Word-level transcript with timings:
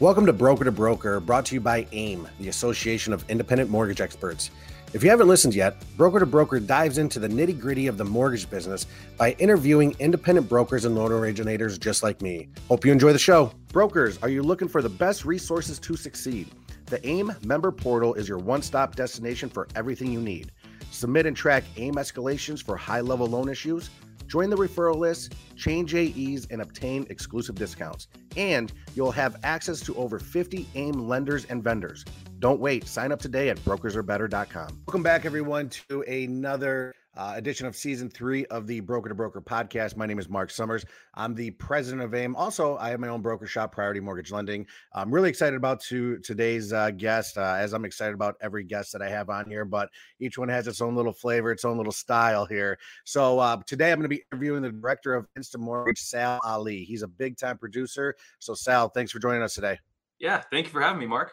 Welcome 0.00 0.26
to 0.26 0.32
Broker 0.32 0.62
to 0.62 0.70
Broker, 0.70 1.18
brought 1.18 1.44
to 1.46 1.56
you 1.56 1.60
by 1.60 1.84
AIM, 1.90 2.28
the 2.38 2.50
Association 2.50 3.12
of 3.12 3.28
Independent 3.28 3.68
Mortgage 3.68 4.00
Experts. 4.00 4.52
If 4.92 5.02
you 5.02 5.10
haven't 5.10 5.26
listened 5.26 5.56
yet, 5.56 5.82
Broker 5.96 6.20
to 6.20 6.24
Broker 6.24 6.60
dives 6.60 6.98
into 6.98 7.18
the 7.18 7.26
nitty 7.26 7.58
gritty 7.58 7.88
of 7.88 7.98
the 7.98 8.04
mortgage 8.04 8.48
business 8.48 8.86
by 9.16 9.32
interviewing 9.40 9.96
independent 9.98 10.48
brokers 10.48 10.84
and 10.84 10.94
loan 10.94 11.10
originators 11.10 11.78
just 11.78 12.04
like 12.04 12.22
me. 12.22 12.48
Hope 12.68 12.84
you 12.84 12.92
enjoy 12.92 13.12
the 13.12 13.18
show. 13.18 13.50
Brokers, 13.72 14.18
are 14.22 14.28
you 14.28 14.44
looking 14.44 14.68
for 14.68 14.82
the 14.82 14.88
best 14.88 15.24
resources 15.24 15.80
to 15.80 15.96
succeed? 15.96 16.48
The 16.86 17.04
AIM 17.04 17.32
member 17.44 17.72
portal 17.72 18.14
is 18.14 18.28
your 18.28 18.38
one 18.38 18.62
stop 18.62 18.94
destination 18.94 19.48
for 19.48 19.66
everything 19.74 20.12
you 20.12 20.20
need. 20.20 20.52
Submit 20.92 21.26
and 21.26 21.36
track 21.36 21.64
AIM 21.76 21.96
escalations 21.96 22.62
for 22.62 22.76
high 22.76 23.00
level 23.00 23.26
loan 23.26 23.48
issues 23.48 23.90
Join 24.28 24.50
the 24.50 24.56
referral 24.56 24.96
list, 24.96 25.34
change 25.56 25.94
AEs, 25.94 26.46
and 26.50 26.60
obtain 26.60 27.06
exclusive 27.08 27.54
discounts. 27.54 28.08
And 28.36 28.70
you'll 28.94 29.10
have 29.10 29.38
access 29.42 29.80
to 29.80 29.96
over 29.96 30.18
50 30.18 30.68
AIM 30.74 31.08
lenders 31.08 31.46
and 31.46 31.64
vendors. 31.64 32.04
Don't 32.38 32.60
wait. 32.60 32.86
Sign 32.86 33.10
up 33.10 33.20
today 33.20 33.48
at 33.48 33.56
brokersarebetter.com. 33.60 34.82
Welcome 34.86 35.02
back, 35.02 35.24
everyone, 35.24 35.70
to 35.88 36.02
another 36.02 36.94
uh, 37.18 37.32
edition 37.34 37.66
of 37.66 37.74
season 37.74 38.08
three 38.08 38.46
of 38.46 38.66
the 38.66 38.78
Broker 38.78 39.08
to 39.08 39.14
Broker 39.14 39.40
podcast. 39.40 39.96
My 39.96 40.06
name 40.06 40.20
is 40.20 40.28
Mark 40.28 40.50
Summers. 40.50 40.86
I'm 41.14 41.34
the 41.34 41.50
president 41.50 42.02
of 42.02 42.14
AIM. 42.14 42.36
Also, 42.36 42.76
I 42.78 42.90
have 42.90 43.00
my 43.00 43.08
own 43.08 43.20
broker 43.20 43.46
shop, 43.46 43.72
Priority 43.72 43.98
Mortgage 43.98 44.30
Lending. 44.30 44.64
I'm 44.94 45.12
really 45.12 45.28
excited 45.28 45.56
about 45.56 45.82
to, 45.84 46.18
today's 46.20 46.72
uh, 46.72 46.92
guest, 46.92 47.36
uh, 47.36 47.56
as 47.58 47.74
I'm 47.74 47.84
excited 47.84 48.14
about 48.14 48.36
every 48.40 48.62
guest 48.62 48.92
that 48.92 49.02
I 49.02 49.08
have 49.08 49.30
on 49.30 49.50
here, 49.50 49.64
but 49.64 49.90
each 50.20 50.38
one 50.38 50.48
has 50.48 50.68
its 50.68 50.80
own 50.80 50.94
little 50.94 51.12
flavor, 51.12 51.50
its 51.50 51.64
own 51.64 51.76
little 51.76 51.92
style 51.92 52.46
here. 52.46 52.78
So 53.04 53.40
uh, 53.40 53.60
today 53.66 53.90
I'm 53.90 53.98
going 53.98 54.08
to 54.08 54.16
be 54.16 54.22
interviewing 54.32 54.62
the 54.62 54.70
director 54.70 55.14
of 55.14 55.26
InstaMortgage, 55.36 55.98
Sal 55.98 56.38
Ali. 56.44 56.84
He's 56.84 57.02
a 57.02 57.08
big 57.08 57.36
time 57.36 57.58
producer. 57.58 58.14
So, 58.38 58.54
Sal, 58.54 58.90
thanks 58.90 59.10
for 59.10 59.18
joining 59.18 59.42
us 59.42 59.54
today. 59.54 59.80
Yeah, 60.20 60.42
thank 60.52 60.66
you 60.66 60.72
for 60.72 60.80
having 60.80 61.00
me, 61.00 61.06
Mark. 61.06 61.32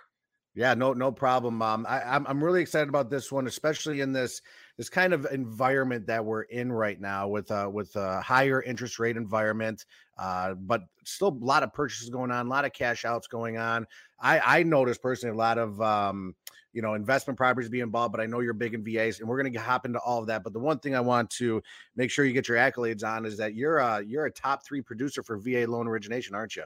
Yeah, 0.56 0.74
no, 0.74 0.94
no 0.94 1.12
problem. 1.12 1.62
Um, 1.62 1.86
I, 1.88 2.02
I'm 2.02 2.26
I'm 2.28 2.42
really 2.42 2.62
excited 2.62 2.88
about 2.88 3.10
this 3.10 3.30
one, 3.30 3.46
especially 3.46 4.00
in 4.00 4.14
this 4.14 4.42
this 4.78 4.90
kind 4.90 5.14
of 5.14 5.26
environment 5.32 6.06
that 6.08 6.24
we're 6.24 6.44
in 6.44 6.72
right 6.72 7.00
now 7.00 7.28
with 7.28 7.50
uh 7.52 7.70
with 7.72 7.96
a 7.96 8.22
higher 8.22 8.62
interest 8.62 9.00
rate 9.00 9.18
environment, 9.18 9.86
uh, 10.18 10.54
but 10.54 10.84
still 11.04 11.30
a 11.30 11.46
lot 11.46 11.64
of 11.64 11.74
purchases 11.74 12.10
going 12.10 12.32
on, 12.32 12.48
a 12.48 12.50
lot 12.50 12.66
of 12.66 12.74
cash 12.74 13.06
outs 13.06 13.28
going 13.28 13.58
on. 13.58 13.86
I 14.20 14.40
I 14.40 14.64
noticed 14.64 15.02
personally 15.02 15.34
a 15.34 15.38
lot 15.38 15.58
of 15.58 15.82
um 15.82 16.36
you 16.74 16.82
know 16.82 16.94
investment 16.94 17.38
properties 17.38 17.70
being 17.70 17.90
bought, 17.90 18.12
but 18.12 18.20
I 18.20 18.26
know 18.26 18.42
you're 18.42 18.54
big 18.54 18.74
in 18.74 18.84
VAs, 18.84 19.20
and 19.20 19.30
we're 19.30 19.42
gonna 19.42 19.60
hop 19.60 19.86
into 19.86 20.00
all 20.00 20.20
of 20.20 20.28
that. 20.28 20.44
But 20.44 20.54
the 20.54 20.60
one 20.60 20.80
thing 20.80 20.96
I 20.96 21.02
want 21.02 21.30
to 21.32 21.62
make 21.96 22.12
sure 22.12 22.26
you 22.26 22.34
get 22.34 22.48
your 22.48 22.58
accolades 22.58 23.04
on 23.04 23.26
is 23.26 23.38
that 23.38 23.56
you're 23.56 23.78
a 23.78 24.04
you're 24.04 24.26
a 24.26 24.32
top 24.32 24.66
three 24.66 24.82
producer 24.82 25.24
for 25.24 25.38
VA 25.38 25.66
loan 25.68 25.88
origination, 25.88 26.36
aren't 26.36 26.56
you? 26.56 26.64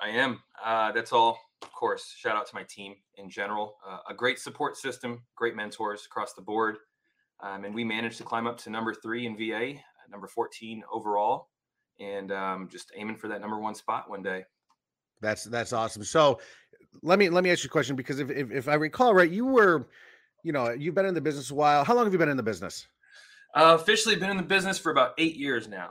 I 0.00 0.10
am. 0.10 0.42
Uh, 0.62 0.92
that's 0.92 1.12
all 1.12 1.40
of 1.62 1.72
course, 1.72 2.14
shout 2.16 2.36
out 2.36 2.46
to 2.46 2.54
my 2.54 2.62
team 2.62 2.94
in 3.16 3.28
general. 3.28 3.76
Uh, 3.86 3.98
a 4.08 4.14
great 4.14 4.38
support 4.38 4.76
system, 4.76 5.22
great 5.34 5.56
mentors 5.56 6.06
across 6.06 6.34
the 6.34 6.42
board. 6.42 6.78
Um, 7.40 7.64
and 7.64 7.74
we 7.74 7.84
managed 7.84 8.18
to 8.18 8.24
climb 8.24 8.46
up 8.46 8.58
to 8.58 8.70
number 8.70 8.94
three 8.94 9.26
in 9.26 9.36
VA, 9.36 9.74
number 10.10 10.26
14 10.26 10.82
overall, 10.92 11.48
and 12.00 12.32
um, 12.32 12.68
just 12.70 12.92
aiming 12.96 13.16
for 13.16 13.28
that 13.28 13.40
number 13.40 13.58
one 13.58 13.74
spot 13.74 14.10
one 14.10 14.22
day. 14.22 14.44
That's 15.20 15.44
that's 15.44 15.72
awesome. 15.72 16.04
So 16.04 16.40
let 17.02 17.18
me 17.18 17.28
let 17.28 17.44
me 17.44 17.50
ask 17.50 17.64
you 17.64 17.68
a 17.68 17.70
question 17.70 17.96
because 17.96 18.20
if, 18.20 18.30
if, 18.30 18.50
if 18.50 18.68
I 18.68 18.74
recall 18.74 19.14
right, 19.14 19.30
you 19.30 19.46
were, 19.46 19.88
you 20.42 20.52
know, 20.52 20.70
you've 20.70 20.94
been 20.94 21.06
in 21.06 21.14
the 21.14 21.20
business 21.20 21.50
a 21.50 21.54
while. 21.54 21.84
How 21.84 21.94
long 21.94 22.04
have 22.04 22.12
you 22.12 22.18
been 22.18 22.28
in 22.28 22.36
the 22.36 22.42
business? 22.42 22.86
Uh, 23.54 23.76
officially 23.80 24.14
been 24.14 24.30
in 24.30 24.36
the 24.36 24.42
business 24.42 24.78
for 24.78 24.92
about 24.92 25.12
eight 25.18 25.36
years 25.36 25.68
now. 25.68 25.90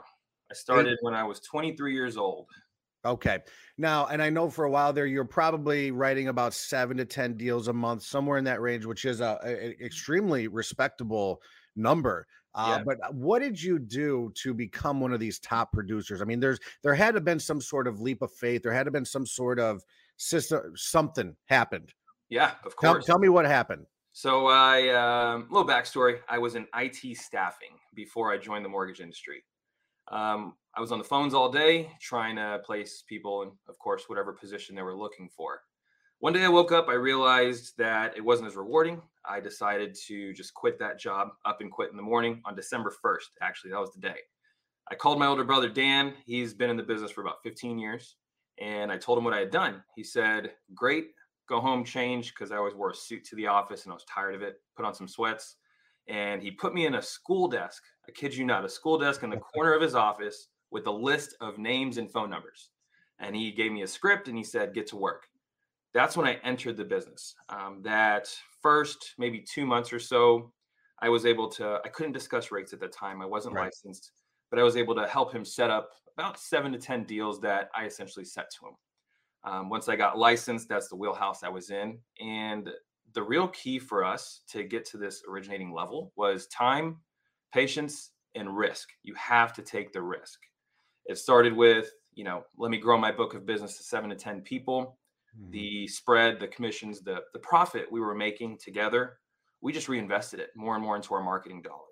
I 0.50 0.54
started 0.54 0.92
eight. 0.92 0.98
when 1.02 1.14
I 1.14 1.24
was 1.24 1.40
23 1.40 1.92
years 1.92 2.16
old. 2.16 2.46
Okay. 3.04 3.38
Now, 3.76 4.06
and 4.06 4.22
I 4.22 4.28
know 4.28 4.50
for 4.50 4.64
a 4.64 4.70
while 4.70 4.92
there, 4.92 5.06
you're 5.06 5.24
probably 5.24 5.90
writing 5.90 6.28
about 6.28 6.52
seven 6.52 6.96
to 6.96 7.04
10 7.04 7.36
deals 7.36 7.68
a 7.68 7.72
month, 7.72 8.02
somewhere 8.02 8.38
in 8.38 8.44
that 8.44 8.60
range, 8.60 8.84
which 8.84 9.04
is 9.04 9.20
a, 9.20 9.38
a 9.44 9.84
extremely 9.84 10.48
respectable 10.48 11.40
number. 11.76 12.26
Uh, 12.54 12.78
yeah. 12.78 12.84
But 12.84 13.14
what 13.14 13.40
did 13.40 13.62
you 13.62 13.78
do 13.78 14.32
to 14.42 14.52
become 14.52 15.00
one 15.00 15.12
of 15.12 15.20
these 15.20 15.38
top 15.38 15.72
producers? 15.72 16.20
I 16.20 16.24
mean, 16.24 16.40
there's 16.40 16.58
there 16.82 16.94
had 16.94 17.12
to 17.12 17.18
have 17.18 17.24
been 17.24 17.38
some 17.38 17.60
sort 17.60 17.86
of 17.86 18.00
leap 18.00 18.20
of 18.20 18.32
faith. 18.32 18.62
There 18.62 18.72
had 18.72 18.84
to 18.84 18.86
have 18.88 18.94
been 18.94 19.04
some 19.04 19.26
sort 19.26 19.60
of 19.60 19.84
system. 20.16 20.72
Something 20.74 21.36
happened. 21.46 21.94
Yeah, 22.30 22.52
of 22.64 22.74
course. 22.74 23.06
Tell, 23.06 23.14
tell 23.14 23.18
me 23.20 23.28
what 23.28 23.46
happened. 23.46 23.86
So 24.12 24.48
I, 24.48 24.88
um, 24.88 25.46
little 25.50 25.68
backstory. 25.68 26.18
I 26.28 26.38
was 26.38 26.56
in 26.56 26.66
IT 26.74 27.16
staffing 27.16 27.78
before 27.94 28.32
I 28.32 28.38
joined 28.38 28.64
the 28.64 28.68
mortgage 28.68 29.00
industry. 29.00 29.44
Um, 30.10 30.54
I 30.74 30.80
was 30.80 30.92
on 30.92 30.98
the 30.98 31.04
phones 31.04 31.34
all 31.34 31.50
day 31.50 31.90
trying 32.00 32.36
to 32.36 32.60
place 32.64 33.02
people 33.08 33.42
in, 33.42 33.50
of 33.68 33.78
course, 33.78 34.04
whatever 34.08 34.32
position 34.32 34.74
they 34.74 34.82
were 34.82 34.96
looking 34.96 35.28
for. 35.28 35.60
One 36.20 36.32
day 36.32 36.44
I 36.44 36.48
woke 36.48 36.72
up, 36.72 36.88
I 36.88 36.94
realized 36.94 37.76
that 37.78 38.16
it 38.16 38.24
wasn't 38.24 38.48
as 38.48 38.56
rewarding. 38.56 39.00
I 39.24 39.40
decided 39.40 39.96
to 40.06 40.32
just 40.32 40.54
quit 40.54 40.78
that 40.78 40.98
job, 40.98 41.28
up 41.44 41.60
and 41.60 41.70
quit 41.70 41.90
in 41.90 41.96
the 41.96 42.02
morning 42.02 42.42
on 42.44 42.56
December 42.56 42.92
1st. 43.04 43.28
Actually, 43.40 43.70
that 43.70 43.80
was 43.80 43.92
the 43.92 44.00
day. 44.00 44.16
I 44.90 44.94
called 44.94 45.18
my 45.18 45.26
older 45.26 45.44
brother, 45.44 45.68
Dan. 45.68 46.14
He's 46.24 46.54
been 46.54 46.70
in 46.70 46.76
the 46.76 46.82
business 46.82 47.10
for 47.10 47.20
about 47.20 47.42
15 47.44 47.78
years. 47.78 48.16
And 48.60 48.90
I 48.90 48.98
told 48.98 49.18
him 49.18 49.24
what 49.24 49.34
I 49.34 49.40
had 49.40 49.50
done. 49.50 49.82
He 49.94 50.02
said, 50.02 50.52
Great, 50.74 51.08
go 51.48 51.60
home, 51.60 51.84
change, 51.84 52.34
because 52.34 52.50
I 52.50 52.56
always 52.56 52.74
wore 52.74 52.90
a 52.90 52.94
suit 52.94 53.24
to 53.26 53.36
the 53.36 53.46
office 53.46 53.84
and 53.84 53.92
I 53.92 53.94
was 53.94 54.04
tired 54.04 54.34
of 54.34 54.42
it. 54.42 54.60
Put 54.76 54.86
on 54.86 54.94
some 54.94 55.08
sweats. 55.08 55.56
And 56.08 56.42
he 56.42 56.50
put 56.50 56.74
me 56.74 56.86
in 56.86 56.96
a 56.96 57.02
school 57.02 57.48
desk. 57.48 57.82
I 58.08 58.12
kid 58.12 58.34
you 58.34 58.44
not, 58.44 58.64
a 58.64 58.68
school 58.68 58.98
desk 58.98 59.22
in 59.22 59.30
the 59.30 59.36
corner 59.54 59.74
of 59.74 59.82
his 59.82 59.94
office 59.94 60.48
with 60.70 60.86
a 60.86 60.90
list 60.90 61.36
of 61.40 61.58
names 61.58 61.98
and 61.98 62.10
phone 62.10 62.30
numbers. 62.30 62.70
And 63.18 63.34
he 63.34 63.50
gave 63.50 63.72
me 63.72 63.82
a 63.82 63.86
script 63.86 64.28
and 64.28 64.36
he 64.36 64.44
said, 64.44 64.74
get 64.74 64.86
to 64.88 64.96
work. 64.96 65.26
That's 65.94 66.16
when 66.16 66.26
I 66.26 66.34
entered 66.44 66.76
the 66.76 66.84
business. 66.84 67.34
Um, 67.48 67.80
that 67.82 68.34
first, 68.62 69.14
maybe 69.18 69.40
two 69.40 69.66
months 69.66 69.92
or 69.92 69.98
so, 69.98 70.52
I 71.00 71.08
was 71.08 71.26
able 71.26 71.48
to, 71.50 71.80
I 71.84 71.88
couldn't 71.88 72.12
discuss 72.12 72.50
rates 72.50 72.72
at 72.72 72.80
the 72.80 72.88
time. 72.88 73.22
I 73.22 73.26
wasn't 73.26 73.54
right. 73.54 73.64
licensed, 73.64 74.12
but 74.50 74.58
I 74.58 74.62
was 74.62 74.76
able 74.76 74.94
to 74.96 75.06
help 75.06 75.32
him 75.32 75.44
set 75.44 75.70
up 75.70 75.90
about 76.16 76.38
seven 76.38 76.72
to 76.72 76.78
10 76.78 77.04
deals 77.04 77.40
that 77.40 77.70
I 77.74 77.86
essentially 77.86 78.24
set 78.24 78.50
to 78.58 78.68
him. 78.68 78.74
Um, 79.44 79.68
once 79.68 79.88
I 79.88 79.96
got 79.96 80.18
licensed, 80.18 80.68
that's 80.68 80.88
the 80.88 80.96
wheelhouse 80.96 81.42
I 81.42 81.48
was 81.48 81.70
in. 81.70 81.98
And 82.20 82.70
the 83.14 83.22
real 83.22 83.48
key 83.48 83.78
for 83.78 84.04
us 84.04 84.42
to 84.48 84.64
get 84.64 84.84
to 84.86 84.98
this 84.98 85.22
originating 85.28 85.72
level 85.72 86.12
was 86.16 86.46
time, 86.48 86.98
patience, 87.52 88.12
and 88.34 88.56
risk. 88.56 88.88
You 89.02 89.14
have 89.14 89.52
to 89.54 89.62
take 89.62 89.92
the 89.92 90.02
risk. 90.02 90.40
It 91.06 91.18
started 91.18 91.54
with, 91.54 91.90
you 92.14 92.24
know, 92.24 92.44
let 92.56 92.70
me 92.70 92.78
grow 92.78 92.98
my 92.98 93.12
book 93.12 93.34
of 93.34 93.46
business 93.46 93.76
to 93.78 93.82
seven 93.82 94.10
to 94.10 94.16
10 94.16 94.42
people. 94.42 94.98
Mm-hmm. 95.38 95.50
The 95.50 95.88
spread, 95.88 96.40
the 96.40 96.48
commissions, 96.48 97.00
the, 97.00 97.20
the 97.32 97.38
profit 97.40 97.90
we 97.90 98.00
were 98.00 98.14
making 98.14 98.58
together, 98.58 99.18
we 99.60 99.72
just 99.72 99.88
reinvested 99.88 100.40
it 100.40 100.50
more 100.56 100.74
and 100.74 100.84
more 100.84 100.96
into 100.96 101.14
our 101.14 101.22
marketing 101.22 101.62
dollars. 101.62 101.84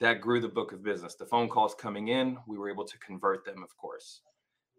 That 0.00 0.20
grew 0.20 0.40
the 0.40 0.48
book 0.48 0.72
of 0.72 0.82
business. 0.82 1.14
The 1.14 1.26
phone 1.26 1.48
calls 1.48 1.74
coming 1.74 2.08
in, 2.08 2.38
we 2.46 2.58
were 2.58 2.70
able 2.70 2.84
to 2.84 2.98
convert 2.98 3.44
them, 3.44 3.62
of 3.62 3.76
course. 3.76 4.22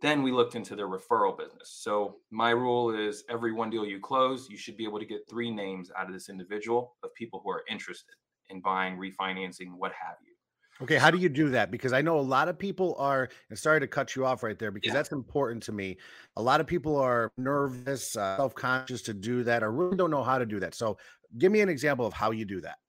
Then 0.01 0.23
we 0.23 0.31
looked 0.31 0.55
into 0.55 0.75
the 0.75 0.83
referral 0.83 1.37
business. 1.37 1.79
So 1.81 2.17
my 2.29 2.49
rule 2.49 2.93
is 2.93 3.23
every 3.29 3.53
one 3.53 3.69
deal 3.69 3.85
you 3.85 3.99
close, 3.99 4.49
you 4.49 4.57
should 4.57 4.75
be 4.75 4.83
able 4.83 4.99
to 4.99 5.05
get 5.05 5.21
three 5.29 5.49
names 5.51 5.89
out 5.97 6.07
of 6.07 6.13
this 6.13 6.29
individual 6.29 6.95
of 7.03 7.13
people 7.13 7.41
who 7.43 7.49
are 7.49 7.63
interested 7.69 8.15
in 8.49 8.61
buying, 8.61 8.97
refinancing, 8.97 9.73
what 9.75 9.91
have 9.91 10.17
you. 10.25 10.35
Okay, 10.81 10.97
how 10.97 11.09
do 11.09 11.17
you 11.17 11.29
do 11.29 11.49
that? 11.49 11.71
Because 11.71 11.93
I 11.93 12.01
know 12.01 12.19
a 12.19 12.21
lot 12.21 12.49
of 12.49 12.59
people 12.59 12.95
are, 12.99 13.29
and 13.49 13.57
sorry 13.57 13.79
to 13.79 13.87
cut 13.87 14.15
you 14.15 14.25
off 14.25 14.43
right 14.43 14.59
there, 14.59 14.71
because 14.71 14.89
yeah. 14.89 14.93
that's 14.93 15.11
important 15.13 15.63
to 15.63 15.71
me. 15.71 15.97
A 16.35 16.41
lot 16.41 16.59
of 16.59 16.67
people 16.67 16.97
are 16.97 17.31
nervous, 17.37 18.17
uh, 18.17 18.35
self 18.35 18.53
conscious 18.55 19.01
to 19.03 19.13
do 19.13 19.43
that, 19.43 19.63
or 19.63 19.71
really 19.71 19.95
don't 19.95 20.11
know 20.11 20.23
how 20.23 20.37
to 20.37 20.45
do 20.45 20.59
that. 20.59 20.75
So, 20.75 20.97
give 21.37 21.51
me 21.51 21.61
an 21.61 21.69
example 21.69 22.05
of 22.05 22.13
how 22.13 22.31
you 22.31 22.43
do 22.43 22.59
that. 22.61 22.79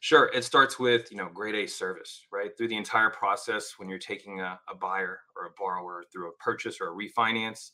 Sure. 0.00 0.30
It 0.34 0.44
starts 0.44 0.78
with, 0.78 1.10
you 1.10 1.16
know, 1.16 1.28
grade 1.32 1.54
A 1.54 1.66
service, 1.66 2.26
right? 2.30 2.50
Through 2.56 2.68
the 2.68 2.76
entire 2.76 3.10
process 3.10 3.74
when 3.78 3.88
you're 3.88 3.98
taking 3.98 4.40
a, 4.40 4.58
a 4.70 4.74
buyer 4.74 5.20
or 5.36 5.46
a 5.46 5.50
borrower 5.58 6.04
through 6.12 6.28
a 6.28 6.32
purchase 6.32 6.78
or 6.80 6.88
a 6.88 6.94
refinance. 6.94 7.70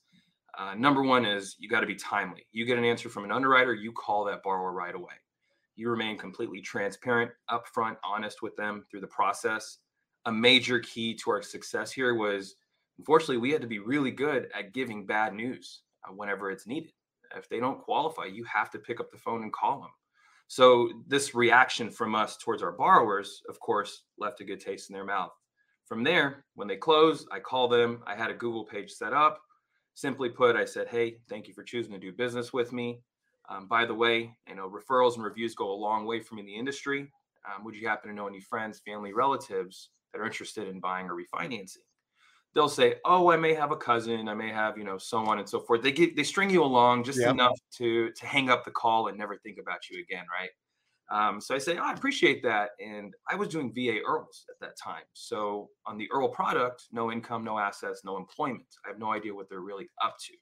Uh, 0.58 0.74
number 0.74 1.02
one 1.02 1.24
is 1.24 1.56
you 1.58 1.68
got 1.68 1.80
to 1.80 1.86
be 1.86 1.94
timely. 1.94 2.46
You 2.50 2.66
get 2.66 2.78
an 2.78 2.84
answer 2.84 3.08
from 3.08 3.24
an 3.24 3.32
underwriter, 3.32 3.74
you 3.74 3.92
call 3.92 4.24
that 4.24 4.42
borrower 4.42 4.72
right 4.72 4.94
away 4.94 5.14
you 5.76 5.90
remain 5.90 6.16
completely 6.18 6.60
transparent, 6.60 7.30
upfront, 7.50 7.96
honest 8.02 8.42
with 8.42 8.56
them 8.56 8.84
through 8.90 9.00
the 9.00 9.06
process. 9.06 9.78
A 10.24 10.32
major 10.32 10.80
key 10.80 11.14
to 11.16 11.30
our 11.30 11.42
success 11.42 11.92
here 11.92 12.14
was 12.14 12.56
unfortunately, 12.98 13.36
we 13.36 13.50
had 13.50 13.60
to 13.60 13.68
be 13.68 13.78
really 13.78 14.10
good 14.10 14.48
at 14.54 14.72
giving 14.72 15.06
bad 15.06 15.34
news 15.34 15.82
uh, 16.06 16.12
whenever 16.12 16.50
it's 16.50 16.66
needed. 16.66 16.92
If 17.36 17.48
they 17.48 17.60
don't 17.60 17.80
qualify, 17.80 18.24
you 18.24 18.44
have 18.44 18.70
to 18.70 18.78
pick 18.78 19.00
up 19.00 19.10
the 19.10 19.18
phone 19.18 19.42
and 19.42 19.52
call 19.52 19.80
them. 19.80 19.90
So, 20.48 20.90
this 21.08 21.34
reaction 21.34 21.90
from 21.90 22.14
us 22.14 22.36
towards 22.36 22.62
our 22.62 22.70
borrowers, 22.72 23.42
of 23.48 23.58
course, 23.58 24.02
left 24.16 24.40
a 24.40 24.44
good 24.44 24.60
taste 24.60 24.88
in 24.88 24.94
their 24.94 25.04
mouth. 25.04 25.32
From 25.86 26.04
there, 26.04 26.44
when 26.54 26.68
they 26.68 26.76
close, 26.76 27.26
I 27.32 27.40
call 27.40 27.68
them. 27.68 28.02
I 28.06 28.14
had 28.14 28.30
a 28.30 28.34
Google 28.34 28.64
page 28.64 28.92
set 28.92 29.12
up. 29.12 29.40
Simply 29.94 30.28
put, 30.28 30.56
I 30.56 30.64
said, 30.64 30.88
Hey, 30.88 31.18
thank 31.28 31.48
you 31.48 31.54
for 31.54 31.64
choosing 31.64 31.92
to 31.92 31.98
do 31.98 32.12
business 32.12 32.52
with 32.52 32.72
me. 32.72 33.00
Um, 33.48 33.66
by 33.68 33.84
the 33.84 33.94
way, 33.94 34.34
you 34.48 34.54
know, 34.54 34.68
referrals 34.68 35.14
and 35.14 35.24
reviews 35.24 35.54
go 35.54 35.70
a 35.70 35.74
long 35.74 36.04
way 36.06 36.20
for 36.20 36.34
me 36.34 36.40
in 36.40 36.46
the 36.46 36.56
industry. 36.56 37.10
Um, 37.46 37.64
would 37.64 37.76
you 37.76 37.86
happen 37.86 38.10
to 38.10 38.14
know 38.14 38.26
any 38.26 38.40
friends, 38.40 38.80
family, 38.84 39.12
relatives 39.12 39.90
that 40.12 40.20
are 40.20 40.26
interested 40.26 40.68
in 40.68 40.80
buying 40.80 41.06
or 41.08 41.14
refinancing? 41.14 41.86
they'll 42.56 42.68
say, 42.70 42.94
"Oh, 43.04 43.30
I 43.30 43.36
may 43.36 43.52
have 43.52 43.70
a 43.70 43.76
cousin, 43.76 44.28
I 44.28 44.34
may 44.34 44.48
have, 44.48 44.78
you 44.78 44.84
know, 44.84 44.96
so 44.96 45.18
on 45.18 45.38
and 45.38 45.48
so 45.48 45.60
forth." 45.60 45.82
They 45.82 45.92
get 45.92 46.16
they 46.16 46.24
string 46.24 46.50
you 46.50 46.64
along 46.64 47.04
just 47.04 47.20
yep. 47.20 47.30
enough 47.30 47.56
to 47.76 48.10
to 48.10 48.26
hang 48.26 48.48
up 48.48 48.64
the 48.64 48.70
call 48.70 49.08
and 49.08 49.18
never 49.18 49.36
think 49.36 49.58
about 49.58 49.88
you 49.90 50.02
again, 50.02 50.24
right? 50.32 50.50
Um, 51.08 51.40
so 51.40 51.54
I 51.54 51.58
say, 51.58 51.76
oh, 51.76 51.84
I 51.84 51.92
appreciate 51.92 52.42
that. 52.42 52.70
And 52.80 53.14
I 53.30 53.36
was 53.36 53.48
doing 53.48 53.72
VA 53.72 54.00
IRRRLs 54.00 54.44
at 54.50 54.56
that 54.60 54.76
time. 54.76 55.04
So 55.12 55.68
on 55.86 55.98
the 55.98 56.08
IRRRL 56.12 56.32
product, 56.32 56.86
no 56.90 57.12
income, 57.12 57.44
no 57.44 57.58
assets, 57.58 58.02
no 58.04 58.16
employment. 58.16 58.66
I 58.84 58.88
have 58.88 58.98
no 58.98 59.12
idea 59.12 59.32
what 59.32 59.48
they're 59.48 59.60
really 59.60 59.86
up 60.04 60.16
to. 60.26 60.32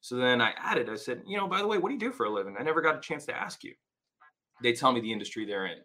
So 0.00 0.16
then 0.16 0.40
I 0.40 0.52
added, 0.58 0.88
I 0.88 0.96
said, 0.96 1.22
you 1.26 1.36
know, 1.36 1.46
by 1.46 1.60
the 1.60 1.66
way, 1.66 1.78
what 1.78 1.88
do 1.88 1.94
you 1.94 2.00
do 2.00 2.12
for 2.12 2.26
a 2.26 2.30
living? 2.30 2.56
I 2.58 2.62
never 2.62 2.80
got 2.80 2.96
a 2.96 3.00
chance 3.00 3.26
to 3.26 3.36
ask 3.36 3.62
you. 3.62 3.74
They 4.62 4.72
tell 4.72 4.92
me 4.92 5.00
the 5.00 5.12
industry 5.12 5.44
they're 5.44 5.66
in. 5.66 5.78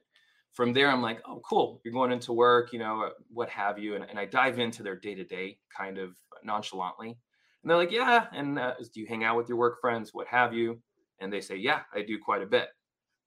From 0.54 0.72
there, 0.72 0.90
I'm 0.90 1.02
like, 1.02 1.22
oh, 1.28 1.42
cool. 1.48 1.82
You're 1.84 1.94
going 1.94 2.14
into 2.14 2.32
work, 2.32 2.72
you 2.72 2.80
know, 2.80 3.10
what 3.30 3.50
have 3.50 3.78
you. 3.78 3.96
And, 3.96 4.06
and 4.10 4.18
I 4.18 4.26
dive 4.26 4.58
into 4.58 4.84
their 4.84 4.96
day 4.96 5.16
to 5.16 5.24
day 5.26 5.58
kind 5.76 5.98
of 5.98 6.16
nonchalantly. 6.44 7.10
And 7.10 7.70
they're 7.70 7.78
like, 7.78 7.92
yeah. 7.92 8.28
And 8.34 8.58
uh, 8.58 8.74
do 8.94 9.02
you 9.02 9.08
hang 9.08 9.26
out 9.26 9.36
with 9.36 9.50
your 9.50 9.58
work 9.58 9.82
friends? 9.82 10.14
What 10.14 10.28
have 10.28 10.54
you? 10.54 10.80
And 11.20 11.32
they 11.32 11.42
say, 11.42 11.58
yeah, 11.58 11.82
I 11.94 12.02
do 12.02 12.18
quite 12.18 12.42
a 12.42 12.46
bit 12.46 12.70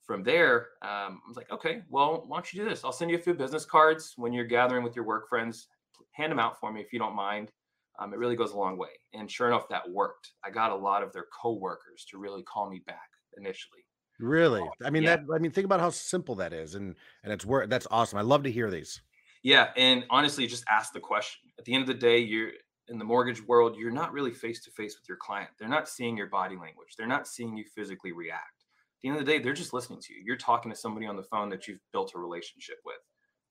from 0.08 0.22
there, 0.22 0.68
um, 0.80 1.20
I 1.22 1.28
was 1.28 1.36
like, 1.36 1.52
okay, 1.52 1.82
well, 1.90 2.24
why 2.26 2.38
don't 2.38 2.52
you 2.52 2.62
do 2.62 2.68
this? 2.68 2.82
I'll 2.82 2.92
send 2.92 3.10
you 3.10 3.18
a 3.18 3.20
few 3.20 3.34
business 3.34 3.66
cards 3.66 4.14
when 4.16 4.32
you're 4.32 4.46
gathering 4.46 4.82
with 4.82 4.96
your 4.96 5.04
work 5.04 5.28
friends. 5.28 5.68
Hand 6.12 6.32
them 6.32 6.38
out 6.38 6.58
for 6.58 6.72
me 6.72 6.80
if 6.80 6.94
you 6.94 6.98
don't 6.98 7.14
mind. 7.14 7.52
Um, 7.98 8.12
it 8.12 8.18
really 8.18 8.36
goes 8.36 8.52
a 8.52 8.56
long 8.56 8.78
way. 8.78 8.90
And 9.12 9.30
sure 9.30 9.48
enough, 9.48 9.68
that 9.70 9.90
worked. 9.90 10.32
I 10.44 10.50
got 10.50 10.70
a 10.70 10.76
lot 10.76 11.02
of 11.02 11.12
their 11.12 11.26
coworkers 11.42 12.06
to 12.10 12.18
really 12.18 12.42
call 12.42 12.70
me 12.70 12.80
back 12.86 13.10
initially. 13.36 13.84
Really? 14.20 14.62
I 14.84 14.90
mean, 14.90 15.04
yeah. 15.04 15.16
that. 15.16 15.24
I 15.34 15.38
mean, 15.38 15.50
think 15.50 15.64
about 15.64 15.80
how 15.80 15.90
simple 15.90 16.34
that 16.36 16.52
is, 16.52 16.74
and 16.74 16.96
and 17.22 17.32
it's 17.32 17.46
work. 17.46 17.70
That's 17.70 17.86
awesome. 17.90 18.18
I 18.18 18.22
love 18.22 18.42
to 18.44 18.50
hear 18.50 18.70
these. 18.70 19.00
Yeah, 19.44 19.68
and 19.76 20.04
honestly, 20.10 20.46
just 20.46 20.64
ask 20.68 20.92
the 20.92 21.00
question. 21.00 21.50
At 21.58 21.64
the 21.64 21.74
end 21.74 21.82
of 21.82 21.86
the 21.86 21.94
day, 21.94 22.18
you're 22.18 22.50
in 22.88 22.98
the 22.98 23.04
mortgage 23.04 23.46
world. 23.46 23.76
You're 23.78 23.92
not 23.92 24.12
really 24.12 24.32
face 24.32 24.62
to 24.64 24.70
face 24.72 24.96
with 24.98 25.08
your 25.08 25.18
client. 25.18 25.50
They're 25.58 25.68
not 25.68 25.88
seeing 25.88 26.16
your 26.16 26.26
body 26.26 26.56
language. 26.56 26.94
They're 26.96 27.06
not 27.06 27.28
seeing 27.28 27.56
you 27.56 27.64
physically 27.74 28.12
react 28.12 28.64
At 28.96 29.02
the 29.02 29.08
end 29.08 29.18
of 29.18 29.24
the 29.24 29.32
day, 29.32 29.38
they're 29.38 29.52
just 29.52 29.72
listening 29.72 30.00
to 30.02 30.14
you. 30.14 30.22
You're 30.24 30.36
talking 30.36 30.72
to 30.72 30.76
somebody 30.76 31.06
on 31.06 31.16
the 31.16 31.22
phone 31.22 31.48
that 31.50 31.68
you've 31.68 31.80
built 31.92 32.12
a 32.14 32.18
relationship 32.18 32.78
with. 32.84 32.96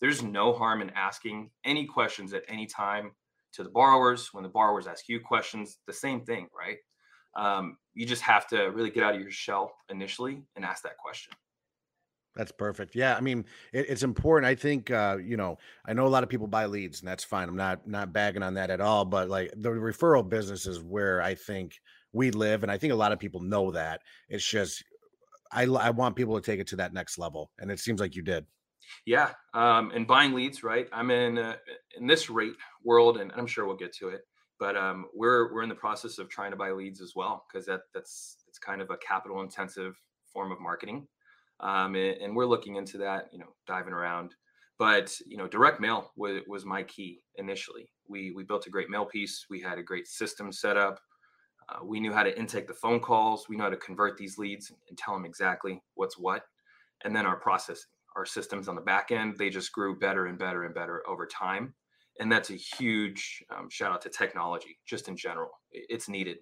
There's 0.02 0.22
no 0.22 0.54
harm 0.54 0.82
in 0.82 0.90
asking 0.92 1.50
any 1.64 1.86
questions 1.86 2.34
at 2.34 2.44
any 2.48 2.66
time 2.66 3.12
to 3.54 3.64
the 3.64 3.70
borrowers. 3.70 4.30
When 4.34 4.44
the 4.44 4.50
borrowers 4.50 4.88
ask 4.88 5.08
you 5.08 5.20
questions, 5.20 5.78
the 5.88 5.94
same 5.94 6.22
thing, 6.22 6.48
right? 6.58 6.78
Um, 7.36 7.78
you 7.94 8.06
just 8.06 8.24
have 8.24 8.48
to 8.48 8.66
really 8.66 8.90
get 8.90 9.04
out 9.04 9.16
of 9.16 9.22
your 9.22 9.32
shell 9.32 9.74
initially 9.90 10.44
and 10.56 10.66
ask 10.66 10.84
that 10.84 10.98
question. 10.98 11.34
That's 12.36 12.52
perfect. 12.52 12.96
Yeah, 12.96 13.16
I 13.16 13.22
mean, 13.22 13.46
it, 13.74 13.88
it's 13.90 14.04
important. 14.04 14.48
I 14.48 14.56
think 14.56 14.92
uh, 14.92 15.18
you 15.24 15.38
know, 15.38 15.58
I 15.86 15.94
know 15.94 16.06
a 16.06 16.10
lot 16.10 16.24
of 16.24 16.30
people 16.30 16.48
buy 16.48 16.68
leads, 16.68 17.00
and 17.00 17.08
that's 17.08 17.24
fine. 17.24 17.50
I'm 17.50 17.56
not 17.56 17.88
not 17.88 18.14
bagging 18.14 18.44
on 18.44 18.54
that 18.54 18.70
at 18.70 18.80
all. 18.80 19.06
But 19.06 19.30
like 19.30 19.52
the 19.56 19.70
referral 19.70 20.28
business 20.28 20.68
is 20.68 20.82
where 20.82 21.22
I 21.22 21.34
think 21.34 21.80
we 22.14 22.30
live, 22.32 22.62
and 22.62 22.72
I 22.72 22.78
think 22.78 22.94
a 22.94 22.98
lot 22.98 23.12
of 23.12 23.20
people 23.20 23.42
know 23.42 23.72
that. 23.72 24.02
It's 24.30 24.48
just 24.48 24.84
I, 25.52 25.64
I 25.64 25.90
want 25.90 26.16
people 26.16 26.36
to 26.36 26.46
take 26.46 26.60
it 26.60 26.68
to 26.68 26.76
that 26.78 26.94
next 26.94 27.18
level, 27.18 27.52
and 27.58 27.72
it 27.72 27.80
seems 27.80 28.00
like 28.00 28.16
you 28.16 28.22
did. 28.22 28.46
Yeah, 29.06 29.31
um, 29.54 29.92
and 29.94 30.07
buying 30.07 30.34
leads, 30.34 30.63
right? 30.63 30.88
I'm 30.92 31.12
in 31.12 31.38
uh, 31.38 31.56
in 31.98 32.07
this 32.07 32.30
rate 32.30 32.54
world, 32.84 33.18
and 33.18 33.31
I'm 33.36 33.48
sure 33.48 33.66
we'll 33.66 33.75
get 33.75 33.94
to 33.98 34.10
it. 34.10 34.22
But 34.60 34.75
um, 34.75 35.06
we're 35.13 35.54
we're 35.54 35.63
in 35.63 35.69
the 35.69 35.75
process 35.75 36.18
of 36.18 36.30
trying 36.30 36.51
to 36.51 36.57
buy 36.57 36.72
leads 36.72 37.01
as 37.01 37.13
well 37.16 37.45
because 37.48 37.66
that 37.68 37.81
that's 37.94 38.38
it's 38.48 38.60
kind 38.60 38.81
of 38.81 38.89
a 38.89 38.98
capital 38.98 39.42
intensive 39.42 39.95
form 40.31 40.51
of 40.51 40.60
marketing, 40.60 41.07
um, 41.60 41.95
and, 41.95 42.18
and, 42.22 42.36
we're 42.36 42.45
looking 42.45 42.75
into 42.75 42.98
that. 43.00 43.30
You 43.31 43.39
know, 43.39 43.54
diving 43.66 43.94
around. 43.94 44.34
But 44.80 45.18
you 45.25 45.38
know, 45.38 45.48
direct 45.48 45.80
mail 45.80 46.12
was 46.16 46.42
was 46.48 46.66
my 46.66 46.84
key 46.84 47.22
initially. 47.36 47.89
We 48.07 48.31
we 48.31 48.44
built 48.44 48.68
a 48.68 48.72
great 48.72 48.89
mail 48.89 49.06
piece. 49.06 49.45
We 49.50 49.62
had 49.62 49.78
a 49.78 49.84
great 49.84 50.07
system 50.07 50.51
set 50.51 50.78
up. 50.78 51.00
Uh, 51.69 51.84
we 51.84 52.00
knew 52.00 52.13
how 52.13 52.24
to 52.24 52.39
intake 52.39 52.68
the 52.68 52.74
phone 52.74 53.00
calls. 53.00 53.50
We 53.50 53.57
know 53.57 53.66
how 53.66 53.69
to 53.69 53.78
convert 53.78 54.18
these 54.18 54.38
leads 54.38 54.72
and 54.89 54.98
tell 54.98 55.13
them 55.13 55.25
exactly 55.25 55.81
what's 55.95 56.18
what. 56.18 56.44
And 57.04 57.16
then 57.16 57.25
our 57.25 57.36
processing, 57.36 57.89
our 58.18 58.25
systems 58.25 58.68
on 58.68 58.75
the 58.75 58.81
back 58.81 59.12
end, 59.12 59.38
they 59.38 59.50
just 59.50 59.72
grew 59.72 59.98
better 59.98 60.25
and 60.25 60.38
better 60.38 60.64
and 60.64 60.74
better 60.74 61.04
over 61.08 61.25
time. 61.25 61.74
And 62.19 62.31
that's 62.31 62.50
a 62.50 62.56
huge 62.56 63.44
um, 63.56 63.69
shout 63.69 63.92
out 63.92 64.02
to 64.02 64.10
technology, 64.10 64.80
just 64.88 65.08
in 65.08 65.16
general. 65.16 65.52
It's 65.72 66.10
needed. 66.10 66.38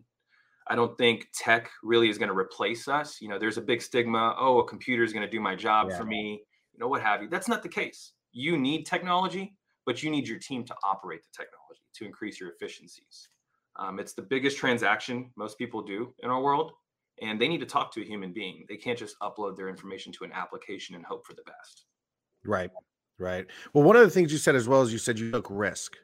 I 0.67 0.75
don't 0.75 0.97
think 0.97 1.27
tech 1.33 1.69
really 1.83 2.09
is 2.09 2.17
going 2.17 2.29
to 2.29 2.37
replace 2.37 2.87
us. 2.87 3.19
You 3.21 3.27
know, 3.27 3.37
there's 3.37 3.57
a 3.57 3.61
big 3.61 3.81
stigma. 3.81 4.35
Oh, 4.39 4.59
a 4.59 4.67
computer 4.67 5.03
is 5.03 5.13
going 5.13 5.25
to 5.25 5.29
do 5.29 5.39
my 5.39 5.53
job 5.53 5.89
yeah. 5.89 5.97
for 5.97 6.05
me. 6.05 6.41
You 6.73 6.79
know, 6.79 6.87
what 6.87 7.01
have 7.01 7.21
you. 7.21 7.29
That's 7.29 7.49
not 7.49 7.61
the 7.61 7.69
case. 7.69 8.13
You 8.31 8.57
need 8.57 8.85
technology, 8.85 9.55
but 9.85 10.01
you 10.01 10.09
need 10.09 10.27
your 10.27 10.39
team 10.39 10.63
to 10.65 10.75
operate 10.83 11.21
the 11.23 11.29
technology 11.35 11.81
to 11.95 12.05
increase 12.05 12.39
your 12.39 12.51
efficiencies. 12.51 13.29
Um, 13.77 13.99
it's 13.99 14.13
the 14.13 14.21
biggest 14.21 14.57
transaction 14.57 15.31
most 15.35 15.57
people 15.57 15.81
do 15.81 16.13
in 16.19 16.29
our 16.29 16.41
world, 16.41 16.71
and 17.21 17.39
they 17.39 17.47
need 17.47 17.59
to 17.59 17.65
talk 17.65 17.93
to 17.93 18.01
a 18.01 18.05
human 18.05 18.33
being. 18.33 18.65
They 18.67 18.77
can't 18.77 18.97
just 18.97 19.17
upload 19.19 19.55
their 19.55 19.69
information 19.69 20.11
to 20.13 20.23
an 20.23 20.31
application 20.33 20.95
and 20.95 21.05
hope 21.05 21.25
for 21.25 21.33
the 21.33 21.43
best. 21.43 21.85
Right, 22.43 22.69
right. 23.17 23.45
Well, 23.73 23.83
one 23.83 23.95
of 23.95 24.03
the 24.03 24.09
things 24.09 24.31
you 24.31 24.37
said 24.37 24.55
as 24.55 24.67
well 24.67 24.81
is 24.81 24.91
you 24.91 24.99
said 24.99 25.17
you 25.17 25.31
took 25.31 25.47
risk. 25.49 25.95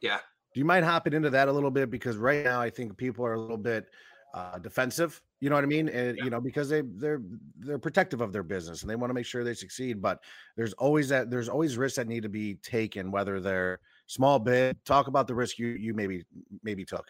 Yeah. 0.00 0.18
Do 0.54 0.60
you 0.60 0.64
mind 0.64 0.84
hopping 0.84 1.12
into 1.12 1.30
that 1.30 1.48
a 1.48 1.52
little 1.52 1.70
bit? 1.70 1.90
Because 1.90 2.16
right 2.16 2.44
now, 2.44 2.60
I 2.60 2.70
think 2.70 2.96
people 2.96 3.24
are 3.24 3.34
a 3.34 3.40
little 3.40 3.58
bit 3.58 3.86
uh, 4.34 4.58
defensive. 4.58 5.20
You 5.40 5.50
know 5.50 5.54
what 5.54 5.64
I 5.64 5.68
mean? 5.68 5.88
And 5.88 6.16
yeah. 6.16 6.24
you 6.24 6.30
know 6.30 6.40
because 6.40 6.68
they 6.68 6.82
they're 6.82 7.22
they're 7.58 7.78
protective 7.78 8.20
of 8.20 8.32
their 8.32 8.42
business 8.42 8.82
and 8.82 8.90
they 8.90 8.96
want 8.96 9.10
to 9.10 9.14
make 9.14 9.26
sure 9.26 9.44
they 9.44 9.54
succeed. 9.54 10.02
But 10.02 10.20
there's 10.56 10.72
always 10.74 11.08
that 11.10 11.30
there's 11.30 11.48
always 11.48 11.76
risks 11.76 11.96
that 11.96 12.08
need 12.08 12.24
to 12.24 12.28
be 12.28 12.54
taken, 12.56 13.10
whether 13.10 13.40
they're 13.40 13.80
small 14.06 14.38
bit. 14.38 14.76
Talk 14.84 15.06
about 15.06 15.26
the 15.26 15.34
risk 15.34 15.58
you 15.58 15.68
you 15.68 15.94
maybe 15.94 16.24
maybe 16.62 16.84
took. 16.84 17.06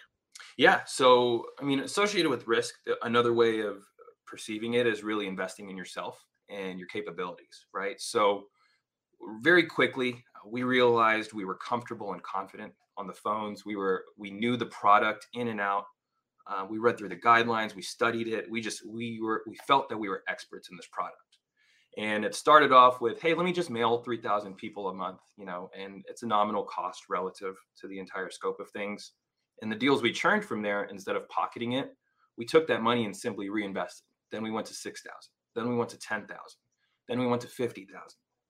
Yeah. 0.56 0.80
So 0.86 1.46
I 1.60 1.64
mean, 1.64 1.80
associated 1.80 2.30
with 2.30 2.46
risk, 2.46 2.74
another 3.02 3.32
way 3.32 3.60
of 3.60 3.84
perceiving 4.26 4.74
it 4.74 4.86
is 4.86 5.02
really 5.02 5.26
investing 5.26 5.70
in 5.70 5.76
yourself 5.76 6.22
and 6.50 6.78
your 6.78 6.88
capabilities, 6.88 7.66
right? 7.72 8.00
So 8.00 8.44
very 9.42 9.64
quickly 9.64 10.24
we 10.46 10.62
realized 10.62 11.32
we 11.32 11.44
were 11.44 11.56
comfortable 11.56 12.12
and 12.12 12.22
confident 12.22 12.72
on 12.96 13.06
the 13.06 13.12
phones. 13.12 13.64
We 13.64 13.76
were 13.76 14.04
we 14.16 14.30
knew 14.30 14.56
the 14.56 14.66
product 14.66 15.26
in 15.34 15.48
and 15.48 15.60
out. 15.60 15.84
Uh, 16.46 16.64
we 16.68 16.78
read 16.78 16.96
through 16.96 17.10
the 17.10 17.16
guidelines. 17.16 17.74
We 17.74 17.82
studied 17.82 18.28
it. 18.28 18.50
We 18.50 18.60
just 18.60 18.86
we 18.86 19.20
were 19.22 19.42
we 19.46 19.56
felt 19.66 19.88
that 19.88 19.98
we 19.98 20.08
were 20.08 20.22
experts 20.28 20.70
in 20.70 20.76
this 20.76 20.88
product. 20.90 21.18
And 21.96 22.24
it 22.24 22.34
started 22.34 22.70
off 22.70 23.00
with, 23.00 23.20
hey, 23.20 23.34
let 23.34 23.44
me 23.44 23.52
just 23.52 23.70
mail 23.70 23.98
3,000 24.02 24.56
people 24.56 24.88
a 24.88 24.94
month, 24.94 25.18
you 25.36 25.44
know, 25.44 25.68
and 25.76 26.04
it's 26.06 26.22
a 26.22 26.26
nominal 26.26 26.62
cost 26.62 27.04
relative 27.08 27.56
to 27.80 27.88
the 27.88 27.98
entire 27.98 28.30
scope 28.30 28.60
of 28.60 28.70
things. 28.70 29.12
And 29.62 29.70
the 29.70 29.76
deals 29.76 30.02
we 30.02 30.12
churned 30.12 30.44
from 30.44 30.62
there, 30.62 30.84
instead 30.84 31.16
of 31.16 31.28
pocketing 31.28 31.72
it, 31.72 31.94
we 32.36 32.44
took 32.44 32.66
that 32.68 32.82
money 32.82 33.04
and 33.04 33.16
simply 33.16 33.48
reinvested. 33.48 34.04
Then 34.30 34.42
we 34.42 34.50
went 34.50 34.66
to 34.68 34.74
6,000. 34.74 35.12
Then 35.54 35.68
we 35.68 35.76
went 35.76 35.90
to 35.90 35.98
10,000. 35.98 36.28
Then 37.08 37.18
we 37.18 37.26
went 37.26 37.42
to 37.42 37.48
50,000. 37.48 37.92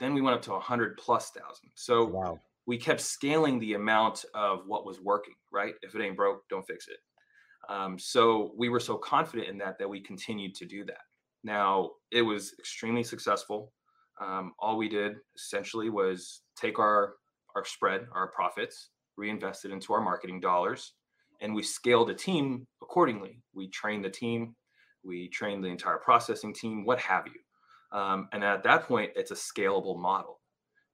Then 0.00 0.14
we 0.14 0.21
went 0.21 0.37
up 0.37 0.42
to 0.42 0.52
100 0.52 0.97
plus 0.97 1.30
thousand. 1.30 1.71
So 1.75 2.04
wow. 2.04 2.40
we 2.66 2.76
kept 2.76 3.00
scaling 3.00 3.59
the 3.59 3.75
amount 3.75 4.25
of 4.35 4.61
what 4.66 4.85
was 4.85 5.00
working, 5.00 5.35
right? 5.50 5.75
If 5.83 5.94
it 5.94 6.02
ain't 6.02 6.16
broke, 6.16 6.49
don't 6.49 6.66
fix 6.66 6.88
it. 6.88 6.99
Um, 7.68 7.99
so 7.99 8.52
we 8.56 8.68
were 8.68 8.80
so 8.80 8.97
confident 8.97 9.49
in 9.49 9.59
that 9.59 9.78
that 9.78 9.88
we 9.88 10.00
continued 10.00 10.54
to 10.56 10.66
do 10.66 10.85
that. 10.85 11.02
Now, 11.44 11.90
it 12.11 12.23
was 12.23 12.54
extremely 12.59 13.02
successful. 13.02 13.73
Um, 14.21 14.52
all 14.59 14.76
we 14.76 14.88
did 14.88 15.16
essentially 15.37 15.90
was 15.90 16.42
take 16.56 16.78
our 16.78 17.14
our 17.56 17.64
spread, 17.64 18.06
our 18.12 18.28
profits, 18.28 18.90
reinvest 19.16 19.64
it 19.64 19.73
into 19.73 19.92
our 19.92 20.00
marketing 20.00 20.40
dollars, 20.40 20.94
and 21.40 21.54
we 21.54 21.62
scaled 21.62 22.11
a 22.11 22.14
team 22.14 22.66
accordingly. 22.83 23.40
We 23.54 23.68
trained 23.68 24.04
the 24.04 24.11
team, 24.11 24.54
we 25.04 25.28
trained 25.28 25.64
the 25.64 25.68
entire 25.68 25.99
processing 25.99 26.54
team, 26.54 26.85
what 26.85 26.99
have 27.00 27.26
you. 27.26 27.99
Um, 27.99 28.28
and 28.33 28.45
at 28.45 28.62
that 28.64 28.87
point, 28.87 29.12
it's 29.16 29.30
a 29.30 29.35
scalable 29.35 29.99
model. 29.99 30.40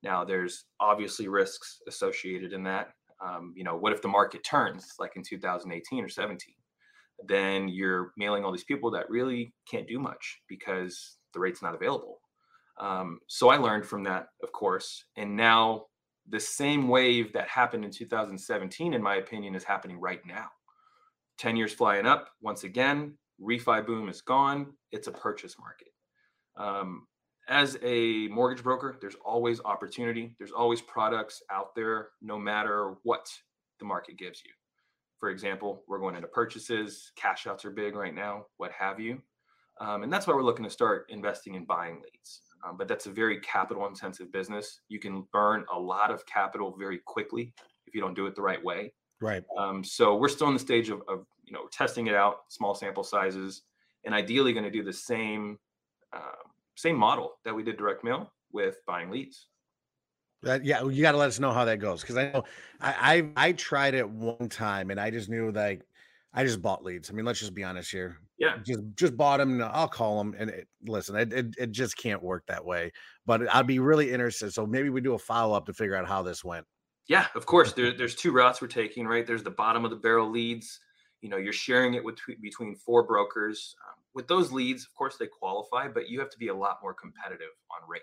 Now, 0.02 0.24
there's 0.24 0.66
obviously 0.80 1.28
risks 1.28 1.80
associated 1.88 2.52
in 2.52 2.62
that. 2.64 2.92
Um, 3.24 3.54
you 3.56 3.64
know, 3.64 3.76
what 3.76 3.92
if 3.92 4.02
the 4.02 4.08
market 4.08 4.44
turns 4.44 4.94
like 4.98 5.16
in 5.16 5.22
2018 5.22 6.04
or 6.04 6.08
17? 6.08 6.54
then 7.26 7.68
you're 7.68 8.12
mailing 8.16 8.44
all 8.44 8.52
these 8.52 8.64
people 8.64 8.90
that 8.90 9.08
really 9.08 9.52
can't 9.70 9.88
do 9.88 9.98
much 9.98 10.40
because 10.48 11.16
the 11.32 11.40
rate's 11.40 11.62
not 11.62 11.74
available. 11.74 12.20
Um, 12.80 13.20
so 13.28 13.50
I 13.50 13.56
learned 13.56 13.86
from 13.86 14.02
that, 14.04 14.28
of 14.42 14.52
course. 14.52 15.04
And 15.16 15.36
now 15.36 15.86
the 16.28 16.40
same 16.40 16.88
wave 16.88 17.32
that 17.32 17.48
happened 17.48 17.84
in 17.84 17.90
2017, 17.90 18.94
in 18.94 19.02
my 19.02 19.16
opinion, 19.16 19.54
is 19.54 19.64
happening 19.64 20.00
right 20.00 20.24
now. 20.26 20.48
10 21.38 21.56
years 21.56 21.72
flying 21.72 22.06
up 22.06 22.28
once 22.40 22.64
again, 22.64 23.14
refi 23.40 23.84
boom 23.84 24.08
is 24.08 24.22
gone. 24.22 24.72
It's 24.92 25.08
a 25.08 25.12
purchase 25.12 25.56
market. 25.58 25.88
Um, 26.56 27.06
as 27.48 27.76
a 27.82 28.28
mortgage 28.28 28.62
broker, 28.62 28.96
there's 29.00 29.16
always 29.24 29.60
opportunity. 29.64 30.34
There's 30.38 30.52
always 30.52 30.80
products 30.80 31.42
out 31.50 31.74
there, 31.74 32.08
no 32.22 32.38
matter 32.38 32.94
what 33.02 33.28
the 33.78 33.84
market 33.84 34.16
gives 34.16 34.42
you. 34.44 34.52
For 35.18 35.30
example, 35.30 35.82
we're 35.86 35.98
going 35.98 36.14
into 36.14 36.28
purchases, 36.28 37.12
cash 37.16 37.46
outs 37.46 37.64
are 37.64 37.70
big 37.70 37.96
right 37.96 38.14
now, 38.14 38.46
what 38.56 38.72
have 38.72 38.98
you. 38.98 39.20
Um, 39.80 40.02
and 40.02 40.12
that's 40.12 40.26
why 40.26 40.34
we're 40.34 40.42
looking 40.42 40.64
to 40.64 40.70
start 40.70 41.06
investing 41.08 41.54
in 41.54 41.64
buying 41.64 41.96
leads. 41.96 42.42
Um, 42.66 42.76
but 42.76 42.88
that's 42.88 43.06
a 43.06 43.10
very 43.10 43.40
capital 43.40 43.86
intensive 43.86 44.32
business. 44.32 44.80
You 44.88 44.98
can 44.98 45.26
burn 45.32 45.64
a 45.72 45.78
lot 45.78 46.10
of 46.10 46.24
capital 46.26 46.74
very 46.78 47.00
quickly 47.04 47.52
if 47.86 47.94
you 47.94 48.00
don't 48.00 48.14
do 48.14 48.26
it 48.26 48.34
the 48.34 48.42
right 48.42 48.62
way. 48.62 48.92
Right. 49.20 49.44
Um, 49.58 49.84
so 49.84 50.16
we're 50.16 50.28
still 50.28 50.48
in 50.48 50.54
the 50.54 50.60
stage 50.60 50.88
of, 50.88 51.02
of, 51.08 51.26
you 51.44 51.52
know, 51.52 51.66
testing 51.72 52.06
it 52.06 52.14
out, 52.14 52.40
small 52.48 52.74
sample 52.74 53.04
sizes, 53.04 53.62
and 54.04 54.14
ideally 54.14 54.52
going 54.52 54.64
to 54.64 54.70
do 54.70 54.82
the 54.82 54.92
same 54.92 55.58
um, 56.14 56.22
same 56.76 56.96
model 56.96 57.34
that 57.44 57.54
we 57.54 57.62
did 57.62 57.76
direct 57.76 58.04
mail 58.04 58.32
with 58.52 58.76
buying 58.86 59.10
leads. 59.10 59.48
That, 60.42 60.64
yeah, 60.64 60.84
you 60.84 61.02
got 61.02 61.12
to 61.12 61.18
let 61.18 61.28
us 61.28 61.40
know 61.40 61.52
how 61.52 61.64
that 61.64 61.78
goes 61.78 62.02
because 62.02 62.16
I 62.16 62.30
know 62.30 62.44
I, 62.80 63.30
I 63.36 63.48
I 63.48 63.52
tried 63.52 63.94
it 63.94 64.08
one 64.08 64.48
time 64.48 64.90
and 64.90 65.00
I 65.00 65.10
just 65.10 65.28
knew 65.28 65.50
like 65.50 65.86
I 66.34 66.44
just 66.44 66.60
bought 66.60 66.82
leads. 66.82 67.10
I 67.10 67.12
mean, 67.12 67.24
let's 67.24 67.38
just 67.38 67.54
be 67.54 67.62
honest 67.62 67.90
here. 67.90 68.18
Yeah, 68.38 68.58
just 68.64 68.80
just 68.96 69.16
bought 69.16 69.38
them. 69.38 69.62
I'll 69.62 69.88
call 69.88 70.18
them 70.18 70.34
and 70.36 70.50
it, 70.50 70.68
listen. 70.84 71.14
It, 71.14 71.32
it 71.32 71.46
it 71.56 71.70
just 71.70 71.96
can't 71.96 72.22
work 72.22 72.44
that 72.48 72.64
way. 72.64 72.92
But 73.24 73.54
I'd 73.54 73.68
be 73.68 73.78
really 73.78 74.10
interested. 74.10 74.52
So 74.52 74.66
maybe 74.66 74.90
we 74.90 75.00
do 75.00 75.14
a 75.14 75.18
follow 75.18 75.56
up 75.56 75.66
to 75.66 75.72
figure 75.72 75.94
out 75.94 76.08
how 76.08 76.22
this 76.22 76.44
went. 76.44 76.66
Yeah, 77.06 77.26
of 77.36 77.46
course. 77.46 77.72
There, 77.72 77.96
there's 77.96 78.16
two 78.16 78.32
routes 78.32 78.60
we're 78.60 78.66
taking. 78.66 79.06
Right, 79.06 79.24
there's 79.24 79.44
the 79.44 79.50
bottom 79.50 79.84
of 79.84 79.90
the 79.92 79.96
barrel 79.96 80.28
leads. 80.28 80.80
You 81.20 81.30
know, 81.30 81.36
you're 81.36 81.52
sharing 81.52 81.94
it 81.94 82.04
with 82.04 82.18
between 82.42 82.74
four 82.74 83.04
brokers. 83.04 83.76
Um, 83.88 84.02
with 84.14 84.26
those 84.26 84.50
leads, 84.50 84.84
of 84.84 84.92
course, 84.94 85.16
they 85.16 85.26
qualify, 85.26 85.88
but 85.88 86.08
you 86.08 86.18
have 86.18 86.30
to 86.30 86.38
be 86.38 86.48
a 86.48 86.54
lot 86.54 86.78
more 86.82 86.94
competitive 86.94 87.54
on 87.70 87.88
rate. 87.88 88.02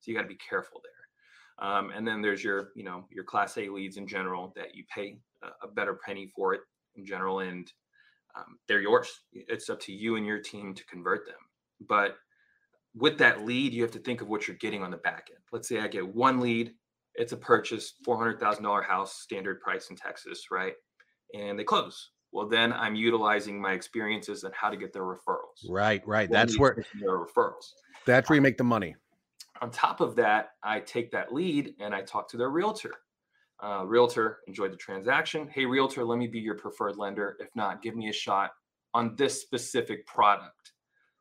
So 0.00 0.10
you 0.10 0.16
got 0.16 0.22
to 0.22 0.28
be 0.28 0.36
careful 0.36 0.80
there. 0.82 1.66
Um, 1.66 1.90
and 1.94 2.06
then 2.06 2.22
there's 2.22 2.44
your, 2.44 2.70
you 2.76 2.84
know, 2.84 3.06
your 3.10 3.24
class 3.24 3.56
A 3.56 3.68
leads 3.68 3.96
in 3.96 4.06
general 4.06 4.52
that 4.54 4.74
you 4.74 4.84
pay 4.94 5.18
a, 5.42 5.66
a 5.66 5.68
better 5.68 5.98
penny 6.04 6.30
for 6.36 6.54
it 6.54 6.60
in 6.98 7.06
general, 7.06 7.40
and 7.40 7.70
um, 8.36 8.58
they're 8.66 8.80
yours. 8.80 9.08
It's 9.32 9.70
up 9.70 9.80
to 9.80 9.92
you 9.92 10.16
and 10.16 10.26
your 10.26 10.40
team 10.40 10.74
to 10.74 10.84
convert 10.86 11.26
them. 11.26 11.36
But 11.88 12.16
with 12.94 13.18
that 13.18 13.44
lead, 13.44 13.72
you 13.72 13.82
have 13.82 13.92
to 13.92 13.98
think 13.98 14.20
of 14.20 14.28
what 14.28 14.46
you're 14.46 14.56
getting 14.56 14.82
on 14.82 14.90
the 14.90 14.96
back 14.98 15.28
end. 15.30 15.40
Let's 15.52 15.68
say 15.68 15.80
I 15.80 15.88
get 15.88 16.14
one 16.14 16.40
lead, 16.40 16.72
it's 17.14 17.32
a 17.32 17.36
purchase, 17.36 17.94
four 18.04 18.16
hundred 18.16 18.40
thousand 18.40 18.64
dollar 18.64 18.82
house, 18.82 19.14
standard 19.14 19.60
price 19.60 19.90
in 19.90 19.96
Texas, 19.96 20.46
right? 20.50 20.74
And 21.34 21.58
they 21.58 21.64
close. 21.64 22.10
Well, 22.30 22.48
then 22.48 22.72
I'm 22.74 22.94
utilizing 22.94 23.60
my 23.60 23.72
experiences 23.72 24.44
and 24.44 24.52
how 24.54 24.68
to 24.68 24.76
get 24.76 24.92
their 24.92 25.02
referrals. 25.02 25.68
Right, 25.68 26.06
right. 26.06 26.30
That's 26.30 26.58
where 26.58 26.76
their 27.00 27.18
referrals. 27.18 27.72
That's 28.04 28.28
where 28.28 28.34
you 28.34 28.42
make 28.42 28.58
the 28.58 28.64
money 28.64 28.96
on 29.60 29.70
top 29.70 30.00
of 30.00 30.16
that, 30.16 30.50
I 30.62 30.80
take 30.80 31.10
that 31.12 31.32
lead 31.32 31.74
and 31.80 31.94
I 31.94 32.02
talk 32.02 32.28
to 32.30 32.36
their 32.36 32.50
realtor. 32.50 32.94
Uh, 33.60 33.84
realtor 33.84 34.38
enjoyed 34.46 34.72
the 34.72 34.76
transaction. 34.76 35.48
Hey, 35.48 35.66
realtor, 35.66 36.04
let 36.04 36.18
me 36.18 36.28
be 36.28 36.38
your 36.38 36.54
preferred 36.54 36.96
lender. 36.96 37.36
If 37.40 37.48
not, 37.56 37.82
give 37.82 37.96
me 37.96 38.08
a 38.08 38.12
shot 38.12 38.52
on 38.94 39.16
this 39.16 39.42
specific 39.42 40.06
product. 40.06 40.72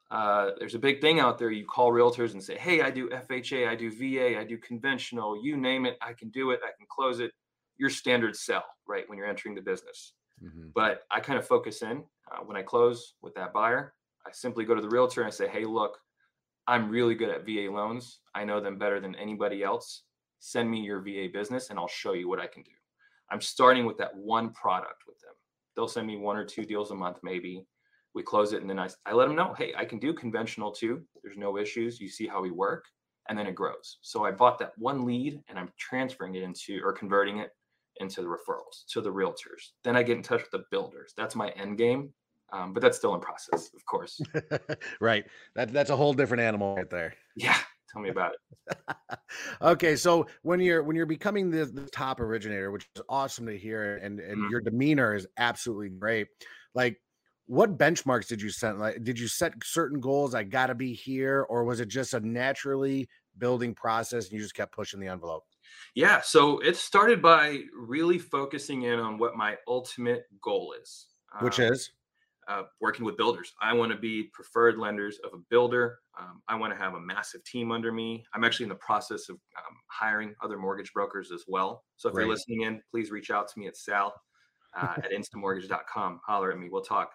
Uh, 0.10 0.52
there's 0.60 0.76
a 0.76 0.80
big 0.80 1.02
thing 1.02 1.20
out 1.20 1.38
there. 1.38 1.52
You 1.52 1.66
call 1.66 1.92
realtors 1.92 2.34
and 2.34 2.44
say, 2.44 2.58
Hey, 2.58 2.82
I 2.82 2.92
do 2.92 3.10
FHA, 3.10 3.68
I 3.68 3.76
do 3.76 3.92
VA, 3.92 4.40
I 4.40 4.44
do 4.44 4.58
conventional, 4.58 5.44
you 5.44 5.58
name 5.58 5.86
it, 5.86 5.98
I 6.02 6.14
can 6.14 6.30
do 6.30 6.52
it, 6.52 6.60
I 6.64 6.72
can 6.78 6.88
close 6.90 7.20
it. 7.20 7.32
Your 7.78 7.90
standard 7.90 8.36
sell, 8.36 8.64
right? 8.88 9.08
When 9.08 9.18
you're 9.18 9.28
entering 9.28 9.54
the 9.54 9.62
business. 9.62 10.14
Mm-hmm. 10.44 10.70
But 10.74 11.02
I 11.12 11.20
kind 11.20 11.38
of 11.38 11.48
focus 11.48 11.82
in 11.82 12.04
uh, 12.32 12.40
when 12.46 12.56
I 12.56 12.62
close 12.62 13.16
with 13.22 13.34
that 13.36 13.54
buyer. 13.54 13.94
I 14.26 14.32
simply 14.32 14.66
go 14.66 14.76
to 14.76 14.82
the 14.82 14.90
realtor 14.90 15.22
and 15.22 15.28
I 15.28 15.32
say, 15.32 15.48
Hey, 15.48 15.66
look, 15.66 15.98
I'm 16.68 16.90
really 16.90 17.16
good 17.16 17.30
at 17.30 17.46
VA 17.46 17.70
loans. 17.72 18.20
I 18.34 18.46
know 18.46 18.62
them 18.62 18.78
better 18.78 19.00
than 19.00 19.16
anybody 19.16 19.64
else. 19.64 20.04
Send 20.40 20.70
me 20.70 20.82
your 20.82 21.02
VA 21.02 21.28
business 21.32 21.70
and 21.70 21.80
I'll 21.80 21.88
show 21.88 22.14
you 22.14 22.28
what 22.28 22.40
I 22.40 22.48
can 22.48 22.64
do. 22.64 22.72
I'm 23.30 23.42
starting 23.42 23.86
with 23.86 23.98
that 23.98 24.16
one 24.16 24.52
product 24.52 25.04
with 25.08 25.20
them. 25.20 25.34
They'll 25.76 25.88
send 25.88 26.08
me 26.08 26.18
one 26.18 26.38
or 26.38 26.46
two 26.46 26.66
deals 26.66 26.92
a 26.92 26.96
month, 26.96 27.18
maybe. 27.24 27.66
We 28.14 28.24
close 28.24 28.54
it 28.54 28.62
and 28.62 28.70
then 28.70 28.80
I, 28.80 28.90
I 29.06 29.14
let 29.14 29.28
them 29.28 29.36
know, 29.36 29.54
hey, 29.58 29.74
I 29.78 29.86
can 29.86 30.00
do 30.00 30.14
conventional 30.14 30.72
too. 30.72 31.04
There's 31.24 31.38
no 31.38 31.58
issues. 31.58 32.00
You 32.00 32.10
see 32.10 32.28
how 32.28 32.42
we 32.42 32.52
work. 32.52 32.86
And 33.30 33.38
then 33.38 33.48
it 33.48 33.56
grows. 33.56 33.98
So 34.02 34.24
I 34.24 34.32
bought 34.32 34.58
that 34.60 34.72
one 34.78 35.06
lead 35.06 35.42
and 35.50 35.60
I'm 35.60 35.70
transferring 35.78 36.36
it 36.36 36.44
into 36.44 36.80
or 36.84 36.94
converting 36.94 37.40
it 37.40 37.52
into 38.00 38.22
the 38.22 38.28
referrals 38.28 38.86
to 38.92 39.02
the 39.02 39.12
realtors. 39.12 39.72
Then 39.84 39.98
I 39.98 40.04
get 40.04 40.18
in 40.18 40.24
touch 40.24 40.42
with 40.42 40.52
the 40.52 40.64
builders. 40.72 41.14
That's 41.18 41.36
my 41.36 41.50
end 41.50 41.78
game 41.78 42.14
um, 42.54 42.74
but 42.74 42.82
that's 42.82 42.98
still 42.98 43.14
in 43.14 43.22
process, 43.22 43.70
of 43.76 43.86
course. 43.86 44.22
right. 45.02 45.26
That 45.56 45.74
that's 45.74 45.90
a 45.90 45.96
whole 45.96 46.14
different 46.14 46.42
animal 46.42 46.76
right 46.76 46.90
there. 46.90 47.16
Yeah. 47.36 47.58
Tell 47.92 48.02
me 48.02 48.10
about 48.10 48.34
it. 48.34 48.78
okay, 49.62 49.96
so 49.96 50.28
when 50.42 50.60
you're 50.60 50.84
when 50.84 50.96
you're 50.96 51.06
becoming 51.06 51.50
the, 51.50 51.66
the 51.66 51.90
top 51.90 52.20
originator, 52.20 52.72
which 52.72 52.90
is 52.96 53.02
awesome 53.08 53.46
to 53.48 53.58
hear, 53.58 53.98
and 53.98 54.20
and 54.20 54.38
mm-hmm. 54.38 54.52
your 54.52 54.62
demeanor 54.62 55.16
is 55.16 55.28
absolutely 55.38 55.90
great. 55.90 56.28
Like, 56.74 57.02
what 57.46 57.78
benchmarks 57.78 58.28
did 58.28 58.42
you 58.42 58.50
set? 58.50 58.78
Like, 58.78 59.04
did 59.04 59.18
you 59.18 59.28
set 59.28 59.54
certain 59.64 60.00
goals? 60.00 60.36
I 60.36 60.44
got 60.44 60.68
to 60.68 60.76
be 60.76 60.94
here, 60.94 61.46
or 61.50 61.64
was 61.64 61.80
it 61.80 61.88
just 61.88 62.14
a 62.14 62.20
naturally 62.20 63.08
building 63.38 63.74
process, 63.74 64.26
and 64.26 64.34
you 64.34 64.40
just 64.40 64.56
kept 64.56 64.76
pushing 64.76 65.00
the 65.00 65.08
envelope? 65.08 65.44
Yeah, 65.96 66.22
so 66.22 66.60
it 66.60 66.76
started 66.76 67.22
by 67.22 67.62
really 67.74 68.20
focusing 68.20 68.84
in 68.84 69.00
on 69.00 69.18
what 69.18 69.36
my 69.36 69.56
ultimate 69.68 70.26
goal 70.42 70.74
is, 70.82 71.08
which 71.42 71.60
um, 71.60 71.74
is 71.74 71.92
uh, 72.48 72.64
working 72.80 73.06
with 73.06 73.18
builders. 73.18 73.54
I 73.62 73.74
want 73.74 73.92
to 73.92 73.98
be 73.98 74.30
preferred 74.34 74.78
lenders 74.78 75.20
of 75.24 75.34
a 75.34 75.42
builder. 75.50 76.00
Um, 76.20 76.42
I 76.48 76.56
want 76.56 76.74
to 76.74 76.80
have 76.80 76.94
a 76.94 77.00
massive 77.00 77.44
team 77.44 77.72
under 77.72 77.92
me. 77.92 78.24
I'm 78.34 78.44
actually 78.44 78.66
in 78.66 78.70
the 78.70 78.76
process 78.76 79.30
of 79.30 79.36
um, 79.36 79.76
hiring 79.88 80.34
other 80.42 80.58
mortgage 80.58 80.94
brokers 80.94 81.32
as 81.32 81.44
well. 81.48 81.84
So 81.98 82.10
if 82.10 82.16
you're 82.16 82.28
listening 82.28 82.62
in, 82.62 82.82
please 82.90 83.12
reach 83.12 83.32
out 83.32 83.48
to 83.50 83.60
me 83.60 83.68
at 83.68 83.76
sal 83.76 84.14
uh, 84.76 84.96
at 84.98 85.12
instamortgage.com. 85.18 86.22
Holler 86.26 86.52
at 86.52 86.60
me. 86.60 86.70
We'll 86.72 86.84
talk. 86.84 87.12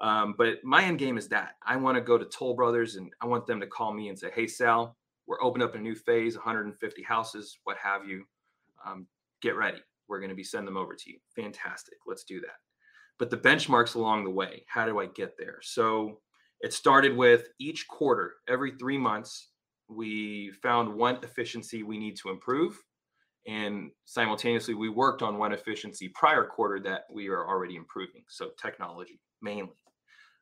Um, 0.00 0.34
but 0.36 0.56
my 0.64 0.82
end 0.82 0.98
game 0.98 1.16
is 1.16 1.28
that 1.28 1.54
I 1.64 1.76
want 1.76 1.96
to 1.96 2.00
go 2.00 2.18
to 2.18 2.24
Toll 2.24 2.54
Brothers 2.54 2.96
and 2.96 3.12
I 3.20 3.26
want 3.26 3.46
them 3.46 3.60
to 3.60 3.66
call 3.66 3.92
me 3.92 4.08
and 4.08 4.18
say, 4.18 4.30
Hey, 4.34 4.48
Sal, 4.48 4.96
we're 5.28 5.42
opening 5.42 5.66
up 5.66 5.76
a 5.76 5.78
new 5.78 5.94
phase, 5.94 6.34
150 6.34 7.02
houses, 7.02 7.58
what 7.64 7.76
have 7.76 8.08
you. 8.08 8.24
Um, 8.84 9.06
get 9.42 9.56
ready. 9.56 9.78
We're 10.08 10.18
going 10.18 10.30
to 10.30 10.36
be 10.36 10.42
sending 10.42 10.66
them 10.66 10.76
over 10.76 10.96
to 10.96 11.10
you. 11.10 11.18
Fantastic. 11.36 11.98
Let's 12.04 12.24
do 12.24 12.40
that 12.40 12.56
but 13.18 13.30
the 13.30 13.36
benchmarks 13.36 13.94
along 13.94 14.24
the 14.24 14.30
way. 14.30 14.64
How 14.68 14.86
do 14.86 15.00
I 15.00 15.06
get 15.06 15.36
there? 15.38 15.58
So 15.62 16.20
it 16.60 16.72
started 16.72 17.16
with 17.16 17.48
each 17.58 17.88
quarter, 17.88 18.34
every 18.48 18.72
three 18.72 18.98
months, 18.98 19.48
we 19.88 20.52
found 20.62 20.94
one 20.94 21.18
efficiency 21.22 21.82
we 21.82 21.98
need 21.98 22.16
to 22.18 22.30
improve. 22.30 22.78
And 23.46 23.90
simultaneously, 24.04 24.74
we 24.74 24.88
worked 24.88 25.22
on 25.22 25.38
one 25.38 25.52
efficiency 25.52 26.08
prior 26.14 26.44
quarter 26.44 26.80
that 26.84 27.02
we 27.12 27.28
are 27.28 27.48
already 27.48 27.74
improving. 27.74 28.22
So, 28.28 28.50
technology 28.60 29.20
mainly. 29.42 29.74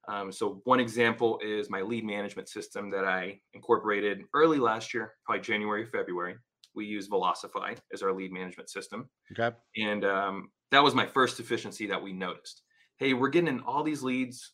Um, 0.08 0.30
so, 0.30 0.60
one 0.64 0.80
example 0.80 1.40
is 1.42 1.70
my 1.70 1.80
lead 1.80 2.04
management 2.04 2.50
system 2.50 2.90
that 2.90 3.06
I 3.06 3.40
incorporated 3.54 4.24
early 4.34 4.58
last 4.58 4.92
year, 4.92 5.14
probably 5.24 5.42
January, 5.42 5.86
February. 5.86 6.36
We 6.74 6.86
use 6.86 7.08
Velocify 7.08 7.76
as 7.92 8.02
our 8.02 8.12
lead 8.12 8.32
management 8.32 8.70
system. 8.70 9.08
Okay. 9.32 9.54
And 9.76 10.04
um, 10.04 10.50
that 10.70 10.82
was 10.82 10.94
my 10.94 11.06
first 11.06 11.40
efficiency 11.40 11.86
that 11.86 12.02
we 12.02 12.12
noticed 12.12 12.62
hey, 13.00 13.14
we're 13.14 13.30
getting 13.30 13.48
in 13.48 13.60
all 13.60 13.82
these 13.82 14.02
leads. 14.02 14.52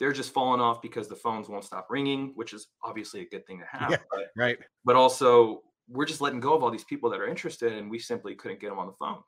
They're 0.00 0.14
just 0.14 0.32
falling 0.32 0.60
off 0.60 0.82
because 0.82 1.08
the 1.08 1.14
phones 1.14 1.48
won't 1.48 1.64
stop 1.64 1.86
ringing, 1.90 2.32
which 2.34 2.54
is 2.54 2.68
obviously 2.82 3.20
a 3.20 3.28
good 3.28 3.46
thing 3.46 3.60
to 3.60 3.78
have. 3.78 3.90
Yeah, 3.90 3.98
but, 4.10 4.28
right. 4.34 4.58
But 4.84 4.96
also, 4.96 5.60
we're 5.88 6.06
just 6.06 6.20
letting 6.20 6.40
go 6.40 6.54
of 6.54 6.62
all 6.62 6.70
these 6.70 6.84
people 6.84 7.10
that 7.10 7.20
are 7.20 7.28
interested, 7.28 7.74
and 7.74 7.90
we 7.90 7.98
simply 7.98 8.34
couldn't 8.34 8.60
get 8.60 8.70
them 8.70 8.78
on 8.78 8.86
the 8.86 8.94
phone. 8.98 9.18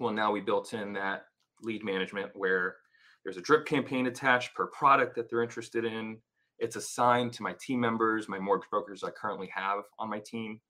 Well, 0.00 0.12
now 0.12 0.32
we 0.32 0.40
built 0.40 0.72
in 0.72 0.94
that 0.94 1.26
lead 1.62 1.84
management 1.84 2.30
where 2.34 2.76
there's 3.24 3.36
a 3.36 3.42
drip 3.42 3.66
campaign 3.66 4.06
attached 4.06 4.54
per 4.54 4.66
product 4.68 5.14
that 5.16 5.28
they're 5.28 5.42
interested 5.42 5.84
in. 5.84 6.18
It's 6.58 6.76
assigned 6.76 7.34
to 7.34 7.42
my 7.42 7.54
team 7.60 7.80
members, 7.80 8.28
my 8.28 8.38
mortgage 8.38 8.70
brokers 8.70 9.04
I 9.04 9.10
currently 9.10 9.50
have 9.54 9.80
on 9.98 10.08
my 10.08 10.20
team. 10.20 10.60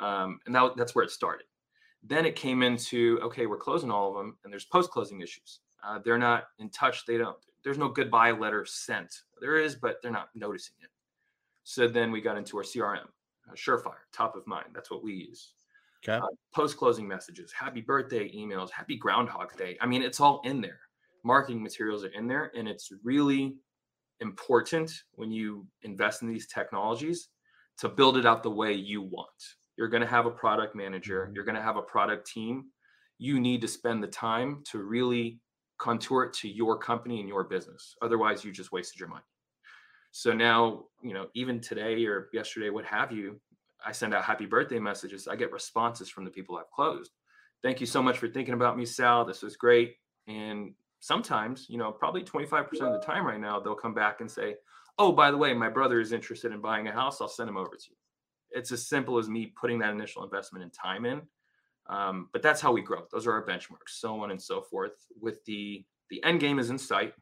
Um, 0.00 0.40
and 0.46 0.54
that, 0.54 0.76
that's 0.76 0.94
where 0.94 1.04
it 1.04 1.10
started. 1.10 1.46
Then 2.02 2.24
it 2.24 2.36
came 2.36 2.62
into 2.62 3.18
okay, 3.22 3.46
we're 3.46 3.58
closing 3.58 3.90
all 3.90 4.10
of 4.10 4.16
them, 4.16 4.36
and 4.44 4.52
there's 4.52 4.64
post 4.64 4.90
closing 4.90 5.20
issues. 5.20 5.60
Uh, 5.82 5.98
they're 6.04 6.18
not 6.18 6.44
in 6.58 6.70
touch. 6.70 7.06
They 7.06 7.18
don't. 7.18 7.36
There's 7.64 7.78
no 7.78 7.88
goodbye 7.88 8.30
letter 8.30 8.64
sent. 8.64 9.22
There 9.40 9.58
is, 9.58 9.74
but 9.74 10.00
they're 10.02 10.12
not 10.12 10.28
noticing 10.34 10.76
it. 10.82 10.90
So 11.64 11.88
then 11.88 12.10
we 12.10 12.20
got 12.20 12.38
into 12.38 12.56
our 12.56 12.62
CRM, 12.62 13.04
uh, 13.48 13.54
Surefire, 13.54 14.06
top 14.12 14.36
of 14.36 14.46
mind. 14.46 14.68
That's 14.74 14.90
what 14.90 15.02
we 15.02 15.12
use. 15.12 15.52
Okay. 16.02 16.16
Uh, 16.16 16.28
Post 16.54 16.76
closing 16.76 17.06
messages, 17.06 17.52
happy 17.52 17.80
birthday 17.80 18.30
emails, 18.30 18.70
happy 18.70 18.96
Groundhog 18.96 19.56
Day. 19.56 19.76
I 19.80 19.86
mean, 19.86 20.02
it's 20.02 20.20
all 20.20 20.40
in 20.44 20.60
there. 20.60 20.80
Marketing 21.24 21.62
materials 21.62 22.04
are 22.04 22.08
in 22.08 22.28
there, 22.28 22.52
and 22.56 22.68
it's 22.68 22.90
really 23.02 23.56
important 24.20 24.90
when 25.12 25.30
you 25.30 25.66
invest 25.82 26.22
in 26.22 26.28
these 26.28 26.46
technologies 26.46 27.28
to 27.78 27.88
build 27.88 28.16
it 28.16 28.26
out 28.26 28.42
the 28.42 28.50
way 28.50 28.72
you 28.72 29.02
want. 29.02 29.28
You're 29.78 29.88
going 29.88 30.02
to 30.02 30.08
have 30.08 30.26
a 30.26 30.30
product 30.30 30.74
manager, 30.74 31.24
mm-hmm. 31.24 31.34
you're 31.34 31.44
going 31.44 31.54
to 31.54 31.62
have 31.62 31.76
a 31.76 31.82
product 31.82 32.26
team. 32.26 32.66
You 33.20 33.40
need 33.40 33.60
to 33.62 33.68
spend 33.68 34.02
the 34.02 34.08
time 34.08 34.62
to 34.70 34.78
really 34.78 35.40
contour 35.78 36.24
it 36.24 36.32
to 36.34 36.48
your 36.48 36.76
company 36.76 37.20
and 37.20 37.28
your 37.28 37.44
business. 37.44 37.96
Otherwise, 38.02 38.44
you 38.44 38.52
just 38.52 38.72
wasted 38.72 39.00
your 39.00 39.08
money. 39.08 39.24
So 40.10 40.32
now, 40.32 40.84
you 41.02 41.14
know, 41.14 41.26
even 41.34 41.60
today 41.60 42.04
or 42.06 42.28
yesterday, 42.32 42.70
what 42.70 42.84
have 42.84 43.12
you, 43.12 43.40
I 43.84 43.92
send 43.92 44.14
out 44.14 44.24
happy 44.24 44.46
birthday 44.46 44.78
messages. 44.78 45.28
I 45.28 45.36
get 45.36 45.52
responses 45.52 46.08
from 46.08 46.24
the 46.24 46.30
people 46.30 46.56
I've 46.56 46.70
closed. 46.70 47.12
Thank 47.62 47.80
you 47.80 47.86
so 47.86 48.02
much 48.02 48.18
for 48.18 48.28
thinking 48.28 48.54
about 48.54 48.76
me, 48.76 48.84
Sal. 48.84 49.24
This 49.24 49.42
was 49.42 49.56
great. 49.56 49.96
And 50.26 50.74
sometimes, 51.00 51.66
you 51.68 51.78
know, 51.78 51.92
probably 51.92 52.22
25% 52.22 52.66
of 52.82 52.92
the 52.92 53.04
time 53.04 53.26
right 53.26 53.40
now, 53.40 53.60
they'll 53.60 53.74
come 53.74 53.94
back 53.94 54.20
and 54.20 54.30
say, 54.30 54.56
Oh, 54.98 55.12
by 55.12 55.30
the 55.30 55.36
way, 55.36 55.54
my 55.54 55.68
brother 55.68 56.00
is 56.00 56.12
interested 56.12 56.52
in 56.52 56.60
buying 56.60 56.88
a 56.88 56.92
house. 56.92 57.20
I'll 57.20 57.28
send 57.28 57.48
him 57.48 57.56
over 57.56 57.76
to 57.76 57.90
you. 57.90 57.96
It's 58.52 58.72
as 58.72 58.86
simple 58.86 59.18
as 59.18 59.28
me 59.28 59.52
putting 59.60 59.78
that 59.80 59.90
initial 59.90 60.24
investment 60.24 60.62
in 60.62 60.70
time 60.70 61.04
in 61.04 61.22
Um, 61.88 62.28
but 62.32 62.42
that's 62.42 62.60
how 62.60 62.72
we 62.72 62.82
grow. 62.82 63.04
Those 63.12 63.26
are 63.26 63.32
our 63.32 63.46
benchmarks, 63.46 63.90
so 63.90 64.20
on 64.20 64.30
and 64.30 64.40
so 64.40 64.60
forth. 64.62 64.92
With 65.20 65.44
the 65.44 65.84
the 66.10 66.22
end 66.24 66.40
game 66.40 66.58
is 66.58 66.70
in 66.70 66.78
sight, 66.78 67.14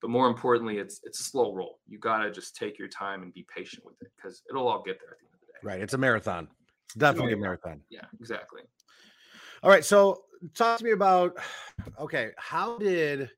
but 0.00 0.10
more 0.10 0.28
importantly, 0.28 0.78
it's 0.78 1.00
it's 1.04 1.20
a 1.20 1.24
slow 1.24 1.54
roll. 1.54 1.80
You 1.88 1.98
gotta 1.98 2.30
just 2.30 2.56
take 2.56 2.78
your 2.78 2.88
time 2.88 3.22
and 3.22 3.32
be 3.32 3.46
patient 3.54 3.84
with 3.84 4.00
it 4.02 4.10
because 4.16 4.42
it'll 4.48 4.68
all 4.68 4.82
get 4.82 4.98
there 5.00 5.12
at 5.12 5.18
the 5.18 5.26
end 5.26 5.34
of 5.34 5.40
the 5.40 5.52
day. 5.52 5.58
Right. 5.62 5.80
It's 5.80 5.94
a 5.94 5.98
marathon. 5.98 6.48
It's 6.86 6.94
definitely 6.94 7.32
a 7.32 7.36
marathon. 7.36 7.80
Yeah, 7.90 8.04
exactly. 8.20 8.62
All 9.62 9.70
right. 9.70 9.84
So 9.84 10.22
talk 10.54 10.78
to 10.78 10.84
me 10.84 10.92
about 10.92 11.36
okay, 11.98 12.30
how 12.36 12.78
did 12.78 13.30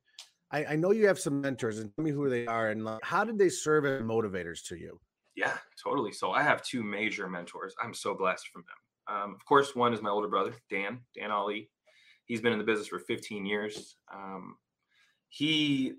I, 0.50 0.64
I 0.64 0.76
know 0.76 0.92
you 0.92 1.06
have 1.06 1.18
some 1.18 1.40
mentors 1.40 1.78
and 1.78 1.94
tell 1.94 2.04
me 2.04 2.10
who 2.10 2.28
they 2.28 2.46
are 2.46 2.70
and 2.70 2.84
like, 2.84 3.04
how 3.04 3.24
did 3.24 3.38
they 3.38 3.48
serve 3.48 3.84
as 3.84 4.02
motivators 4.02 4.66
to 4.68 4.76
you? 4.76 5.00
Yeah, 5.38 5.56
totally. 5.80 6.10
So 6.10 6.32
I 6.32 6.42
have 6.42 6.62
two 6.62 6.82
major 6.82 7.28
mentors. 7.28 7.72
I'm 7.80 7.94
so 7.94 8.12
blessed 8.12 8.48
from 8.48 8.64
them. 8.66 9.16
Um, 9.16 9.34
of 9.34 9.44
course, 9.44 9.76
one 9.76 9.94
is 9.94 10.02
my 10.02 10.10
older 10.10 10.26
brother, 10.26 10.52
Dan, 10.68 10.98
Dan 11.14 11.30
Ali. 11.30 11.70
He's 12.24 12.40
been 12.40 12.52
in 12.52 12.58
the 12.58 12.64
business 12.64 12.88
for 12.88 12.98
15 12.98 13.46
years. 13.46 13.96
Um, 14.12 14.56
he 15.28 15.94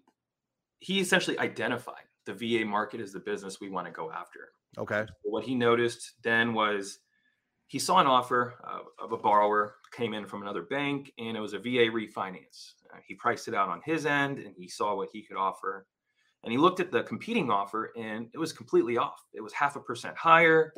he 0.80 1.00
essentially 1.00 1.40
identified 1.40 2.04
the 2.26 2.34
VA 2.34 2.66
market 2.66 3.00
as 3.00 3.14
the 3.14 3.20
business 3.20 3.62
we 3.62 3.70
want 3.70 3.88
to 3.88 3.94
go 3.94 4.12
after. 4.12 4.50
Okay. 4.78 5.06
What 5.24 5.46
he 5.46 5.56
noticed 5.56 6.14
then 6.22 6.54
was 6.54 7.00
he 7.68 7.80
saw 7.80 8.00
an 8.00 8.08
offer 8.08 8.56
of, 8.64 8.88
of 9.00 9.12
a 9.14 9.18
borrower 9.22 9.76
came 9.94 10.14
in 10.14 10.26
from 10.26 10.42
another 10.42 10.64
bank, 10.64 11.14
and 11.18 11.38
it 11.38 11.40
was 11.40 11.54
a 11.54 11.60
VA 11.60 11.88
refinance. 11.90 12.74
Uh, 12.94 13.00
he 13.08 13.16
priced 13.16 13.48
it 13.48 13.54
out 13.54 13.70
on 13.70 13.82
his 13.86 14.06
end, 14.06 14.40
and 14.40 14.54
he 14.58 14.68
saw 14.68 14.96
what 14.96 15.10
he 15.14 15.24
could 15.24 15.38
offer. 15.38 15.86
And 16.44 16.52
he 16.52 16.58
looked 16.58 16.80
at 16.80 16.92
the 16.92 17.04
competing 17.04 17.52
offer, 17.52 17.92
and 17.98 18.28
it 18.34 18.38
was 18.38 18.54
completely 18.54 18.98
off. 18.98 19.26
It 19.34 19.42
was 19.42 19.54
half 19.54 19.76
a 19.76 19.80
percent 19.80 20.16
higher. 20.18 20.74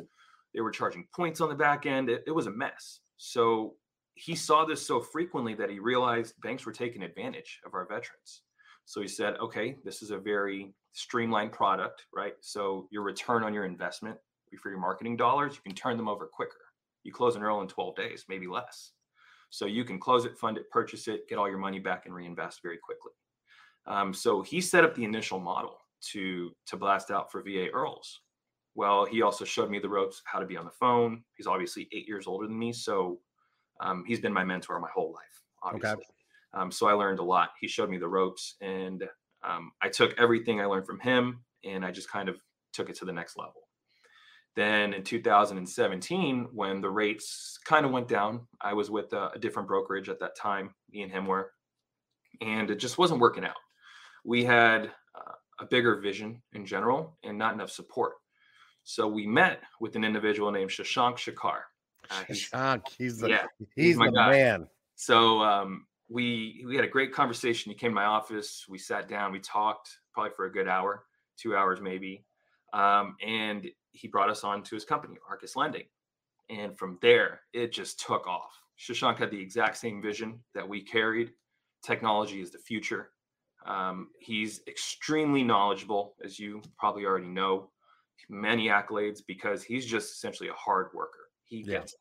They 0.54 0.60
were 0.60 0.70
charging 0.70 1.06
points 1.14 1.40
on 1.40 1.48
the 1.48 1.54
back 1.54 1.86
end. 1.86 2.10
It, 2.10 2.24
it 2.26 2.32
was 2.32 2.46
a 2.46 2.50
mess. 2.50 3.00
So 3.16 3.74
he 4.14 4.34
saw 4.34 4.64
this 4.64 4.84
so 4.84 5.00
frequently 5.00 5.54
that 5.54 5.70
he 5.70 5.78
realized 5.78 6.34
banks 6.42 6.66
were 6.66 6.72
taking 6.72 7.02
advantage 7.02 7.60
of 7.64 7.74
our 7.74 7.86
veterans. 7.86 8.42
So 8.84 9.00
he 9.00 9.08
said, 9.08 9.36
okay, 9.36 9.76
this 9.84 10.02
is 10.02 10.10
a 10.10 10.18
very 10.18 10.74
streamlined 10.92 11.52
product, 11.52 12.06
right? 12.14 12.34
So 12.40 12.88
your 12.90 13.02
return 13.02 13.42
on 13.44 13.54
your 13.54 13.64
investment 13.64 14.18
for 14.60 14.68
your 14.68 14.80
marketing 14.80 15.16
dollars, 15.16 15.54
you 15.54 15.62
can 15.62 15.74
turn 15.74 15.96
them 15.96 16.08
over 16.08 16.26
quicker. 16.26 16.56
You 17.04 17.12
close 17.12 17.36
an 17.36 17.42
IRRRL 17.42 17.62
in 17.62 17.68
12 17.68 17.96
days, 17.96 18.24
maybe 18.28 18.46
less. 18.46 18.92
So 19.50 19.66
you 19.66 19.84
can 19.84 19.98
close 19.98 20.24
it, 20.24 20.38
fund 20.38 20.56
it, 20.56 20.70
purchase 20.70 21.08
it, 21.08 21.28
get 21.28 21.38
all 21.38 21.48
your 21.48 21.58
money 21.58 21.78
back, 21.78 22.06
and 22.06 22.14
reinvest 22.14 22.60
very 22.62 22.78
quickly. 22.78 23.12
Um, 23.86 24.14
so 24.14 24.42
he 24.42 24.60
set 24.60 24.84
up 24.84 24.94
the 24.94 25.04
initial 25.04 25.40
model 25.40 25.78
to 26.10 26.50
to 26.66 26.76
blast 26.76 27.10
out 27.10 27.30
for 27.30 27.42
VA 27.42 27.68
IRRRLs. 27.72 28.18
Well, 28.74 29.04
he 29.04 29.22
also 29.22 29.44
showed 29.44 29.70
me 29.70 29.78
the 29.78 29.88
ropes, 29.88 30.22
how 30.24 30.38
to 30.38 30.46
be 30.46 30.56
on 30.56 30.64
the 30.64 30.70
phone. 30.70 31.22
He's 31.36 31.46
obviously 31.46 31.88
eight 31.92 32.08
years 32.08 32.26
older 32.26 32.46
than 32.46 32.58
me, 32.58 32.72
so 32.72 33.20
um, 33.80 34.04
he's 34.06 34.20
been 34.20 34.32
my 34.32 34.44
mentor 34.44 34.80
my 34.80 34.88
whole 34.88 35.12
life, 35.12 35.42
obviously. 35.62 35.90
Okay. 35.90 36.02
Um, 36.54 36.70
so 36.70 36.86
I 36.86 36.92
learned 36.92 37.18
a 37.18 37.24
lot. 37.24 37.50
He 37.60 37.68
showed 37.68 37.90
me 37.90 37.98
the 37.98 38.08
ropes, 38.08 38.56
and 38.60 39.04
um, 39.42 39.72
I 39.82 39.88
took 39.88 40.18
everything 40.18 40.60
I 40.60 40.66
learned 40.66 40.86
from 40.86 41.00
him, 41.00 41.42
and 41.64 41.84
I 41.84 41.90
just 41.90 42.10
kind 42.10 42.28
of 42.28 42.38
took 42.72 42.88
it 42.88 42.96
to 42.96 43.04
the 43.04 43.12
next 43.12 43.36
level. 43.36 43.62
Then 44.54 44.92
in 44.92 45.02
2017, 45.02 46.48
when 46.52 46.80
the 46.80 46.90
rates 46.90 47.58
kind 47.64 47.86
of 47.86 47.92
went 47.92 48.08
down, 48.08 48.46
I 48.60 48.74
was 48.74 48.90
with 48.90 49.12
a, 49.14 49.30
a 49.34 49.38
different 49.38 49.66
brokerage 49.66 50.10
at 50.10 50.20
that 50.20 50.36
time. 50.36 50.74
Me 50.90 51.02
and 51.02 51.10
him 51.10 51.26
were, 51.26 51.52
and 52.42 52.70
it 52.70 52.76
just 52.76 52.98
wasn't 52.98 53.20
working 53.20 53.44
out. 53.44 53.56
We 54.24 54.44
had 54.44 54.90
uh, 55.14 55.32
a 55.60 55.66
bigger 55.66 55.96
vision 55.96 56.42
in 56.52 56.66
general 56.66 57.18
and 57.24 57.36
not 57.36 57.54
enough 57.54 57.70
support. 57.70 58.14
So 58.84 59.06
we 59.06 59.26
met 59.26 59.60
with 59.80 59.96
an 59.96 60.04
individual 60.04 60.50
named 60.50 60.70
Shashank 60.70 61.16
Shekhar. 61.16 61.60
Uh, 62.10 62.22
he's, 62.28 62.50
Shashank, 62.50 62.82
he's 62.98 63.18
the 63.18 63.28
yeah, 63.28 63.46
he's, 63.58 63.68
he's 63.76 63.98
the 63.98 64.10
guy. 64.10 64.30
man. 64.30 64.66
So 64.96 65.40
um, 65.40 65.86
we 66.08 66.64
we 66.66 66.76
had 66.76 66.84
a 66.84 66.88
great 66.88 67.12
conversation. 67.12 67.70
He 67.70 67.78
came 67.78 67.90
to 67.90 67.94
my 67.94 68.04
office. 68.04 68.66
We 68.68 68.78
sat 68.78 69.08
down. 69.08 69.32
We 69.32 69.40
talked 69.40 69.88
probably 70.12 70.32
for 70.36 70.46
a 70.46 70.52
good 70.52 70.68
hour, 70.68 71.04
two 71.36 71.56
hours 71.56 71.80
maybe. 71.80 72.24
Um, 72.72 73.16
and 73.24 73.68
he 73.92 74.08
brought 74.08 74.30
us 74.30 74.44
on 74.44 74.62
to 74.64 74.74
his 74.74 74.84
company, 74.84 75.16
Arcus 75.28 75.56
Lending. 75.56 75.84
And 76.50 76.76
from 76.76 76.98
there, 77.02 77.40
it 77.52 77.72
just 77.72 78.00
took 78.00 78.26
off. 78.26 78.50
Shashank 78.78 79.18
had 79.18 79.30
the 79.30 79.40
exact 79.40 79.76
same 79.76 80.02
vision 80.02 80.40
that 80.54 80.68
we 80.68 80.82
carried. 80.82 81.32
Technology 81.84 82.40
is 82.40 82.50
the 82.50 82.58
future. 82.58 83.10
Um, 83.66 84.08
he's 84.18 84.60
extremely 84.66 85.42
knowledgeable, 85.42 86.14
as 86.24 86.38
you 86.38 86.62
probably 86.78 87.04
already 87.04 87.28
know. 87.28 87.70
Many 88.28 88.68
accolades 88.68 89.20
because 89.26 89.62
he's 89.62 89.84
just 89.84 90.12
essentially 90.12 90.48
a 90.48 90.54
hard 90.54 90.88
worker. 90.94 91.28
He 91.44 91.58
yeah. 91.58 91.78
gets 91.78 91.94
it. 91.94 91.98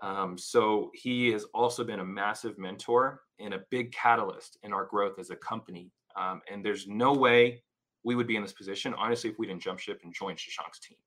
Um, 0.00 0.36
so 0.38 0.90
he 0.94 1.30
has 1.30 1.44
also 1.54 1.84
been 1.84 2.00
a 2.00 2.04
massive 2.04 2.58
mentor 2.58 3.20
and 3.38 3.54
a 3.54 3.60
big 3.70 3.92
catalyst 3.92 4.58
in 4.62 4.72
our 4.72 4.86
growth 4.86 5.18
as 5.18 5.30
a 5.30 5.36
company. 5.36 5.90
Um, 6.16 6.40
and 6.50 6.64
there's 6.64 6.88
no 6.88 7.12
way 7.12 7.62
we 8.02 8.14
would 8.14 8.26
be 8.26 8.36
in 8.36 8.42
this 8.42 8.52
position, 8.52 8.94
honestly, 8.94 9.30
if 9.30 9.38
we 9.38 9.46
didn't 9.46 9.62
jump 9.62 9.78
ship 9.78 10.00
and 10.02 10.12
join 10.12 10.34
Shashank's 10.34 10.80
team. 10.80 10.98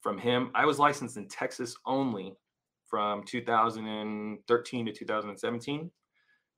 From 0.00 0.18
him, 0.18 0.50
I 0.54 0.64
was 0.64 0.78
licensed 0.78 1.16
in 1.16 1.28
Texas 1.28 1.76
only 1.84 2.34
from 2.88 3.22
2013 3.24 4.86
to 4.86 4.92
2017. 4.92 5.90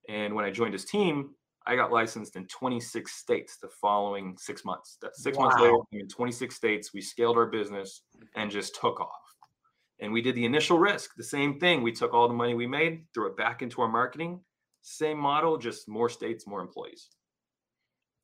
And 0.08 0.34
when 0.34 0.44
I 0.44 0.50
joined 0.50 0.72
his 0.72 0.84
team, 0.84 1.34
I 1.70 1.76
got 1.76 1.92
licensed 1.92 2.34
in 2.34 2.48
26 2.48 3.12
states 3.12 3.58
the 3.62 3.68
following 3.68 4.36
six 4.36 4.64
months. 4.64 4.98
That's 5.00 5.22
six 5.22 5.38
wow. 5.38 5.44
months 5.44 5.60
later, 5.60 5.76
in 5.92 6.08
26 6.08 6.52
states, 6.52 6.92
we 6.92 7.00
scaled 7.00 7.36
our 7.36 7.46
business 7.46 8.02
and 8.34 8.50
just 8.50 8.74
took 8.74 9.00
off. 9.00 9.36
And 10.00 10.12
we 10.12 10.20
did 10.20 10.34
the 10.34 10.44
initial 10.44 10.80
risk, 10.80 11.14
the 11.16 11.22
same 11.22 11.60
thing. 11.60 11.82
We 11.82 11.92
took 11.92 12.12
all 12.12 12.26
the 12.26 12.34
money 12.34 12.54
we 12.54 12.66
made, 12.66 13.04
threw 13.14 13.28
it 13.28 13.36
back 13.36 13.62
into 13.62 13.82
our 13.82 13.88
marketing. 13.88 14.40
Same 14.82 15.16
model, 15.16 15.58
just 15.58 15.88
more 15.88 16.08
states, 16.08 16.44
more 16.44 16.60
employees. 16.60 17.08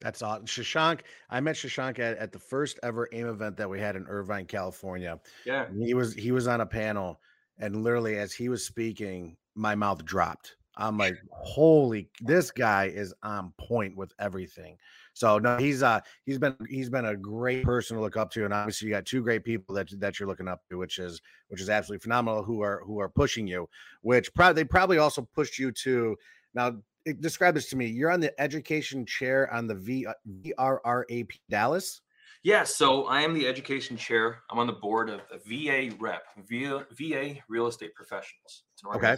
That's 0.01 0.23
awesome. 0.23 0.47
Shashank, 0.47 1.03
I 1.31 1.39
met 1.39 1.55
Shashank 1.55 2.01
at, 2.01 2.19
at 2.19 2.33
the 2.33 2.41
first 2.41 2.81
ever 2.83 3.09
AIM 3.13 3.29
event 3.29 3.59
that 3.59 3.71
we 3.71 3.79
had 3.79 3.95
in 3.95 4.07
Irvine, 4.09 4.47
California. 4.47 5.21
Yeah. 5.45 5.67
He 5.79 5.95
was 5.95 6.15
he 6.15 6.33
was 6.33 6.49
on 6.49 6.63
a 6.63 6.67
panel 6.67 7.21
and 7.59 7.85
literally 7.85 8.19
as 8.19 8.33
he 8.33 8.49
was 8.49 8.65
speaking, 8.65 9.37
my 9.55 9.77
mouth 9.77 10.05
dropped. 10.05 10.56
I'm 10.77 10.99
like, 10.99 11.17
holy, 11.31 12.09
this 12.21 12.51
guy 12.51 12.87
is 12.87 13.15
on 13.23 13.53
point 13.59 13.97
with 13.97 14.12
everything. 14.19 14.77
So 15.15 15.39
no, 15.39 15.57
he's 15.57 15.83
uh 15.83 16.01
he's 16.27 16.39
been 16.39 16.55
he's 16.69 16.91
been 16.91 17.07
a 17.07 17.17
great 17.17 17.65
person 17.65 17.97
to 17.97 18.03
look 18.03 18.19
up 18.19 18.31
to, 18.33 18.45
and 18.45 18.53
obviously 18.53 18.89
you 18.89 18.95
got 18.95 19.07
two 19.07 19.23
great 19.23 19.45
people 19.45 19.75
that 19.75 19.89
that 19.99 20.21
you're 20.21 20.29
looking 20.29 20.49
up 20.49 20.61
to, 20.69 20.77
which 20.77 20.99
is 20.99 21.23
which 21.49 21.61
is 21.62 21.71
absolutely 21.71 22.03
phenomenal. 22.03 22.43
Who 22.43 22.61
are 22.61 22.83
who 22.85 23.01
are 23.01 23.09
pushing 23.09 23.47
you, 23.47 23.67
which 24.03 24.33
probably 24.35 24.62
they 24.62 24.69
probably 24.69 24.99
also 24.99 25.27
pushed 25.35 25.59
you 25.59 25.73
to 25.73 26.17
now 26.55 26.77
describe 27.21 27.55
this 27.55 27.71
to 27.71 27.77
me. 27.77 27.87
You're 27.87 28.11
on 28.11 28.21
the 28.21 28.39
education 28.39 29.07
chair 29.07 29.53
on 29.53 29.67
the 29.67 29.75
v, 29.75 30.07
uh, 30.07 30.12
VAREP 30.27 31.31
Dallas. 31.49 32.03
Yeah, 32.43 32.65
so 32.65 33.07
I 33.07 33.23
am 33.23 33.33
the 33.33 33.47
education 33.47 33.97
chair. 33.97 34.43
I'm 34.51 34.59
on 34.59 34.67
the 34.67 34.73
board 34.73 35.09
of 35.09 35.21
VAREP, 35.47 36.21
VA, 36.49 36.87
VA 36.93 37.37
Real 37.49 37.67
Estate 37.67 37.95
Professionals. 37.95 38.65
It's 38.75 38.85
okay. 38.97 39.17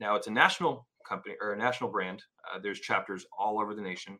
Now 0.00 0.16
it's 0.16 0.26
a 0.26 0.32
national 0.32 0.86
company 1.08 1.34
or 1.40 1.52
a 1.52 1.58
national 1.58 1.90
brand. 1.90 2.22
Uh, 2.52 2.58
there's 2.62 2.80
chapters 2.80 3.26
all 3.38 3.60
over 3.60 3.74
the 3.74 3.82
nation. 3.82 4.18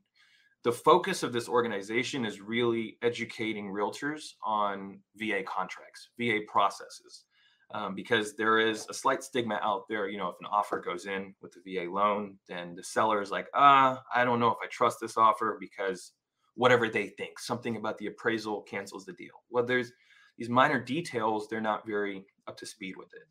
The 0.63 0.73
focus 0.73 1.23
of 1.23 1.33
this 1.33 1.49
organization 1.49 2.25
is 2.25 2.41
really 2.41 2.97
educating 3.03 3.71
realtors 3.71 4.33
on 4.43 5.01
VA 5.17 5.43
contracts, 5.47 6.09
VA 6.19 6.41
processes 6.49 7.25
um, 7.73 7.95
because 7.95 8.35
there 8.35 8.59
is 8.59 8.87
a 8.89 8.95
slight 8.95 9.23
stigma 9.23 9.59
out 9.63 9.89
there. 9.89 10.09
You 10.09 10.19
know, 10.19 10.29
if 10.29 10.37
an 10.41 10.47
offer 10.51 10.81
goes 10.81 11.07
in 11.07 11.35
with 11.41 11.53
the 11.53 11.77
VA 11.77 11.91
loan, 11.91 12.39
then 12.49 12.75
the 12.75 12.85
seller 12.85 13.23
is 13.23 13.31
like, 13.31 13.49
ah, 13.55 14.03
I 14.15 14.25
don't 14.25 14.41
know 14.41 14.49
if 14.49 14.59
I 14.63 14.69
trust 14.71 14.99
this 15.01 15.17
offer 15.17 15.59
because 15.61 16.13
whatever 16.55 16.89
they 16.89 17.09
think, 17.09 17.39
something 17.39 17.77
about 17.77 17.99
the 17.99 18.07
appraisal 18.07 18.63
cancels 18.63 19.05
the 19.05 19.13
deal. 19.15 19.43
Well, 19.51 19.65
there's 19.65 19.93
these 20.39 20.49
minor 20.49 20.81
details, 20.81 21.49
they're 21.49 21.61
not 21.61 21.87
very 21.87 22.25
up 22.47 22.57
to 22.59 22.67
speed 22.67 22.97
with 22.97 23.09
it. 23.15 23.23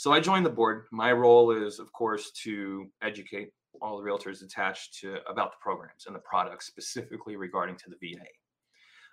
So 0.00 0.14
I 0.14 0.20
joined 0.20 0.46
the 0.46 0.50
board. 0.50 0.86
My 0.90 1.12
role 1.12 1.50
is, 1.50 1.78
of 1.78 1.92
course, 1.92 2.30
to 2.44 2.86
educate 3.02 3.50
all 3.82 3.98
the 3.98 4.02
realtors 4.02 4.42
attached 4.42 4.98
to 5.00 5.18
about 5.28 5.50
the 5.50 5.58
programs 5.60 6.06
and 6.06 6.16
the 6.16 6.20
products 6.20 6.66
specifically 6.66 7.36
regarding 7.36 7.76
to 7.76 7.90
the 7.90 8.14
VA. 8.14 8.24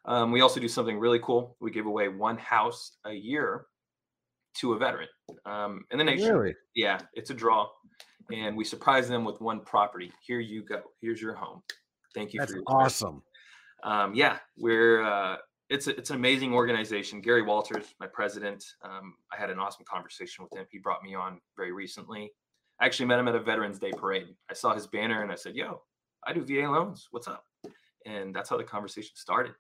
Um, 0.10 0.32
we 0.32 0.40
also 0.40 0.62
do 0.62 0.70
something 0.70 0.98
really 0.98 1.20
cool. 1.20 1.58
We 1.60 1.72
give 1.72 1.88
away 1.88 2.08
one 2.08 2.38
house 2.38 2.94
a 3.06 3.12
year 3.12 3.66
to 4.60 4.76
a 4.76 4.78
veteran 4.78 5.10
um, 5.46 5.84
in 5.92 5.98
the 5.98 6.06
nation. 6.06 6.34
Really? 6.34 6.56
Yeah, 6.74 7.00
it's 7.16 7.32
a 7.32 7.34
draw, 7.34 7.68
and 8.32 8.56
we 8.56 8.64
surprise 8.64 9.10
them 9.10 9.26
with 9.26 9.42
one 9.42 9.66
property. 9.66 10.14
Here 10.26 10.40
you 10.40 10.64
go. 10.64 10.84
Here's 11.02 11.22
your 11.22 11.36
home. 11.36 11.64
Thank 12.16 12.34
you. 12.34 12.40
That's 12.40 12.54
for 12.54 12.62
awesome. 12.66 13.22
Um, 13.84 14.16
yeah, 14.16 14.38
we're 14.58 15.04
uh, 15.04 15.36
it's 15.70 15.88
a, 15.88 15.98
it's 15.98 16.10
an 16.10 16.16
amazing 16.16 16.54
organization. 16.54 17.22
Gary 17.22 17.42
Walters, 17.42 17.94
my 18.00 18.08
president. 18.08 18.64
Um, 18.84 19.16
I 19.32 19.38
had 19.38 19.50
an 19.50 19.60
awesome 19.60 19.86
conversation 19.90 20.44
with 20.44 20.58
him. 20.58 20.66
He 20.72 20.78
brought 20.78 21.04
me 21.04 21.16
on 21.16 21.42
very 21.56 21.72
recently. 21.72 22.32
I 22.80 22.86
actually 22.86 23.08
met 23.08 23.20
him 23.20 23.28
at 23.28 23.36
a 23.36 23.40
Veterans 23.40 23.80
Day 23.80 23.92
parade. 23.92 24.36
I 24.50 24.54
saw 24.54 24.74
his 24.74 24.88
banner 24.88 25.24
and 25.24 25.32
I 25.32 25.36
said, 25.36 25.56
"Yo, 25.56 25.82
I 26.26 26.34
do 26.34 26.46
VA 26.46 26.70
loans. 26.70 27.08
What's 27.12 27.28
up?" 27.28 27.44
And 28.06 28.34
that's 28.34 28.50
how 28.50 28.58
the 28.58 28.64
conversation 28.64 29.12
started. 29.16 29.54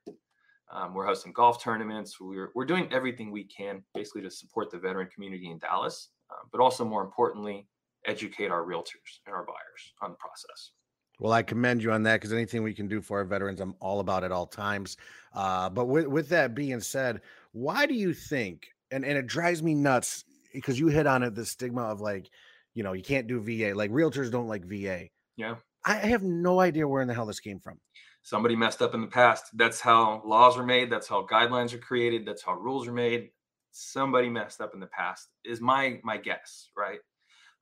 Um, 0.72 0.94
we're 0.94 1.06
hosting 1.06 1.34
golf 1.34 1.62
tournaments. 1.64 2.20
We're, 2.20 2.52
we're 2.54 2.66
doing 2.66 2.92
everything 2.92 3.32
we 3.32 3.46
can 3.46 3.84
basically 3.94 4.22
to 4.24 4.32
support 4.32 4.70
the 4.70 4.78
veteran 4.78 5.08
community 5.14 5.50
in 5.50 5.60
Dallas, 5.60 6.10
um, 6.30 6.50
but 6.52 6.60
also 6.60 6.84
more 6.84 7.04
importantly, 7.04 7.68
educate 8.06 8.52
our 8.52 8.64
realtors 8.64 9.22
and 9.26 9.34
our 9.34 9.46
buyers 9.46 9.94
on 10.02 10.12
the 10.12 10.18
process. 10.18 10.72
Well, 11.20 11.34
I 11.34 11.42
commend 11.42 11.82
you 11.82 11.92
on 11.92 12.04
that 12.04 12.18
because 12.18 12.32
anything 12.32 12.64
we 12.64 12.74
can 12.74 12.88
do 12.88 13.02
for 13.02 13.18
our 13.18 13.26
veterans, 13.26 13.60
I'm 13.60 13.76
all 13.80 14.00
about 14.00 14.24
at 14.24 14.32
all 14.32 14.46
times. 14.46 14.98
Uh, 15.34 15.70
but 15.70 15.86
with, 15.86 16.08
with 16.08 16.30
that 16.30 16.54
being 16.54 16.80
said, 16.80 17.22
why 17.54 17.86
do 17.86 17.96
you 17.96 18.14
think, 18.14 18.68
and, 18.92 19.04
and 19.04 19.18
it 19.18 19.26
drives 19.26 19.64
me 19.64 19.74
nuts 19.74 20.24
because 20.54 20.80
you 20.80 20.88
hit 20.88 21.08
on 21.08 21.24
it, 21.24 21.34
the 21.34 21.46
stigma 21.46 21.82
of 21.82 22.02
like, 22.02 22.30
you 22.76 22.84
know, 22.84 22.94
you 22.94 23.04
can't 23.04 23.28
do 23.28 23.40
VA, 23.40 23.76
like 23.76 23.92
realtors 23.92 24.32
don't 24.32 24.48
like 24.48 24.64
VA. 24.66 25.08
Yeah. 25.36 25.56
I 25.86 25.96
have 25.96 26.24
no 26.24 26.60
idea 26.60 26.88
where 26.88 27.02
in 27.02 27.08
the 27.08 27.14
hell 27.14 27.26
this 27.26 27.40
came 27.40 27.60
from. 27.60 27.80
Somebody 28.22 28.56
messed 28.56 28.82
up 28.82 28.94
in 28.94 29.02
the 29.02 29.08
past. 29.08 29.46
That's 29.54 29.80
how 29.80 30.22
laws 30.26 30.58
are 30.58 30.66
made. 30.66 30.92
That's 30.92 31.08
how 31.08 31.26
guidelines 31.26 31.74
are 31.74 31.78
created. 31.78 32.26
That's 32.26 32.44
how 32.44 32.56
rules 32.56 32.88
are 32.88 32.94
made. 32.94 33.30
Somebody 33.72 34.30
messed 34.30 34.60
up 34.60 34.74
in 34.74 34.80
the 34.80 34.88
past 34.88 35.30
is 35.46 35.62
my 35.62 36.00
my 36.04 36.18
guess, 36.18 36.70
right? 36.76 37.00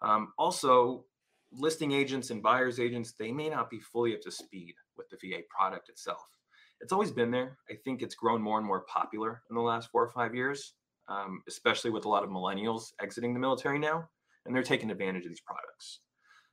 Um, 0.01 0.33
also, 0.39 1.05
listing 1.57 1.91
agents 1.91 2.29
and 2.29 2.41
buyers 2.41 2.79
agents 2.79 3.13
they 3.13 3.31
may 3.31 3.49
not 3.49 3.69
be 3.69 3.79
fully 3.79 4.13
up 4.13 4.21
to 4.21 4.31
speed 4.31 4.73
with 4.97 5.09
the 5.09 5.17
VA 5.17 5.41
product 5.49 5.89
itself. 5.89 6.27
It's 6.81 6.91
always 6.91 7.11
been 7.11 7.31
there. 7.31 7.57
I 7.69 7.75
think 7.83 8.01
it's 8.01 8.15
grown 8.15 8.41
more 8.41 8.57
and 8.57 8.67
more 8.67 8.81
popular 8.81 9.41
in 9.49 9.55
the 9.55 9.61
last 9.61 9.89
four 9.91 10.03
or 10.03 10.09
five 10.09 10.35
years, 10.35 10.73
um, 11.07 11.41
especially 11.47 11.91
with 11.91 12.05
a 12.05 12.09
lot 12.09 12.23
of 12.23 12.29
millennials 12.29 12.91
exiting 13.01 13.33
the 13.33 13.39
military 13.39 13.79
now, 13.79 14.09
and 14.45 14.55
they're 14.55 14.63
taking 14.63 14.91
advantage 14.91 15.23
of 15.23 15.29
these 15.29 15.41
products. 15.41 15.99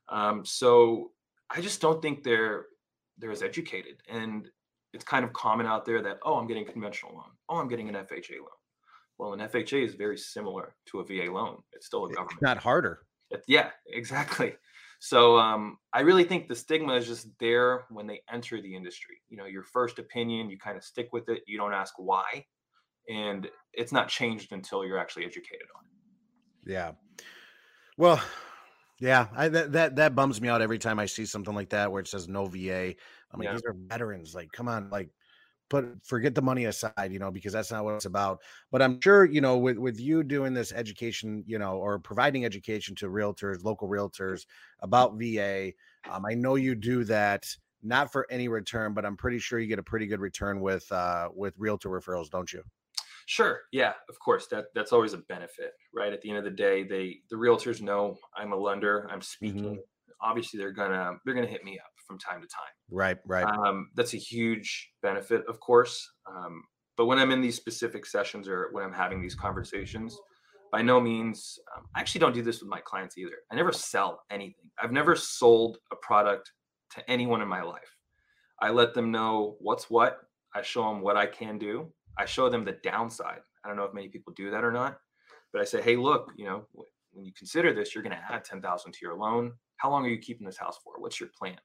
Um, 0.09 0.45
so 0.45 1.11
I 1.49 1.61
just 1.61 1.81
don't 1.81 2.01
think 2.01 2.23
they're 2.23 2.65
they're 3.17 3.31
as 3.31 3.43
educated, 3.43 4.01
and 4.09 4.49
it's 4.93 5.03
kind 5.03 5.25
of 5.25 5.33
common 5.33 5.65
out 5.65 5.85
there 5.85 6.01
that 6.01 6.19
oh, 6.23 6.35
I'm 6.35 6.47
getting 6.47 6.67
a 6.67 6.71
conventional 6.71 7.13
loan, 7.13 7.31
oh, 7.49 7.57
I'm 7.57 7.67
getting 7.67 7.89
an 7.89 7.95
FHA 7.95 8.37
loan. 8.37 8.47
Well, 9.17 9.33
an 9.33 9.39
FHA 9.39 9.85
is 9.85 9.93
very 9.93 10.17
similar 10.17 10.75
to 10.87 10.99
a 10.99 11.05
VA 11.05 11.31
loan. 11.31 11.61
It's 11.73 11.85
still 11.85 12.05
a 12.05 12.09
government. 12.09 12.33
It's 12.33 12.41
not 12.41 12.57
harder. 12.57 13.01
It, 13.29 13.43
yeah, 13.47 13.69
exactly. 13.87 14.55
So 15.03 15.37
um, 15.37 15.79
I 15.91 15.99
really 15.99 16.23
think 16.23 16.47
the 16.47 16.55
stigma 16.55 16.93
is 16.93 17.05
just 17.05 17.27
there 17.37 17.83
when 17.89 18.07
they 18.07 18.21
enter 18.31 18.61
the 18.61 18.73
industry. 18.73 19.17
You 19.27 19.35
know, 19.35 19.43
your 19.43 19.63
first 19.63 19.99
opinion, 19.99 20.49
you 20.49 20.57
kind 20.57 20.77
of 20.77 20.83
stick 20.85 21.09
with 21.11 21.27
it. 21.27 21.41
You 21.45 21.57
don't 21.57 21.73
ask 21.73 21.95
why, 21.97 22.45
and 23.09 23.49
it's 23.73 23.91
not 23.91 24.07
changed 24.07 24.53
until 24.53 24.85
you're 24.85 24.97
actually 24.97 25.25
educated 25.25 25.67
on 25.75 25.83
it. 25.83 26.71
Yeah. 26.71 26.91
Well, 27.97 28.23
yeah, 28.97 29.27
I, 29.35 29.49
that 29.49 29.73
that 29.73 29.95
that 29.97 30.15
bums 30.15 30.39
me 30.39 30.47
out 30.47 30.61
every 30.61 30.79
time 30.79 30.99
I 30.99 31.05
see 31.05 31.25
something 31.25 31.53
like 31.53 31.71
that 31.71 31.91
where 31.91 31.99
it 31.99 32.07
says 32.07 32.29
no 32.29 32.45
VA. 32.45 32.95
I'm 33.33 33.39
like, 33.39 33.47
yeah. 33.47 33.51
these 33.51 33.63
are 33.67 33.75
veterans. 33.75 34.33
Like, 34.33 34.53
come 34.53 34.69
on, 34.69 34.89
like 34.89 35.09
put 35.69 36.05
forget 36.05 36.35
the 36.35 36.41
money 36.41 36.65
aside, 36.65 37.11
you 37.11 37.19
know, 37.19 37.31
because 37.31 37.53
that's 37.53 37.71
not 37.71 37.83
what 37.83 37.95
it's 37.95 38.05
about. 38.05 38.41
But 38.71 38.81
I'm 38.81 38.99
sure, 39.01 39.25
you 39.25 39.41
know, 39.41 39.57
with 39.57 39.77
with 39.77 39.99
you 39.99 40.23
doing 40.23 40.53
this 40.53 40.71
education, 40.71 41.43
you 41.47 41.59
know, 41.59 41.77
or 41.77 41.99
providing 41.99 42.45
education 42.45 42.95
to 42.95 43.07
realtors, 43.07 43.63
local 43.63 43.87
realtors 43.87 44.45
about 44.79 45.17
VA, 45.19 45.73
um, 46.09 46.25
I 46.25 46.33
know 46.33 46.55
you 46.55 46.75
do 46.75 47.03
that 47.05 47.45
not 47.81 48.11
for 48.11 48.25
any 48.29 48.47
return, 48.47 48.93
but 48.93 49.05
I'm 49.05 49.17
pretty 49.17 49.39
sure 49.39 49.59
you 49.59 49.67
get 49.67 49.79
a 49.79 49.83
pretty 49.83 50.07
good 50.07 50.19
return 50.19 50.61
with 50.61 50.89
uh 50.91 51.29
with 51.33 51.53
realtor 51.57 51.89
referrals, 51.89 52.29
don't 52.29 52.51
you? 52.51 52.63
Sure. 53.25 53.61
Yeah, 53.71 53.93
of 54.09 54.19
course. 54.19 54.47
That 54.47 54.65
that's 54.75 54.91
always 54.91 55.13
a 55.13 55.17
benefit, 55.17 55.73
right? 55.93 56.13
At 56.13 56.21
the 56.21 56.29
end 56.29 56.39
of 56.39 56.43
the 56.43 56.51
day, 56.51 56.83
they 56.83 57.19
the 57.29 57.35
realtors 57.35 57.81
know 57.81 58.17
I'm 58.35 58.53
a 58.53 58.57
lender, 58.57 59.07
I'm 59.11 59.21
speaking. 59.21 59.63
Mm-hmm. 59.63 59.79
Obviously, 60.21 60.59
they're 60.59 60.71
gonna 60.71 61.17
they're 61.25 61.33
gonna 61.33 61.47
hit 61.47 61.63
me 61.63 61.79
up 61.79 61.92
from 62.05 62.19
time 62.19 62.41
to 62.41 62.47
time. 62.47 62.73
Right, 62.89 63.17
right. 63.25 63.45
Um, 63.45 63.89
that's 63.95 64.13
a 64.13 64.17
huge 64.17 64.91
benefit, 65.01 65.43
of 65.47 65.59
course. 65.59 66.07
Um, 66.27 66.63
but 66.97 67.05
when 67.05 67.19
I'm 67.19 67.31
in 67.31 67.41
these 67.41 67.55
specific 67.55 68.05
sessions 68.05 68.47
or 68.47 68.69
when 68.71 68.83
I'm 68.83 68.93
having 68.93 69.21
these 69.21 69.35
conversations, 69.35 70.17
by 70.71 70.81
no 70.81 70.99
means, 70.99 71.59
um, 71.75 71.85
I 71.95 71.99
actually 71.99 72.19
don't 72.19 72.33
do 72.33 72.41
this 72.41 72.59
with 72.59 72.69
my 72.69 72.81
clients 72.81 73.17
either. 73.17 73.37
I 73.51 73.55
never 73.55 73.71
sell 73.71 74.23
anything. 74.31 74.71
I've 74.81 74.91
never 74.91 75.15
sold 75.15 75.77
a 75.91 75.95
product 75.97 76.51
to 76.95 77.09
anyone 77.09 77.41
in 77.41 77.47
my 77.47 77.61
life. 77.61 77.95
I 78.59 78.69
let 78.69 78.93
them 78.93 79.11
know 79.11 79.55
what's 79.59 79.89
what. 79.89 80.19
I 80.55 80.61
show 80.61 80.83
them 80.83 81.01
what 81.01 81.17
I 81.17 81.25
can 81.25 81.57
do. 81.57 81.91
I 82.17 82.25
show 82.25 82.49
them 82.49 82.65
the 82.65 82.77
downside. 82.83 83.39
I 83.63 83.67
don't 83.67 83.77
know 83.77 83.83
if 83.83 83.93
many 83.93 84.07
people 84.07 84.33
do 84.35 84.51
that 84.51 84.63
or 84.63 84.71
not, 84.71 84.97
but 85.51 85.61
I 85.61 85.65
say, 85.65 85.81
hey, 85.81 85.95
look, 85.95 86.31
you 86.37 86.45
know, 86.45 86.67
when 87.11 87.25
you 87.25 87.33
consider 87.37 87.73
this, 87.73 87.93
you're 87.93 88.03
going 88.03 88.15
to 88.15 88.33
add 88.33 88.43
10,000 88.43 88.91
to 88.91 88.99
your 89.01 89.15
loan. 89.15 89.53
How 89.77 89.89
long 89.89 90.05
are 90.05 90.09
you 90.09 90.17
keeping 90.17 90.45
this 90.45 90.57
house 90.57 90.77
for? 90.83 90.93
What's 90.97 91.19
your 91.19 91.29
plan? 91.37 91.57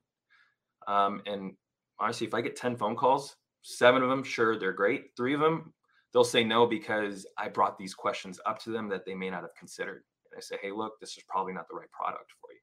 Um, 0.89 1.23
and 1.27 1.53
honestly, 2.01 2.27
if 2.27 2.35
I 2.35 2.41
get 2.41 2.57
10 2.57 2.77
phone 2.77 2.97
calls, 2.97 3.37
seven 3.63 4.03
of 4.03 4.09
them, 4.09 4.25
sure, 4.25 4.59
they're 4.59 4.73
great. 4.73 5.11
Three 5.17 5.35
of 5.35 5.41
them, 5.41 5.73
they'll 6.13 6.25
say 6.25 6.43
no 6.43 6.67
because 6.67 7.27
I 7.37 7.49
brought 7.49 7.79
these 7.79 7.95
questions 7.95 8.41
up 8.47 8.59
to 8.65 8.71
them 8.71 8.89
that 8.89 9.05
they 9.05 9.15
may 9.15 9.31
not 9.31 9.43
have 9.43 9.55
considered. 9.57 10.03
And 10.31 10.39
I 10.39 10.41
say, 10.41 10.57
hey, 10.61 10.73
look, 10.73 10.99
this 10.99 11.17
is 11.17 11.23
probably 11.29 11.53
not 11.53 11.69
the 11.69 11.77
right 11.77 11.91
product 11.93 12.33
for 12.41 12.53
you. 12.53 12.59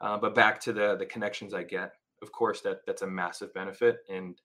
Uh, 0.00 0.18
but 0.18 0.34
back 0.34 0.60
to 0.60 0.72
the 0.74 0.96
the 0.96 1.06
connections 1.06 1.54
I 1.54 1.62
get, 1.62 1.92
of 2.22 2.30
course, 2.30 2.60
that 2.62 2.80
that's 2.86 3.02
a 3.02 3.06
massive 3.06 3.52
benefit. 3.54 4.00
And 4.10 4.38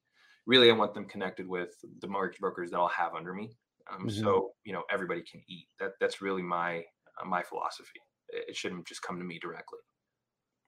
really, 0.45 0.69
I 0.69 0.73
want 0.73 0.93
them 0.93 1.05
connected 1.05 1.47
with 1.47 1.75
the 1.99 2.07
mortgage 2.07 2.39
brokers 2.39 2.71
that 2.71 2.77
I'll 2.77 2.87
have 2.87 3.15
under 3.15 3.33
me. 3.33 3.51
Um, 3.91 4.07
mm-hmm. 4.07 4.23
So 4.23 4.51
you 4.63 4.71
know, 4.71 4.83
everybody 4.89 5.21
can 5.29 5.41
eat. 5.49 5.67
That 5.79 5.91
that's 5.99 6.21
really 6.21 6.41
my 6.41 6.77
uh, 7.21 7.25
my 7.25 7.43
philosophy. 7.43 7.99
It 8.29 8.55
shouldn't 8.55 8.87
just 8.87 9.01
come 9.01 9.17
to 9.17 9.25
me 9.25 9.39
directly. 9.39 9.79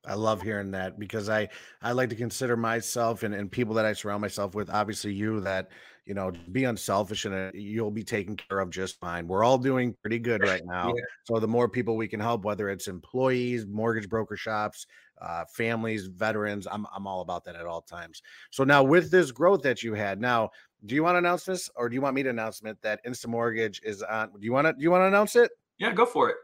I 0.06 0.16
love 0.16 0.42
hearing 0.42 0.72
that 0.72 1.00
because 1.00 1.30
I 1.30 1.50
I 1.82 1.94
like 1.94 2.10
to 2.10 2.16
consider 2.16 2.58
myself 2.58 3.24
and, 3.24 3.34
and 3.34 3.52
people 3.52 3.74
that 3.76 3.86
I 3.86 3.94
surround 3.94 4.22
myself 4.22 4.54
with, 4.54 4.70
obviously 4.70 5.14
you 5.14 5.40
that 5.42 5.70
you 6.06 6.14
know 6.14 6.32
be 6.52 6.66
unselfish 6.66 7.26
and 7.26 7.34
uh, 7.34 7.52
you'll 7.54 7.92
be 7.92 8.04
taken 8.04 8.36
care 8.36 8.60
of 8.60 8.70
just 8.70 9.00
fine. 9.00 9.28
We're 9.28 9.44
all 9.44 9.58
doing 9.58 9.96
pretty 10.02 10.20
good 10.20 10.42
right 10.48 10.62
now. 10.66 10.88
yeah. 10.88 11.04
So 11.24 11.40
the 11.40 11.48
more 11.48 11.70
people 11.70 11.96
we 11.96 12.08
can 12.08 12.20
help, 12.20 12.44
whether 12.44 12.70
it's 12.70 12.88
employees, 12.88 13.66
mortgage 13.66 14.10
broker 14.10 14.36
shops, 14.36 14.86
uh, 15.22 15.46
families, 15.54 16.08
veterans, 16.08 16.68
I'm 16.70 16.86
I'm 16.94 17.08
all 17.08 17.22
about 17.22 17.46
that 17.46 17.56
at 17.56 17.66
all 17.66 17.82
times. 17.82 18.22
So 18.52 18.64
now 18.64 18.84
with 18.84 19.10
this 19.10 19.32
growth 19.32 19.62
that 19.62 19.84
you 19.84 19.94
had, 19.94 20.20
now 20.20 20.50
do 20.86 20.96
you 20.96 21.04
want 21.04 21.16
to 21.16 21.20
announce 21.20 21.46
this 21.46 21.70
or 21.76 21.88
do 21.88 21.96
you 21.96 22.02
want 22.02 22.16
me 22.16 22.24
to 22.24 22.30
announce 22.30 22.62
it 22.62 22.78
that 22.82 23.00
InstaMortgage 23.06 23.80
is 23.84 24.02
on? 24.02 24.32
Do 24.32 24.46
you 24.46 24.52
want 24.52 24.68
to 24.68 24.74
do 24.74 24.82
you 24.82 24.92
want 24.92 25.04
to 25.04 25.08
announce 25.08 25.36
it? 25.38 25.52
Yeah, 25.78 25.94
go 25.94 26.06
for 26.06 26.30
it. 26.30 26.36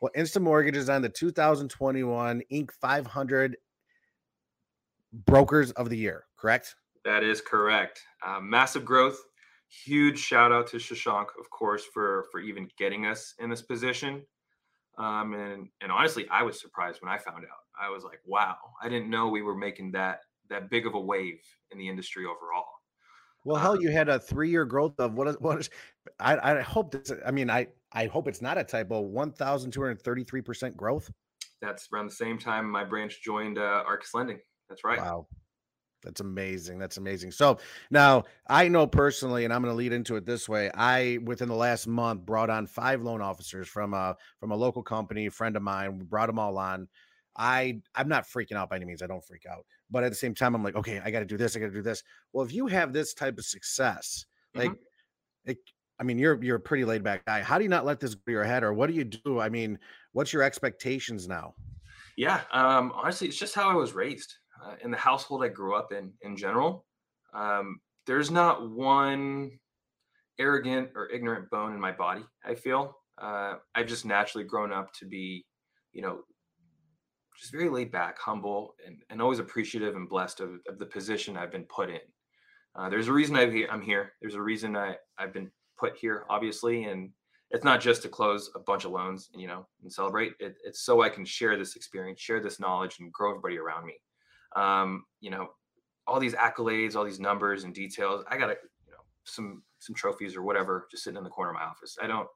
Well, 0.00 0.12
InstaMortgage 0.16 0.76
is 0.76 0.88
on 0.88 1.02
the 1.02 1.08
2021 1.08 2.42
Inc. 2.52 2.70
500 2.70 3.56
Brokers 5.12 5.70
of 5.72 5.88
the 5.88 5.96
Year, 5.96 6.24
correct? 6.36 6.74
That 7.04 7.22
is 7.22 7.40
correct. 7.40 8.02
Uh, 8.24 8.40
massive 8.40 8.84
growth. 8.84 9.18
Huge 9.68 10.18
shout 10.18 10.52
out 10.52 10.66
to 10.68 10.76
Shashank, 10.76 11.26
of 11.40 11.50
course, 11.50 11.84
for 11.92 12.26
for 12.30 12.40
even 12.40 12.68
getting 12.78 13.06
us 13.06 13.34
in 13.38 13.50
this 13.50 13.62
position. 13.62 14.22
Um, 14.98 15.34
and 15.34 15.68
and 15.80 15.90
honestly, 15.90 16.26
I 16.30 16.42
was 16.42 16.60
surprised 16.60 17.02
when 17.02 17.12
I 17.12 17.18
found 17.18 17.44
out. 17.44 17.64
I 17.80 17.90
was 17.90 18.04
like, 18.04 18.20
wow, 18.24 18.56
I 18.82 18.88
didn't 18.88 19.10
know 19.10 19.28
we 19.28 19.42
were 19.42 19.56
making 19.56 19.92
that 19.92 20.20
that 20.50 20.70
big 20.70 20.86
of 20.86 20.94
a 20.94 21.00
wave 21.00 21.40
in 21.70 21.78
the 21.78 21.88
industry 21.88 22.24
overall. 22.24 22.66
Well, 23.46 23.62
hell, 23.62 23.80
you 23.80 23.92
had 23.92 24.08
a 24.08 24.18
three-year 24.18 24.64
growth 24.64 24.98
of 24.98 25.14
what 25.14 25.28
is 25.28 25.36
what 25.38 25.60
is? 25.60 25.70
I 26.18 26.58
I 26.58 26.60
hope 26.62 26.90
this. 26.90 27.12
I 27.24 27.30
mean, 27.30 27.48
I 27.48 27.68
I 27.92 28.06
hope 28.06 28.26
it's 28.26 28.42
not 28.42 28.58
a 28.58 28.64
typo. 28.64 29.00
One 29.00 29.30
thousand 29.30 29.70
two 29.70 29.82
hundred 29.82 30.02
thirty-three 30.02 30.42
percent 30.42 30.76
growth. 30.76 31.08
That's 31.62 31.88
around 31.92 32.06
the 32.06 32.14
same 32.16 32.38
time 32.38 32.68
my 32.68 32.82
branch 32.82 33.22
joined 33.22 33.58
uh, 33.58 33.84
Arcus 33.86 34.12
Lending. 34.14 34.40
That's 34.68 34.82
right. 34.82 34.98
Wow. 34.98 35.28
That's 36.02 36.20
amazing. 36.20 36.80
That's 36.80 36.96
amazing. 36.96 37.30
So 37.30 37.58
now 37.90 38.24
I 38.48 38.66
know 38.66 38.84
personally, 38.84 39.44
and 39.44 39.54
I'm 39.54 39.62
going 39.62 39.72
to 39.72 39.76
lead 39.76 39.92
into 39.92 40.16
it 40.16 40.26
this 40.26 40.48
way. 40.48 40.68
I 40.74 41.18
within 41.22 41.48
the 41.48 41.54
last 41.54 41.86
month 41.86 42.26
brought 42.26 42.50
on 42.50 42.66
five 42.66 43.02
loan 43.02 43.20
officers 43.20 43.68
from 43.68 43.94
a 43.94 44.16
from 44.40 44.50
a 44.50 44.56
local 44.56 44.82
company, 44.82 45.26
a 45.26 45.30
friend 45.30 45.54
of 45.54 45.62
mine. 45.62 45.98
We 45.98 46.04
brought 46.04 46.26
them 46.26 46.40
all 46.40 46.58
on. 46.58 46.88
I 47.36 47.80
I'm 47.94 48.08
not 48.08 48.24
freaking 48.24 48.56
out 48.56 48.70
by 48.70 48.76
any 48.76 48.84
means. 48.84 49.02
I 49.02 49.06
don't 49.06 49.24
freak 49.24 49.46
out, 49.46 49.66
but 49.90 50.04
at 50.04 50.10
the 50.10 50.16
same 50.16 50.34
time, 50.34 50.54
I'm 50.54 50.62
like, 50.62 50.76
okay, 50.76 51.00
I 51.04 51.10
got 51.10 51.20
to 51.20 51.26
do 51.26 51.36
this. 51.36 51.56
I 51.56 51.60
got 51.60 51.66
to 51.66 51.72
do 51.72 51.82
this. 51.82 52.02
Well, 52.32 52.44
if 52.44 52.52
you 52.52 52.66
have 52.66 52.92
this 52.92 53.14
type 53.14 53.38
of 53.38 53.44
success, 53.44 54.24
mm-hmm. 54.56 54.68
like, 54.68 54.78
it, 55.44 55.58
I 55.98 56.02
mean, 56.02 56.18
you're 56.18 56.42
you're 56.42 56.56
a 56.56 56.60
pretty 56.60 56.84
laid 56.84 57.02
back 57.02 57.24
guy. 57.26 57.42
How 57.42 57.58
do 57.58 57.64
you 57.64 57.70
not 57.70 57.84
let 57.84 58.00
this 58.00 58.14
go 58.14 58.32
your 58.32 58.44
head, 58.44 58.62
or 58.62 58.72
what 58.72 58.88
do 58.88 58.94
you 58.94 59.04
do? 59.04 59.40
I 59.40 59.48
mean, 59.48 59.78
what's 60.12 60.32
your 60.32 60.42
expectations 60.42 61.28
now? 61.28 61.54
Yeah, 62.16 62.40
um, 62.52 62.92
honestly, 62.94 63.28
it's 63.28 63.36
just 63.36 63.54
how 63.54 63.70
I 63.70 63.74
was 63.74 63.92
raised 63.92 64.34
uh, 64.64 64.74
in 64.82 64.90
the 64.90 64.96
household 64.96 65.44
I 65.44 65.48
grew 65.48 65.76
up 65.76 65.92
in. 65.92 66.12
In 66.22 66.36
general, 66.36 66.86
um, 67.34 67.80
there's 68.06 68.30
not 68.30 68.70
one 68.70 69.58
arrogant 70.38 70.90
or 70.94 71.10
ignorant 71.10 71.50
bone 71.50 71.72
in 71.72 71.80
my 71.80 71.92
body. 71.92 72.22
I 72.44 72.54
feel 72.54 72.96
uh, 73.18 73.54
I've 73.74 73.86
just 73.86 74.04
naturally 74.04 74.44
grown 74.44 74.72
up 74.72 74.92
to 74.94 75.06
be, 75.06 75.44
you 75.92 76.02
know, 76.02 76.20
just 77.38 77.52
very 77.52 77.68
laid 77.68 77.92
back, 77.92 78.18
humble, 78.18 78.74
and, 78.86 78.98
and 79.10 79.20
always 79.20 79.38
appreciative 79.38 79.96
and 79.96 80.08
blessed 80.08 80.40
of, 80.40 80.60
of 80.68 80.78
the 80.78 80.86
position 80.86 81.36
I've 81.36 81.52
been 81.52 81.64
put 81.64 81.90
in. 81.90 82.00
Uh, 82.74 82.88
there's 82.88 83.08
a 83.08 83.12
reason 83.12 83.36
i 83.36 83.42
am 83.42 83.80
here. 83.80 84.12
There's 84.20 84.34
a 84.34 84.42
reason 84.42 84.76
I, 84.76 84.96
I've 85.18 85.32
been 85.32 85.50
put 85.78 85.96
here, 85.96 86.24
obviously, 86.28 86.84
and 86.84 87.10
it's 87.50 87.64
not 87.64 87.80
just 87.80 88.02
to 88.02 88.08
close 88.08 88.50
a 88.54 88.58
bunch 88.58 88.84
of 88.84 88.90
loans 88.90 89.30
and 89.32 89.40
you 89.40 89.48
know 89.48 89.66
and 89.82 89.92
celebrate. 89.92 90.32
It, 90.40 90.56
it's 90.64 90.80
so 90.82 91.02
I 91.02 91.08
can 91.08 91.24
share 91.24 91.56
this 91.56 91.76
experience, 91.76 92.20
share 92.20 92.40
this 92.40 92.60
knowledge, 92.60 92.96
and 92.98 93.12
grow 93.12 93.30
everybody 93.30 93.58
around 93.58 93.86
me. 93.86 93.94
Um, 94.56 95.04
you 95.20 95.30
know, 95.30 95.50
all 96.06 96.20
these 96.20 96.34
accolades, 96.34 96.96
all 96.96 97.04
these 97.04 97.20
numbers 97.20 97.64
and 97.64 97.74
details. 97.74 98.24
I 98.28 98.36
got 98.36 98.48
you 98.48 98.92
know 98.92 99.04
some 99.24 99.62
some 99.78 99.94
trophies 99.94 100.36
or 100.36 100.42
whatever 100.42 100.86
just 100.90 101.04
sitting 101.04 101.18
in 101.18 101.24
the 101.24 101.30
corner 101.30 101.50
of 101.50 101.56
my 101.56 101.64
office. 101.64 101.96
I 102.02 102.06
don't 102.06 102.28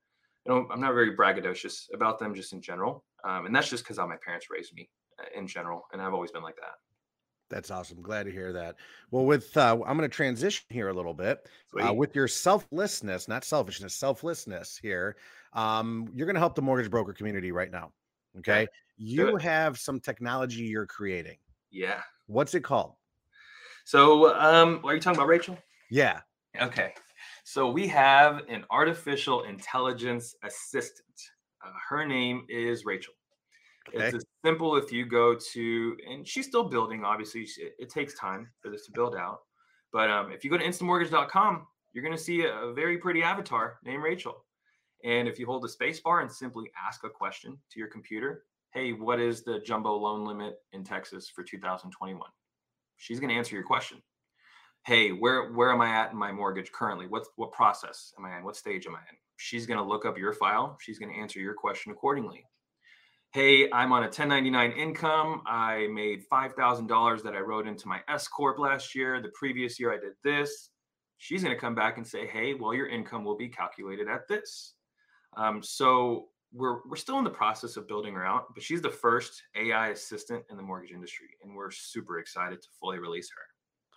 you 0.47 0.53
know, 0.53 0.67
I'm 0.73 0.81
not 0.81 0.95
very 0.95 1.17
braggadocious 1.17 1.93
about 1.93 2.19
them 2.19 2.35
just 2.35 2.53
in 2.53 2.61
general. 2.61 3.05
Um, 3.25 3.47
and 3.47 3.55
that's 3.55 3.69
just 3.69 3.85
because 3.85 3.99
how 3.99 4.07
my 4.07 4.17
parents 4.25 4.47
raised 4.51 4.75
me 4.75 4.89
uh, 5.19 5.39
in 5.39 5.47
general. 5.47 5.87
And 5.93 6.01
I've 6.01 6.15
always 6.15 6.31
been 6.31 6.43
like 6.43 6.57
that. 6.57 6.75
That's 7.51 7.71
awesome. 7.71 8.01
Glad 8.01 8.27
to 8.27 8.33
hear 8.33 8.53
that. 8.53 8.77
Well, 9.11 9.25
with 9.25 9.57
uh, 9.57 9.73
I'm 9.85 9.97
going 9.97 10.09
to 10.09 10.09
transition 10.09 10.65
here 10.69 10.89
a 10.89 10.95
little 10.95 11.13
bit 11.13 11.49
uh, 11.83 11.93
with 11.93 12.15
your 12.15 12.29
selflessness, 12.29 13.27
not 13.27 13.45
selfishness, 13.45 13.95
selflessness 13.95 14.79
here. 14.81 15.17
Um, 15.53 16.09
you're 16.15 16.27
going 16.27 16.35
to 16.35 16.41
help 16.41 16.55
the 16.55 16.63
mortgage 16.63 16.91
broker 16.91 17.13
community 17.13 17.51
right 17.51 17.71
now. 17.71 17.91
Okay. 18.39 18.69
You 18.97 19.37
have 19.37 19.79
some 19.79 19.99
technology 19.99 20.63
you're 20.63 20.87
creating. 20.87 21.39
Yeah. 21.73 22.01
What's 22.27 22.55
it 22.55 22.63
called? 22.63 22.95
So, 23.85 24.33
um, 24.39 24.81
are 24.85 24.95
you 24.95 25.01
talking 25.01 25.19
about 25.19 25.27
Rachel? 25.27 25.59
Yeah. 25.91 26.21
Okay. 26.61 26.95
So 27.53 27.69
we 27.69 27.89
have 27.89 28.43
an 28.49 28.65
artificial 28.71 29.43
intelligence 29.43 30.37
assistant. 30.45 31.21
Uh, 31.67 31.73
her 31.89 32.07
name 32.07 32.47
is 32.49 32.85
Rachel. 32.85 33.13
Okay. 33.89 34.05
It's 34.05 34.15
as 34.15 34.25
simple 34.45 34.77
if 34.77 34.93
you 34.93 35.05
go 35.05 35.35
to, 35.35 35.97
and 36.09 36.25
she's 36.25 36.47
still 36.47 36.63
building, 36.63 37.03
obviously, 37.03 37.49
it, 37.81 37.91
takes 37.91 38.15
time 38.15 38.49
for 38.61 38.71
this 38.71 38.87
to 38.87 38.93
build 38.93 39.17
out. 39.17 39.41
But 39.93 40.11
um, 40.11 40.31
if 40.31 40.45
you 40.45 40.51
go 40.53 40.59
to 40.59 40.65
instamortgage.com, 40.65 41.67
you're 41.93 42.05
going 42.05 42.17
to 42.17 42.23
see 42.23 42.43
a, 42.43 42.55
a, 42.55 42.73
very 42.73 42.99
pretty 42.99 43.25
avatar 43.25 43.81
named 43.85 44.05
Rachel. 44.05 44.45
And 45.03 45.27
if 45.27 45.41
you 45.41 45.47
hold 45.47 45.65
the 45.65 45.69
space 45.69 45.99
bar 45.99 46.21
and 46.21 46.31
simply 46.31 46.71
ask 46.81 47.03
a 47.03 47.11
question 47.11 47.59
to 47.73 47.81
your 47.81 47.89
computer, 47.89 48.45
hey, 48.75 48.93
what 48.93 49.19
is 49.19 49.43
the 49.43 49.59
jumbo 49.59 49.97
loan 49.97 50.25
limit 50.25 50.59
in 50.73 50.85
Texas 50.85 51.29
for 51.29 51.43
2021? 51.43 52.31
She's 52.97 53.19
going 53.19 53.31
to 53.31 53.37
answer 53.37 53.57
your 53.57 53.65
question. 53.65 54.01
Hey, 54.87 55.11
where 55.11 55.53
where 55.53 55.73
am 55.73 55.81
I 55.81 55.91
at 55.91 56.13
in 56.13 56.17
my 56.17 56.33
mortgage 56.33 56.73
currently? 56.73 57.07
What 57.07 57.25
what 57.37 57.53
process 57.53 58.13
am 58.19 58.25
I 58.25 58.39
in? 58.39 58.45
What 58.45 58.57
stage 58.57 58.87
am 58.87 58.95
I 58.95 59.01
in? 59.01 59.17
She's 59.37 59.67
going 59.67 59.79
to 59.79 59.85
look 59.85 60.05
up 60.05 60.19
your 60.19 60.33
file. 60.33 60.77
She's 60.81 60.99
going 60.99 61.13
to 61.13 61.19
answer 61.19 61.41
your 61.41 61.55
question 61.55 61.93
accordingly 61.93 62.45
hey, 63.33 63.71
I'm 63.71 63.93
on 63.93 64.03
a 64.03 64.07
1099 64.07 64.73
income. 64.73 65.43
I 65.47 65.87
made 65.93 66.25
$5,000 66.31 67.23
that 67.23 67.35
I 67.35 67.39
wrote 67.39 67.69
into 67.69 67.87
my 67.87 68.01
S 68.09 68.27
Corp 68.27 68.59
last 68.59 68.95
year. 68.95 69.23
The 69.23 69.31
previous 69.35 69.79
year 69.79 69.93
I 69.93 69.99
did 69.99 70.15
this. 70.25 70.71
She's 71.19 71.43
going 71.45 71.55
to 71.55 71.61
come 71.61 71.75
back 71.75 71.97
and 71.97 72.07
say, 72.07 72.27
hey, 72.27 72.55
well, 72.55 72.75
your 72.75 72.89
income 72.89 73.25
will 73.25 73.37
be 73.37 73.49
calculated 73.49 74.09
at 74.09 74.27
this. 74.27 74.75
Um, 75.37 75.63
so 75.63 76.29
we're, 76.53 76.79
we're 76.89 76.97
still 76.97 77.19
in 77.19 77.25
the 77.25 77.31
process 77.31 77.77
of 77.77 77.87
building 77.87 78.15
her 78.15 78.27
out, 78.27 78.47
but 78.53 78.65
she's 78.65 78.83
the 78.83 78.91
first 78.91 79.43
AI 79.55 79.89
assistant 79.91 80.43
in 80.51 80.57
the 80.57 80.63
mortgage 80.63 80.91
industry. 80.91 81.29
And 81.45 81.55
we're 81.55 81.71
super 81.71 82.19
excited 82.19 82.61
to 82.63 82.69
fully 82.81 82.99
release 82.99 83.31
her. 83.31 83.43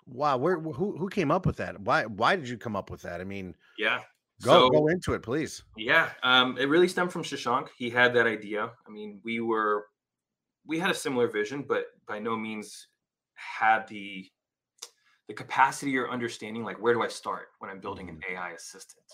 Wow, 0.05 0.37
where 0.37 0.59
who 0.59 0.97
who 0.97 1.09
came 1.09 1.31
up 1.31 1.45
with 1.45 1.57
that? 1.57 1.79
Why 1.81 2.05
why 2.05 2.35
did 2.35 2.49
you 2.49 2.57
come 2.57 2.75
up 2.75 2.89
with 2.89 3.01
that? 3.03 3.21
I 3.21 3.23
mean, 3.23 3.55
yeah, 3.77 3.99
Go 4.41 4.51
so, 4.51 4.69
go 4.69 4.87
into 4.87 5.13
it, 5.13 5.21
please. 5.21 5.63
Yeah, 5.77 6.09
um, 6.23 6.57
it 6.57 6.65
really 6.65 6.87
stemmed 6.87 7.11
from 7.11 7.23
Shashank. 7.23 7.69
He 7.77 7.89
had 7.89 8.13
that 8.15 8.27
idea. 8.27 8.71
I 8.85 8.89
mean, 8.91 9.21
we 9.23 9.39
were 9.39 9.85
we 10.65 10.79
had 10.79 10.89
a 10.89 10.95
similar 10.95 11.27
vision, 11.27 11.63
but 11.67 11.85
by 12.07 12.19
no 12.19 12.35
means 12.35 12.87
had 13.35 13.87
the 13.87 14.29
the 15.27 15.33
capacity 15.33 15.97
or 15.97 16.09
understanding. 16.09 16.63
Like, 16.63 16.81
where 16.81 16.93
do 16.93 17.01
I 17.03 17.07
start 17.07 17.49
when 17.59 17.69
I'm 17.69 17.79
building 17.79 18.09
an 18.09 18.15
mm-hmm. 18.15 18.35
AI 18.35 18.51
assistant? 18.51 19.05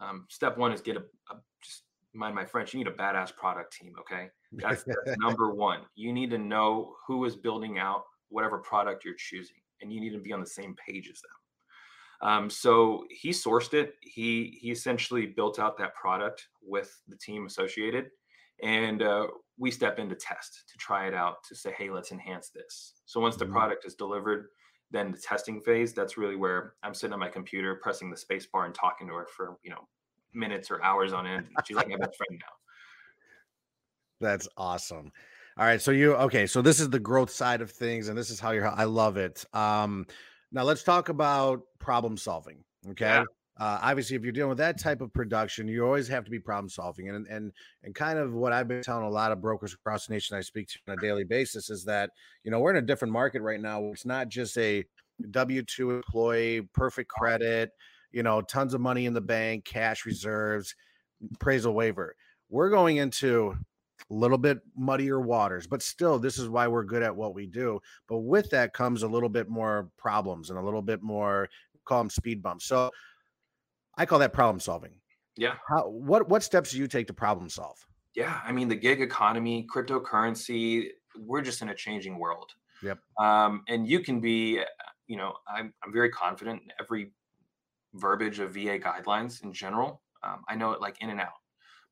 Um, 0.00 0.26
step 0.28 0.56
one 0.56 0.72
is 0.72 0.80
get 0.80 0.96
a, 0.96 1.00
a 1.00 1.36
just 1.62 1.82
mind 2.14 2.34
my 2.34 2.44
French. 2.44 2.72
You 2.72 2.78
need 2.78 2.88
a 2.88 2.96
badass 2.96 3.34
product 3.36 3.76
team. 3.76 3.92
Okay, 4.00 4.28
that's, 4.52 4.84
that's 4.84 5.16
number 5.18 5.52
one. 5.52 5.80
You 5.96 6.12
need 6.12 6.30
to 6.30 6.38
know 6.38 6.94
who 7.06 7.24
is 7.24 7.36
building 7.36 7.78
out 7.78 8.04
whatever 8.30 8.58
product 8.58 9.04
you're 9.04 9.14
choosing, 9.18 9.56
and 9.82 9.92
you 9.92 10.00
need 10.00 10.12
to 10.12 10.18
be 10.18 10.32
on 10.32 10.40
the 10.40 10.46
same 10.46 10.74
page 10.86 11.10
as 11.12 11.20
them. 11.20 12.28
Um, 12.28 12.50
so 12.50 13.04
he 13.10 13.30
sourced 13.30 13.74
it. 13.74 13.94
He 14.00 14.58
he 14.60 14.70
essentially 14.70 15.26
built 15.26 15.58
out 15.58 15.76
that 15.78 15.94
product 15.94 16.48
with 16.62 16.96
the 17.08 17.16
team 17.16 17.46
associated, 17.46 18.06
and 18.62 19.02
uh, 19.02 19.26
we 19.58 19.70
step 19.70 19.98
in 19.98 20.08
to 20.08 20.14
test 20.14 20.64
to 20.70 20.78
try 20.78 21.08
it 21.08 21.14
out 21.14 21.36
to 21.48 21.56
say, 21.56 21.74
hey, 21.76 21.90
let's 21.90 22.12
enhance 22.12 22.50
this. 22.50 22.94
So 23.06 23.20
once 23.20 23.36
the 23.36 23.44
mm-hmm. 23.44 23.54
product 23.54 23.84
is 23.84 23.94
delivered, 23.94 24.46
then 24.92 25.10
the 25.10 25.18
testing 25.18 25.60
phase. 25.60 25.92
That's 25.92 26.16
really 26.16 26.36
where 26.36 26.74
I'm 26.84 26.94
sitting 26.94 27.12
on 27.12 27.18
my 27.18 27.28
computer, 27.28 27.80
pressing 27.82 28.10
the 28.10 28.16
space 28.16 28.46
bar 28.46 28.66
and 28.66 28.74
talking 28.74 29.08
to 29.08 29.14
her 29.14 29.26
for 29.36 29.56
you 29.64 29.70
know 29.70 29.88
minutes 30.32 30.70
or 30.70 30.82
hours 30.82 31.12
on 31.12 31.26
end. 31.26 31.46
She's 31.66 31.76
like 31.76 31.88
my 31.88 31.96
best 31.96 32.16
friend 32.16 32.40
now. 32.40 34.28
That's 34.28 34.48
awesome. 34.56 35.10
All 35.58 35.66
right, 35.66 35.80
so 35.80 35.90
you 35.90 36.14
okay? 36.14 36.46
So 36.46 36.62
this 36.62 36.80
is 36.80 36.88
the 36.90 36.98
growth 36.98 37.30
side 37.30 37.60
of 37.60 37.70
things, 37.70 38.08
and 38.08 38.16
this 38.16 38.30
is 38.30 38.40
how 38.40 38.52
you're. 38.52 38.66
I 38.66 38.84
love 38.84 39.16
it. 39.16 39.44
Um, 39.52 40.06
now 40.50 40.62
let's 40.62 40.82
talk 40.82 41.08
about 41.08 41.62
problem 41.78 42.16
solving. 42.16 42.64
Okay. 42.90 43.04
Yeah. 43.04 43.24
Uh, 43.60 43.78
obviously, 43.82 44.16
if 44.16 44.22
you're 44.22 44.32
dealing 44.32 44.48
with 44.48 44.58
that 44.58 44.80
type 44.80 45.02
of 45.02 45.12
production, 45.12 45.68
you 45.68 45.84
always 45.84 46.08
have 46.08 46.24
to 46.24 46.30
be 46.30 46.38
problem 46.38 46.70
solving. 46.70 47.10
And 47.10 47.26
and 47.26 47.52
and 47.82 47.94
kind 47.94 48.18
of 48.18 48.32
what 48.32 48.52
I've 48.52 48.66
been 48.66 48.82
telling 48.82 49.04
a 49.04 49.10
lot 49.10 49.30
of 49.30 49.42
brokers 49.42 49.74
across 49.74 50.06
the 50.06 50.14
nation 50.14 50.36
I 50.36 50.40
speak 50.40 50.68
to 50.68 50.78
on 50.88 50.98
a 50.98 51.00
daily 51.00 51.24
basis 51.24 51.68
is 51.68 51.84
that 51.84 52.10
you 52.44 52.50
know 52.50 52.58
we're 52.58 52.70
in 52.70 52.76
a 52.76 52.86
different 52.86 53.12
market 53.12 53.42
right 53.42 53.60
now. 53.60 53.84
It's 53.86 54.06
not 54.06 54.28
just 54.28 54.56
a 54.56 54.84
W 55.30 55.62
two 55.62 55.90
employee, 55.90 56.62
perfect 56.72 57.10
credit, 57.10 57.70
you 58.10 58.22
know, 58.22 58.40
tons 58.40 58.72
of 58.72 58.80
money 58.80 59.04
in 59.04 59.12
the 59.12 59.20
bank, 59.20 59.66
cash 59.66 60.06
reserves, 60.06 60.74
appraisal 61.34 61.74
waiver. 61.74 62.16
We're 62.48 62.70
going 62.70 62.96
into 62.96 63.56
a 64.10 64.14
little 64.14 64.38
bit 64.38 64.58
muddier 64.76 65.20
waters, 65.20 65.66
but 65.66 65.82
still, 65.82 66.18
this 66.18 66.38
is 66.38 66.48
why 66.48 66.68
we're 66.68 66.84
good 66.84 67.02
at 67.02 67.14
what 67.14 67.34
we 67.34 67.46
do. 67.46 67.80
But 68.08 68.18
with 68.18 68.50
that 68.50 68.74
comes 68.74 69.02
a 69.02 69.08
little 69.08 69.28
bit 69.28 69.48
more 69.48 69.88
problems 69.96 70.50
and 70.50 70.58
a 70.58 70.62
little 70.62 70.82
bit 70.82 71.02
more 71.02 71.48
call 71.84 71.98
them 71.98 72.10
speed 72.10 72.42
bumps. 72.42 72.66
So 72.66 72.90
I 73.96 74.06
call 74.06 74.18
that 74.20 74.32
problem 74.32 74.60
solving. 74.60 74.92
Yeah. 75.36 75.54
How, 75.68 75.88
what 75.88 76.28
what 76.28 76.42
steps 76.42 76.72
do 76.72 76.78
you 76.78 76.86
take 76.86 77.06
to 77.06 77.14
problem 77.14 77.48
solve? 77.48 77.78
Yeah, 78.14 78.40
I 78.44 78.52
mean 78.52 78.68
the 78.68 78.76
gig 78.76 79.00
economy, 79.00 79.66
cryptocurrency, 79.72 80.88
we're 81.18 81.42
just 81.42 81.62
in 81.62 81.70
a 81.70 81.74
changing 81.74 82.18
world. 82.18 82.50
Yep. 82.82 82.98
Um, 83.18 83.62
and 83.68 83.88
you 83.88 84.00
can 84.00 84.20
be, 84.20 84.60
uh, 84.60 84.64
you 85.06 85.16
know, 85.16 85.34
I'm 85.48 85.72
I'm 85.82 85.92
very 85.92 86.10
confident 86.10 86.62
in 86.62 86.68
every 86.80 87.12
verbiage 87.94 88.38
of 88.38 88.52
VA 88.52 88.78
guidelines 88.78 89.42
in 89.42 89.52
general. 89.52 90.02
Um, 90.22 90.42
I 90.48 90.54
know 90.54 90.72
it 90.72 90.80
like 90.80 91.00
in 91.00 91.10
and 91.10 91.20
out. 91.20 91.32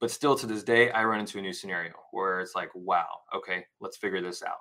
But 0.00 0.10
still 0.10 0.34
to 0.36 0.46
this 0.46 0.62
day, 0.62 0.90
I 0.90 1.04
run 1.04 1.20
into 1.20 1.38
a 1.38 1.42
new 1.42 1.52
scenario 1.52 1.92
where 2.12 2.40
it's 2.40 2.54
like, 2.54 2.70
wow, 2.74 3.08
okay, 3.34 3.64
let's 3.80 3.98
figure 3.98 4.22
this 4.22 4.42
out. 4.42 4.58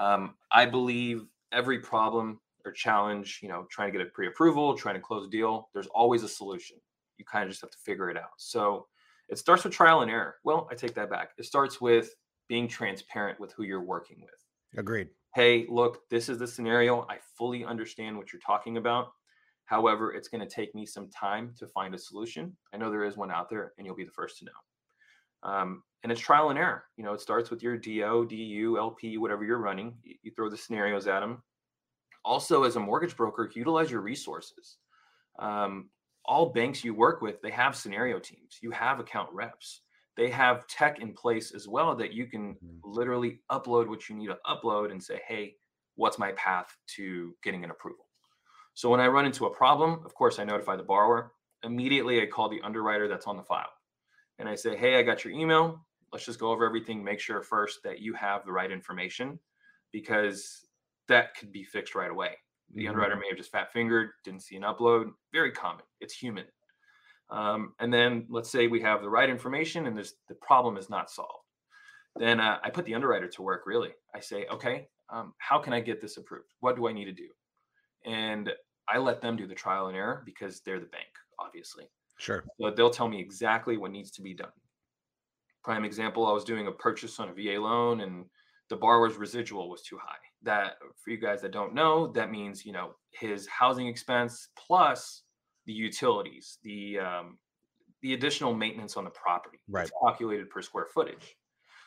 Um, 0.00 0.34
I 0.50 0.66
believe 0.66 1.26
every 1.52 1.78
problem 1.78 2.40
or 2.64 2.72
challenge, 2.72 3.40
you 3.42 3.48
know, 3.48 3.66
trying 3.70 3.92
to 3.92 3.98
get 3.98 4.06
a 4.06 4.10
pre-approval, 4.10 4.76
trying 4.76 4.94
to 4.94 5.00
close 5.00 5.26
a 5.26 5.30
deal, 5.30 5.68
there's 5.74 5.88
always 5.88 6.22
a 6.22 6.28
solution. 6.28 6.78
You 7.18 7.24
kind 7.24 7.44
of 7.44 7.50
just 7.50 7.60
have 7.60 7.70
to 7.70 7.78
figure 7.78 8.08
it 8.08 8.16
out. 8.16 8.30
So 8.38 8.86
it 9.28 9.38
starts 9.38 9.64
with 9.64 9.72
trial 9.72 10.00
and 10.00 10.10
error. 10.10 10.36
Well, 10.44 10.68
I 10.70 10.74
take 10.74 10.94
that 10.94 11.10
back. 11.10 11.30
It 11.38 11.44
starts 11.44 11.80
with 11.80 12.14
being 12.48 12.68
transparent 12.68 13.40
with 13.40 13.52
who 13.52 13.64
you're 13.64 13.82
working 13.82 14.20
with. 14.20 14.78
Agreed. 14.78 15.08
Hey, 15.34 15.66
look, 15.68 16.00
this 16.10 16.28
is 16.28 16.38
the 16.38 16.46
scenario. 16.46 17.06
I 17.08 17.18
fully 17.36 17.64
understand 17.64 18.16
what 18.16 18.32
you're 18.32 18.40
talking 18.40 18.76
about. 18.76 19.12
However, 19.66 20.12
it's 20.12 20.28
going 20.28 20.46
to 20.46 20.54
take 20.54 20.74
me 20.74 20.84
some 20.84 21.08
time 21.08 21.54
to 21.58 21.66
find 21.66 21.94
a 21.94 21.98
solution. 21.98 22.56
I 22.74 22.76
know 22.76 22.90
there 22.90 23.04
is 23.04 23.16
one 23.16 23.30
out 23.30 23.48
there, 23.48 23.72
and 23.78 23.86
you'll 23.86 23.96
be 23.96 24.04
the 24.04 24.10
first 24.10 24.38
to 24.38 24.44
know. 24.44 25.50
Um, 25.50 25.82
and 26.02 26.10
it's 26.10 26.20
trial 26.20 26.50
and 26.50 26.58
error. 26.58 26.84
You 26.96 27.04
know, 27.04 27.12
it 27.12 27.20
starts 27.20 27.50
with 27.50 27.62
your 27.62 27.76
DO, 27.76 28.26
DU, 28.28 28.76
LP, 28.78 29.18
whatever 29.18 29.44
you're 29.44 29.58
running. 29.58 29.94
You, 30.02 30.32
throw 30.34 30.50
the 30.50 30.56
scenarios 30.56 31.06
at 31.06 31.20
them. 31.20 31.42
Also, 32.24 32.64
as 32.64 32.76
a 32.76 32.80
mortgage 32.80 33.16
broker, 33.16 33.50
utilize 33.54 33.90
your 33.90 34.00
resources. 34.00 34.78
Um, 35.38 35.90
all 36.24 36.50
banks 36.50 36.84
you 36.84 36.94
work 36.94 37.20
with, 37.20 37.40
they 37.42 37.50
have 37.50 37.76
scenario 37.76 38.18
teams. 38.18 38.58
You 38.62 38.70
have 38.70 39.00
account 39.00 39.30
reps. 39.32 39.80
They 40.16 40.30
have 40.30 40.66
tech 40.66 41.00
in 41.00 41.14
place 41.14 41.52
as 41.52 41.66
well 41.66 41.96
that 41.96 42.12
you 42.12 42.26
can 42.26 42.54
mm-hmm. 42.54 42.78
literally 42.84 43.40
upload 43.50 43.88
what 43.88 44.08
you 44.08 44.16
need 44.16 44.28
to 44.28 44.38
upload 44.46 44.90
and 44.90 45.02
say, 45.02 45.20
hey, 45.26 45.54
what's 45.96 46.18
my 46.18 46.32
path 46.32 46.76
to 46.96 47.34
getting 47.42 47.64
an 47.64 47.70
approval? 47.70 48.06
So 48.74 48.88
when 48.88 49.00
I 49.00 49.06
run 49.06 49.26
into 49.26 49.46
a 49.46 49.50
problem, 49.50 50.00
of 50.04 50.14
course, 50.14 50.38
I 50.38 50.44
notify 50.44 50.76
the 50.76 50.82
borrower. 50.82 51.32
Immediately, 51.62 52.20
I 52.22 52.26
call 52.26 52.48
the 52.48 52.60
underwriter 52.62 53.08
that's 53.08 53.26
on 53.26 53.36
the 53.36 53.42
file 53.42 53.70
and 54.38 54.48
I 54.48 54.54
say, 54.54 54.76
Hey, 54.76 54.98
I 54.98 55.02
got 55.02 55.24
your 55.24 55.32
email. 55.32 55.84
Let's 56.12 56.26
just 56.26 56.40
go 56.40 56.50
over 56.50 56.66
everything. 56.66 57.02
Make 57.02 57.20
sure 57.20 57.42
first 57.42 57.80
that 57.84 58.00
you 58.00 58.12
have 58.14 58.44
the 58.44 58.52
right 58.52 58.70
information 58.70 59.38
because 59.92 60.66
that 61.08 61.36
could 61.36 61.52
be 61.52 61.64
fixed 61.64 61.94
right 61.94 62.10
away. 62.10 62.30
The 62.74 62.82
mm-hmm. 62.82 62.90
underwriter 62.90 63.16
may 63.16 63.28
have 63.28 63.38
just 63.38 63.52
fat 63.52 63.72
fingered, 63.72 64.10
didn't 64.24 64.42
see 64.42 64.56
an 64.56 64.62
upload. 64.62 65.10
Very 65.32 65.52
common. 65.52 65.84
It's 66.00 66.14
human. 66.14 66.44
Um, 67.30 67.74
and 67.80 67.92
then 67.92 68.26
let's 68.28 68.50
say 68.50 68.66
we 68.66 68.80
have 68.82 69.00
the 69.00 69.08
right 69.08 69.30
information 69.30 69.86
and 69.86 69.96
this, 69.96 70.14
the 70.28 70.34
problem 70.34 70.76
is 70.76 70.90
not 70.90 71.10
solved. 71.10 71.46
Then 72.16 72.40
uh, 72.40 72.58
I 72.62 72.68
put 72.68 72.84
the 72.84 72.94
underwriter 72.94 73.28
to 73.28 73.42
work 73.42 73.62
really. 73.64 73.90
I 74.14 74.20
say, 74.20 74.46
okay, 74.52 74.88
um, 75.08 75.32
how 75.38 75.58
can 75.58 75.72
I 75.72 75.80
get 75.80 76.00
this 76.00 76.18
approved? 76.18 76.52
What 76.60 76.76
do 76.76 76.88
I 76.88 76.92
need 76.92 77.06
to 77.06 77.12
do? 77.12 77.28
And 78.04 78.50
I 78.88 78.98
let 78.98 79.20
them 79.20 79.36
do 79.36 79.46
the 79.46 79.54
trial 79.54 79.86
and 79.86 79.96
error 79.96 80.22
because 80.24 80.60
they're 80.60 80.80
the 80.80 80.86
bank, 80.86 81.08
obviously. 81.38 81.84
Sure. 82.18 82.44
So 82.60 82.70
they'll 82.70 82.90
tell 82.90 83.08
me 83.08 83.20
exactly 83.20 83.76
what 83.76 83.90
needs 83.90 84.10
to 84.12 84.22
be 84.22 84.34
done. 84.34 84.52
Prime 85.64 85.84
example, 85.84 86.26
I 86.26 86.32
was 86.32 86.44
doing 86.44 86.66
a 86.66 86.72
purchase 86.72 87.20
on 87.20 87.28
a 87.28 87.32
VA 87.32 87.60
loan 87.60 88.00
and 88.00 88.24
the 88.68 88.76
borrower's 88.76 89.16
residual 89.16 89.68
was 89.68 89.82
too 89.82 89.98
high. 90.02 90.16
That 90.42 90.74
for 90.96 91.10
you 91.10 91.18
guys 91.18 91.42
that 91.42 91.52
don't 91.52 91.74
know, 91.74 92.08
that 92.08 92.30
means, 92.30 92.64
you 92.64 92.72
know, 92.72 92.94
his 93.12 93.46
housing 93.46 93.86
expense 93.86 94.48
plus 94.56 95.22
the 95.66 95.72
utilities, 95.72 96.58
the 96.64 96.98
um, 96.98 97.38
the 98.02 98.14
additional 98.14 98.54
maintenance 98.54 98.96
on 98.96 99.04
the 99.04 99.10
property. 99.10 99.58
Right. 99.68 99.82
It's 99.82 99.92
calculated 100.02 100.50
per 100.50 100.62
square 100.62 100.86
footage. 100.86 101.36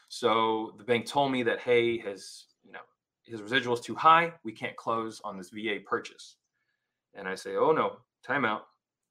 So 0.08 0.76
the 0.78 0.84
bank 0.84 1.06
told 1.06 1.32
me 1.32 1.44
that 1.44 1.60
hey, 1.60 1.98
his 1.98 2.46
you 2.64 2.72
know 2.72 2.80
his 3.26 3.42
residual 3.42 3.74
is 3.74 3.82
too 3.82 3.96
high. 3.96 4.34
We 4.44 4.52
can't 4.52 4.76
close 4.76 5.22
on 5.24 5.38
this 5.38 5.50
VA 5.50 5.78
purchase. 5.84 6.36
And 7.14 7.28
I 7.28 7.36
say, 7.36 7.56
oh 7.56 7.72
no, 7.72 7.98
timeout. 8.28 8.62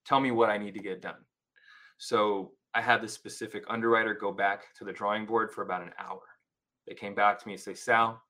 Tell 0.04 0.20
me 0.20 0.30
what 0.30 0.50
I 0.50 0.58
need 0.58 0.74
to 0.74 0.80
get 0.80 1.02
done. 1.02 1.24
So 1.98 2.52
I 2.74 2.80
had 2.80 3.00
this 3.00 3.12
specific 3.12 3.64
underwriter 3.68 4.14
go 4.14 4.32
back 4.32 4.74
to 4.78 4.84
the 4.84 4.92
drawing 4.92 5.26
board 5.26 5.52
for 5.52 5.62
about 5.62 5.82
an 5.82 5.92
hour. 5.98 6.20
They 6.86 6.94
came 6.94 7.14
back 7.14 7.38
to 7.38 7.46
me 7.46 7.54
and 7.54 7.62
say, 7.62 7.74
Sal, 7.74 8.20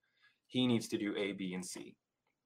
he 0.47 0.67
needs 0.67 0.87
to 0.89 0.99
do 0.99 1.15
A, 1.17 1.33
B, 1.33 1.55
and 1.55 1.65
C. 1.65 1.97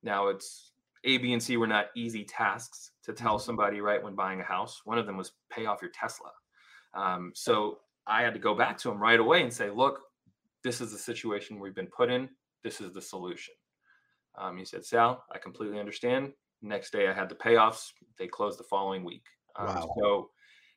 Now 0.03 0.29
it's 0.29 0.73
A, 1.05 1.19
B, 1.19 1.33
and 1.33 1.43
C 1.43 1.57
were 1.57 1.67
not 1.67 1.87
easy 1.95 2.25
tasks 2.25 2.93
to 3.05 3.13
tell 3.13 3.35
mm-hmm. 3.37 3.45
somebody 3.45 3.81
right 3.81 4.03
when 4.03 4.15
buying 4.15 4.41
a 4.41 4.45
house. 4.45 4.83
One 4.85 4.99
of 4.99 5.07
them 5.07 5.17
was 5.17 5.33
pay 5.51 5.67
off 5.67 5.83
your 5.83 5.91
Tesla. 5.91 6.31
Um, 6.95 7.33
so 7.35 7.81
I 8.07 8.23
had 8.23 8.33
to 8.35 8.41
go 8.41 8.55
back 8.55 8.79
to 8.79 8.91
him 8.91 8.99
right 8.99 9.21
away 9.21 9.43
and 9.43 9.53
say, 9.53 9.69
look, 9.71 10.01
this 10.65 10.81
is 10.81 10.93
the 10.93 10.99
situation 10.99 11.61
we've 11.61 11.75
been 11.75 11.87
put 11.87 12.11
in. 12.11 12.29
This 12.63 12.81
is 12.81 12.93
the 12.93 13.03
solution. 13.03 13.55
Um, 14.37 14.57
he 14.57 14.65
said, 14.65 14.85
Sal, 14.85 15.25
I 15.33 15.39
completely 15.39 15.81
understand. 15.81 16.33
Next 16.63 16.93
day 16.93 17.09
I 17.09 17.13
had 17.13 17.29
the 17.29 17.35
payoffs. 17.35 17.91
They 18.19 18.27
closed 18.27 18.59
the 18.59 18.65
following 18.65 19.05
week. 19.05 19.25
Um, 19.57 19.67
wow. 19.67 19.95
So 19.99 20.31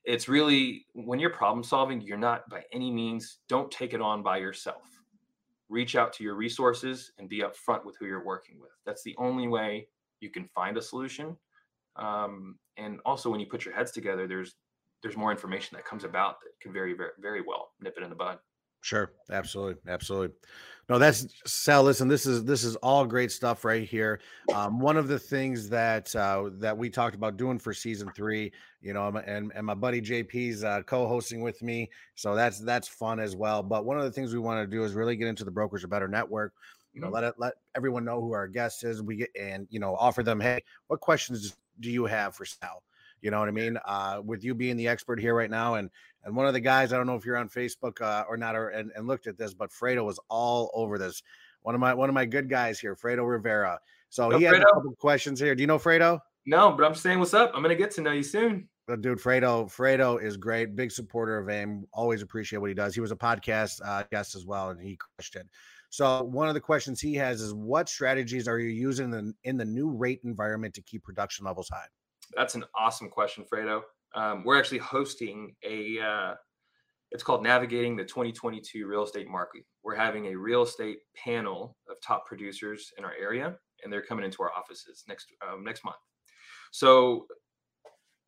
it's 0.04 0.28
really 0.28 0.86
when 0.94 1.20
you're 1.20 1.30
problem 1.30 1.64
solving, 1.64 2.02
you're 2.02 2.18
not 2.18 2.50
by 2.50 2.64
any 2.74 2.92
means, 2.92 3.40
don't 3.48 3.72
take 3.72 3.94
it 3.94 4.02
on 4.02 4.24
by 4.24 4.38
yourself. 4.38 4.84
Reach 5.70 5.96
out 5.96 6.12
to 6.14 6.24
your 6.24 6.36
resources 6.36 7.12
and 7.18 7.30
be 7.30 7.44
upfront 7.44 7.86
with 7.86 7.96
who 8.00 8.06
you're 8.06 8.26
working 8.26 8.60
with. 8.60 8.72
That's 8.86 9.04
the 9.04 9.16
only 9.18 9.48
way 9.48 9.88
you 10.20 10.30
can 10.30 10.46
find 10.54 10.78
a 10.78 10.82
solution. 10.82 11.38
Um, 11.96 12.58
and 12.78 13.00
also, 13.06 13.30
when 13.30 13.40
you 13.40 13.46
put 13.46 13.66
your 13.66 13.74
heads 13.74 13.92
together, 13.92 14.28
there's 14.28 14.56
there's 15.02 15.18
more 15.18 15.32
information 15.32 15.76
that 15.76 15.86
comes 15.86 16.04
about 16.04 16.40
that 16.42 16.52
can 16.62 16.74
very 16.74 16.94
very 16.94 17.12
very 17.20 17.42
well 17.42 17.72
nip 17.80 17.96
it 17.98 18.04
in 18.04 18.10
the 18.10 18.16
bud. 18.16 18.40
Sure, 18.82 19.12
absolutely, 19.32 19.76
absolutely. 19.88 20.36
No, 20.90 21.00
that's 21.00 21.26
Sal. 21.46 21.84
Listen, 21.84 22.08
this 22.08 22.26
is 22.26 22.44
this 22.44 22.64
is 22.64 22.76
all 22.78 23.06
great 23.06 23.32
stuff 23.32 23.64
right 23.64 23.88
here. 23.88 24.20
Um, 24.54 24.80
one 24.80 24.98
of 24.98 25.08
the 25.08 25.20
things 25.20 25.70
that 25.70 26.14
uh, 26.16 26.50
that 26.56 26.78
we 26.78 26.90
talked 26.90 27.16
about 27.16 27.38
doing 27.38 27.60
for 27.60 27.74
season 27.74 28.12
three, 28.14 28.52
you 28.82 28.94
know, 28.94 29.08
and 29.08 29.54
and 29.56 29.66
my 29.66 29.76
buddy 29.76 30.02
JP's 30.02 30.64
uh, 30.64 30.82
co-hosting 30.82 31.42
with 31.42 31.62
me, 31.62 31.90
so 32.16 32.36
that's 32.36 32.60
that's 32.60 32.88
fun 32.88 33.20
as 33.20 33.36
well. 33.36 33.64
But 33.64 33.86
one 33.86 33.98
of 33.98 34.04
the 34.04 34.12
things 34.12 34.34
we 34.34 34.40
want 34.40 34.60
to 34.62 34.76
do 34.76 34.84
is 34.84 34.94
really 34.94 35.16
get 35.16 35.28
into 35.28 35.46
the 35.46 35.52
brokers 35.52 35.84
are 35.84 35.88
better 35.88 36.10
network. 36.10 36.54
You 36.94 37.00
know, 37.00 37.08
mm-hmm. 37.08 37.14
let 37.14 37.24
it 37.24 37.36
let 37.38 37.54
everyone 37.76 38.04
know 38.04 38.20
who 38.20 38.34
our 38.34 38.48
guest 38.48 38.84
is. 38.84 39.02
We 39.02 39.16
get 39.16 39.30
and 39.40 39.68
you 39.70 39.80
know 39.80 39.96
offer 39.96 40.24
them, 40.24 40.42
hey, 40.42 40.62
what 40.88 41.00
questions 41.00 41.56
do 41.80 41.90
you 41.90 42.06
have 42.06 42.36
for 42.36 42.44
Sal? 42.44 42.84
You 43.22 43.32
know 43.32 43.40
what 43.40 43.48
I 43.48 43.52
mean? 43.52 43.78
Uh, 43.86 44.22
with 44.24 44.44
you 44.44 44.54
being 44.56 44.78
the 44.78 44.88
expert 44.88 45.20
here 45.20 45.36
right 45.36 45.50
now, 45.50 45.76
and 45.76 45.90
and 46.24 46.36
one 46.36 46.48
of 46.48 46.54
the 46.54 46.60
guys, 46.60 46.94
I 46.94 46.98
don't 46.98 47.08
know 47.08 47.16
if 47.16 47.26
you're 47.26 47.38
on 47.38 47.50
Facebook 47.50 48.02
uh, 48.02 48.24
or 48.28 48.38
not, 48.38 48.56
or 48.56 48.70
and, 48.70 48.92
and 48.96 49.08
looked 49.08 49.28
at 49.28 49.38
this, 49.38 49.54
but 49.54 49.72
Fredo 49.72 50.06
was 50.06 50.20
all 50.30 50.72
over 50.74 50.98
this. 50.98 51.22
One 51.62 51.76
of 51.76 51.82
my 51.82 51.94
one 51.94 52.10
of 52.10 52.16
my 52.16 52.26
good 52.26 52.50
guys 52.50 52.80
here, 52.80 52.96
Fredo 52.96 53.28
Rivera. 53.28 53.80
So 54.10 54.30
he 54.32 54.46
Fredo. 54.46 54.62
a 54.62 54.66
couple 54.66 54.92
of 54.92 54.98
questions 54.98 55.40
here. 55.40 55.56
Do 55.56 55.62
you 55.62 55.68
know 55.68 55.80
Fredo? 55.80 56.20
No, 56.46 56.72
but 56.72 56.86
I'm 56.86 56.96
saying 56.96 57.20
what's 57.20 57.34
up. 57.34 57.52
I'm 57.54 57.62
gonna 57.62 57.76
get 57.76 57.92
to 57.92 58.02
know 58.02 58.12
you 58.12 58.24
soon. 58.24 58.68
But 58.88 59.02
dude, 59.02 59.20
Fredo, 59.20 59.72
Fredo 59.72 60.22
is 60.22 60.38
great. 60.38 60.76
Big 60.76 60.92
supporter 60.92 61.38
of 61.38 61.50
AIM. 61.50 61.86
Always 61.94 62.22
appreciate 62.22 62.60
what 62.60 62.70
he 62.70 62.74
does. 62.74 62.94
He 62.96 63.02
was 63.02 63.12
a 63.12 63.16
podcast 63.16 63.80
uh, 63.86 64.04
guest 64.12 64.36
as 64.36 64.46
well, 64.46 64.72
and 64.72 64.82
he 64.82 64.98
crushed 64.98 65.36
it. 65.36 65.48
So 65.90 66.24
one 66.24 66.48
of 66.48 66.54
the 66.54 66.62
questions 66.62 67.00
he 67.00 67.14
has 67.16 67.42
is, 67.42 67.54
what 67.54 67.90
strategies 67.90 68.48
are 68.48 68.60
you 68.60 68.70
using 68.70 69.14
in, 69.14 69.36
in 69.44 69.58
the 69.58 69.66
new 69.66 69.90
rate 69.90 70.22
environment 70.24 70.74
to 70.76 70.82
keep 70.82 71.04
production 71.04 71.46
levels 71.46 71.70
high? 71.70 71.86
That's 72.36 72.56
an 72.56 72.64
awesome 72.76 73.10
question, 73.10 73.46
Fredo. 73.52 73.82
Um, 74.16 74.44
we're 74.44 74.58
actually 74.58 74.80
hosting 74.80 75.56
a. 75.64 76.00
Uh, 76.00 76.36
it's 77.12 77.24
called 77.24 77.44
Navigating 77.44 77.98
the 77.98 78.06
2022 78.06 78.88
Real 78.88 79.04
Estate 79.04 79.28
Market. 79.28 79.64
We're 79.84 79.96
having 79.96 80.28
a 80.28 80.36
real 80.36 80.64
estate 80.64 81.00
panel 81.16 81.76
of 81.90 81.98
top 82.02 82.26
producers 82.26 82.92
in 82.98 83.04
our 83.04 83.14
area, 83.20 83.56
and 83.84 83.92
they're 83.92 84.02
coming 84.02 84.24
into 84.24 84.44
our 84.44 84.52
offices 84.58 85.04
next 85.08 85.28
um, 85.48 85.64
next 85.64 85.84
month. 85.84 85.98
So 86.72 87.28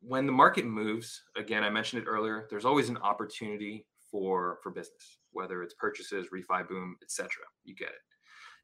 when 0.00 0.26
the 0.26 0.32
market 0.32 0.66
moves, 0.66 1.22
again, 1.36 1.64
I 1.64 1.70
mentioned 1.70 2.02
it 2.02 2.08
earlier. 2.08 2.46
There's 2.50 2.66
always 2.66 2.90
an 2.90 2.98
opportunity 2.98 3.86
for 4.10 4.58
for 4.62 4.70
business, 4.70 5.18
whether 5.32 5.62
it's 5.62 5.74
purchases, 5.74 6.26
refi 6.32 6.68
boom, 6.68 6.96
etc. 7.02 7.28
You 7.64 7.74
get 7.74 7.88
it. 7.88 8.02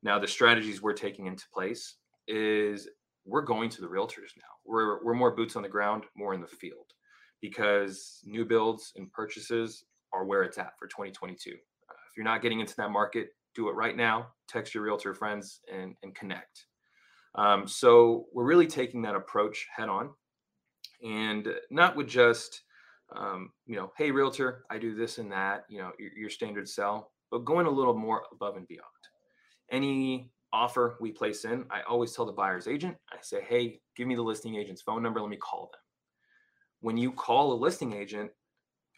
Now, 0.03 0.19
the 0.19 0.29
strategies 0.29 0.81
we're 0.81 0.93
taking 0.93 1.27
into 1.27 1.45
place 1.53 1.97
is 2.27 2.89
we're 3.31 3.43
going 3.43 3.71
to 3.71 3.81
the 3.81 3.87
realtors 3.87 4.37
now. 4.37 4.51
We're 4.65 5.03
we're 5.05 5.15
more 5.15 5.35
boots 5.35 5.57
on 5.57 5.63
the 5.63 5.69
ground, 5.69 6.05
more 6.17 6.35
in 6.35 6.41
the 6.41 6.47
field, 6.47 6.87
because 7.41 8.21
new 8.25 8.45
builds 8.45 8.93
and 8.97 9.11
purchases 9.13 9.85
are 10.13 10.25
where 10.25 10.43
it's 10.43 10.59
at 10.59 10.79
for 10.79 10.89
2022. 10.89 11.51
Uh, 11.51 11.55
if 11.55 12.17
you're 12.17 12.25
not 12.25 12.43
getting 12.43 12.61
into 12.61 12.75
that 12.77 12.91
market, 12.91 13.29
do 13.55 13.69
it 13.69 13.73
right 13.73 13.97
now. 13.97 14.29
Text 14.49 14.75
your 14.75 14.83
realtor 14.83 15.15
friends 15.15 15.61
and 15.73 15.95
and 16.03 16.15
connect. 16.15 16.67
Um, 17.37 17.69
so 17.69 18.27
we're 18.35 18.45
really 18.45 18.67
taking 18.67 19.03
that 19.03 19.15
approach 19.15 19.67
head 19.75 19.89
on, 19.89 20.11
and 21.03 21.49
not 21.71 21.97
with 21.97 22.09
just 22.09 22.63
um, 23.17 23.51
you 23.67 23.77
know, 23.77 23.93
hey 23.97 24.11
realtor, 24.11 24.65
I 24.71 24.79
do 24.79 24.95
this 24.95 25.19
and 25.19 25.31
that. 25.33 25.65
You 25.69 25.79
know, 25.79 25.93
your, 25.99 26.11
your 26.17 26.31
standard 26.31 26.69
sell, 26.69 27.13
but 27.31 27.45
going 27.45 27.67
a 27.67 27.71
little 27.71 27.97
more 27.97 28.23
above 28.33 28.57
and 28.57 28.67
beyond. 28.67 28.87
Any 29.71 30.31
offer 30.53 30.97
we 31.01 31.13
place 31.13 31.45
in, 31.45 31.65
I 31.71 31.83
always 31.83 32.13
tell 32.13 32.27
the 32.27 32.33
buyer's 32.33 32.67
agent, 32.67 32.97
I 33.13 33.17
say, 33.21 33.43
hey, 33.47 33.81
give 33.97 34.07
me 34.07 34.15
the 34.15 34.23
listing 34.23 34.57
agent's 34.57 34.83
phone 34.83 35.03
number. 35.03 35.21
Let 35.21 35.31
me 35.31 35.37
call 35.37 35.71
them. 35.73 35.81
When 36.81 36.97
you 36.97 37.13
call 37.13 37.53
a 37.53 37.55
listing 37.55 37.93
agent, 37.93 38.31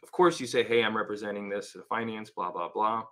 of 0.02 0.12
course, 0.12 0.40
you 0.40 0.46
say, 0.46 0.62
hey, 0.62 0.82
I'm 0.82 0.96
representing 0.96 1.48
this 1.48 1.76
finance, 1.88 2.30
blah, 2.30 2.50
blah, 2.50 2.68
blah. 2.72 3.04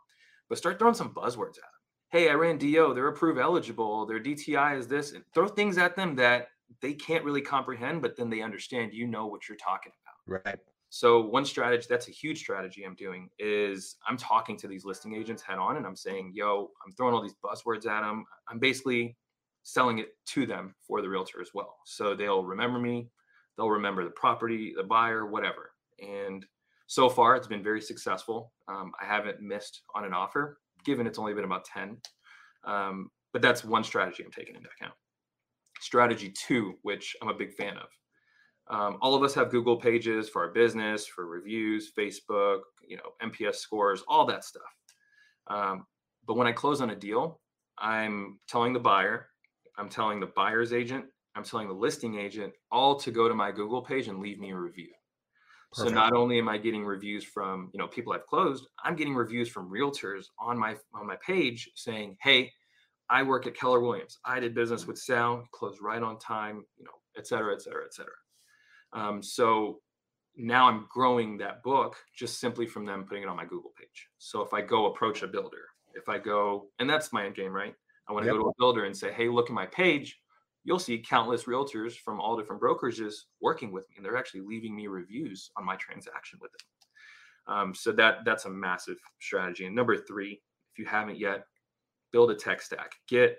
But 0.48 0.58
start 0.58 0.78
throwing 0.78 0.94
some 0.94 1.14
buzzwords 1.14 1.58
at 1.58 1.62
them. 1.62 1.80
Hey, 2.10 2.28
I 2.28 2.34
ran 2.34 2.58
DU, 2.58 2.92
they're 2.94 3.08
approved 3.08 3.38
eligible, 3.38 4.04
their 4.06 4.20
DTI 4.20 4.78
is 4.78 4.88
this, 4.88 5.12
and 5.12 5.22
throw 5.32 5.46
things 5.46 5.78
at 5.78 5.94
them 5.94 6.16
that 6.16 6.48
they 6.82 6.92
can't 6.92 7.24
really 7.24 7.42
comprehend, 7.42 8.02
but 8.02 8.16
then 8.16 8.30
they 8.30 8.42
understand 8.42 8.92
you 8.92 9.06
know 9.06 9.26
what 9.26 9.48
you're 9.48 9.56
talking 9.56 9.92
about. 10.02 10.42
Right. 10.44 10.58
So 10.90 11.20
one 11.20 11.44
strategy, 11.44 11.86
that's 11.88 12.08
a 12.08 12.12
huge 12.12 12.40
strategy 12.40 12.84
I'm 12.84 12.96
doing 12.96 13.30
is 13.38 13.96
I'm 14.08 14.16
talking 14.16 14.56
to 14.58 14.66
these 14.66 14.84
listing 14.84 15.14
agents 15.14 15.40
head 15.40 15.56
on 15.56 15.76
and 15.76 15.86
I'm 15.86 15.94
saying, 15.94 16.32
yo, 16.34 16.70
I'm 16.84 16.92
throwing 16.92 17.14
all 17.14 17.22
these 17.22 17.36
buzzwords 17.44 17.86
at 17.86 18.02
them. 18.02 18.24
I'm 18.48 18.58
basically 18.58 19.16
selling 19.62 20.00
it 20.00 20.08
to 20.26 20.46
them 20.46 20.74
for 20.80 21.00
the 21.00 21.08
realtor 21.08 21.40
as 21.40 21.50
well. 21.54 21.76
So 21.86 22.16
they'll 22.16 22.42
remember 22.42 22.80
me, 22.80 23.08
they'll 23.56 23.70
remember 23.70 24.02
the 24.02 24.10
property, 24.10 24.74
the 24.76 24.82
buyer, 24.82 25.26
whatever. 25.26 25.70
And 26.00 26.44
so 26.88 27.08
far 27.08 27.36
it's 27.36 27.46
been 27.46 27.62
very 27.62 27.80
successful. 27.80 28.52
Um, 28.66 28.90
I 29.00 29.04
haven't 29.04 29.40
missed 29.40 29.82
on 29.94 30.04
an 30.04 30.12
offer, 30.12 30.58
given 30.84 31.06
it's 31.06 31.20
only 31.20 31.34
been 31.34 31.44
about 31.44 31.64
10. 31.66 31.98
Um, 32.64 33.10
but 33.32 33.42
that's 33.42 33.64
one 33.64 33.84
strategy 33.84 34.24
I'm 34.24 34.32
taking 34.32 34.56
into 34.56 34.68
account. 34.76 34.94
Strategy 35.80 36.30
two, 36.30 36.74
which 36.82 37.14
I'm 37.22 37.28
a 37.28 37.34
big 37.34 37.54
fan 37.54 37.76
of, 37.76 37.88
um, 38.70 38.98
all 39.02 39.14
of 39.14 39.22
us 39.22 39.34
have 39.34 39.50
Google 39.50 39.76
pages 39.76 40.28
for 40.28 40.42
our 40.42 40.52
business, 40.52 41.06
for 41.06 41.26
reviews, 41.26 41.92
Facebook, 41.96 42.60
you 42.86 42.96
know, 42.96 43.12
NPS 43.20 43.56
scores, 43.56 44.02
all 44.06 44.24
that 44.26 44.44
stuff. 44.44 44.62
Um, 45.48 45.86
but 46.26 46.36
when 46.36 46.46
I 46.46 46.52
close 46.52 46.80
on 46.80 46.90
a 46.90 46.96
deal, 46.96 47.40
I'm 47.78 48.38
telling 48.48 48.72
the 48.72 48.78
buyer, 48.78 49.28
I'm 49.76 49.88
telling 49.88 50.20
the 50.20 50.30
buyer's 50.36 50.72
agent, 50.72 51.06
I'm 51.34 51.42
telling 51.42 51.66
the 51.66 51.74
listing 51.74 52.16
agent 52.18 52.52
all 52.70 52.94
to 53.00 53.10
go 53.10 53.28
to 53.28 53.34
my 53.34 53.50
Google 53.50 53.82
page 53.82 54.06
and 54.06 54.20
leave 54.20 54.38
me 54.38 54.50
a 54.50 54.56
review. 54.56 54.90
Perfect. 55.72 55.90
So 55.90 55.94
not 55.94 56.12
only 56.12 56.38
am 56.38 56.48
I 56.48 56.58
getting 56.58 56.84
reviews 56.84 57.24
from 57.24 57.70
you 57.72 57.78
know 57.78 57.88
people 57.88 58.12
I've 58.12 58.26
closed, 58.26 58.66
I'm 58.84 58.94
getting 58.94 59.14
reviews 59.14 59.48
from 59.48 59.70
realtors 59.70 60.26
on 60.38 60.58
my 60.58 60.76
on 60.94 61.06
my 61.06 61.16
page 61.24 61.70
saying, 61.74 62.16
"Hey, 62.20 62.52
I 63.08 63.22
work 63.22 63.46
at 63.46 63.54
Keller 63.54 63.80
Williams. 63.80 64.18
I 64.24 64.40
did 64.40 64.54
business 64.54 64.86
with 64.86 64.98
Sal, 64.98 65.46
closed 65.52 65.80
right 65.80 66.02
on 66.02 66.18
time, 66.18 66.64
you 66.76 66.84
know, 66.84 66.90
et 67.16 67.26
cetera, 67.26 67.54
et 67.54 67.62
cetera, 67.62 67.84
et 67.84 67.94
cetera." 67.94 68.14
Um, 68.92 69.22
so 69.22 69.80
now 70.36 70.68
I'm 70.68 70.86
growing 70.90 71.38
that 71.38 71.62
book 71.62 71.96
just 72.16 72.40
simply 72.40 72.66
from 72.66 72.84
them 72.84 73.04
putting 73.04 73.22
it 73.22 73.28
on 73.28 73.36
my 73.36 73.44
Google 73.44 73.72
page. 73.78 74.08
So 74.18 74.42
if 74.42 74.52
I 74.52 74.60
go 74.62 74.86
approach 74.86 75.22
a 75.22 75.26
builder, 75.26 75.64
if 75.94 76.08
I 76.08 76.18
go, 76.18 76.68
and 76.78 76.88
that's 76.88 77.12
my 77.12 77.26
end 77.26 77.34
game, 77.34 77.52
right? 77.52 77.74
I 78.08 78.12
want 78.12 78.24
to 78.24 78.28
yep. 78.28 78.36
go 78.36 78.44
to 78.44 78.48
a 78.48 78.54
builder 78.58 78.84
and 78.84 78.96
say, 78.96 79.12
hey, 79.12 79.28
look 79.28 79.50
at 79.50 79.54
my 79.54 79.66
page. 79.66 80.18
You'll 80.64 80.78
see 80.78 80.98
countless 80.98 81.44
realtors 81.44 81.94
from 81.94 82.20
all 82.20 82.36
different 82.36 82.60
brokerages 82.60 83.14
working 83.40 83.72
with 83.72 83.88
me, 83.88 83.96
and 83.96 84.04
they're 84.04 84.16
actually 84.16 84.42
leaving 84.42 84.74
me 84.74 84.88
reviews 84.88 85.50
on 85.56 85.64
my 85.64 85.76
transaction 85.76 86.38
with 86.40 86.50
them. 86.52 87.56
Um, 87.56 87.74
so 87.74 87.92
that 87.92 88.18
that's 88.24 88.44
a 88.44 88.50
massive 88.50 88.98
strategy. 89.20 89.66
And 89.66 89.74
number 89.74 89.96
three, 89.96 90.42
if 90.72 90.78
you 90.78 90.84
haven't 90.84 91.18
yet, 91.18 91.44
build 92.12 92.30
a 92.30 92.34
tech 92.34 92.60
stack. 92.62 92.92
Get 93.08 93.38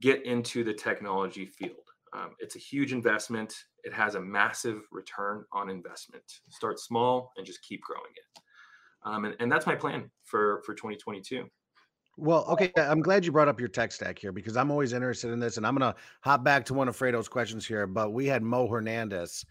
get 0.00 0.24
into 0.24 0.64
the 0.64 0.72
technology 0.72 1.46
field. 1.46 1.76
Um, 2.12 2.30
it's 2.38 2.56
a 2.56 2.58
huge 2.58 2.92
investment. 2.92 3.54
It 3.84 3.94
has 3.94 4.14
a 4.14 4.20
massive 4.20 4.82
return 4.90 5.44
on 5.52 5.70
investment. 5.70 6.24
Start 6.50 6.80
small 6.80 7.32
and 7.36 7.46
just 7.46 7.62
keep 7.62 7.80
growing 7.82 8.12
it. 8.14 8.42
Um, 9.04 9.24
and, 9.24 9.36
and 9.40 9.50
that's 9.50 9.66
my 9.66 9.74
plan 9.74 10.10
for 10.24 10.62
for 10.64 10.74
2022. 10.74 11.48
Well, 12.16 12.44
okay. 12.48 12.72
I'm 12.76 13.00
glad 13.00 13.24
you 13.24 13.30
brought 13.30 13.46
up 13.46 13.60
your 13.60 13.68
tech 13.68 13.92
stack 13.92 14.18
here 14.18 14.32
because 14.32 14.56
I'm 14.56 14.72
always 14.72 14.92
interested 14.92 15.30
in 15.30 15.38
this, 15.38 15.56
and 15.56 15.66
I'm 15.66 15.74
gonna 15.74 15.94
hop 16.22 16.42
back 16.42 16.64
to 16.66 16.74
one 16.74 16.88
of 16.88 16.96
Fredo's 16.96 17.28
questions 17.28 17.64
here. 17.64 17.86
But 17.86 18.12
we 18.12 18.26
had 18.26 18.42
Mo 18.42 18.66
Hernandez 18.66 19.44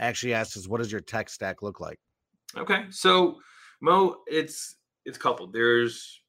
actually 0.00 0.32
asked 0.32 0.56
us, 0.56 0.66
"What 0.66 0.78
does 0.78 0.90
your 0.90 1.02
tech 1.02 1.28
stack 1.28 1.62
look 1.62 1.80
like?" 1.80 1.98
Okay, 2.56 2.86
so 2.88 3.38
Mo, 3.82 4.22
it's 4.26 4.76
it's 5.04 5.18
coupled. 5.18 5.52
There's 5.52 6.22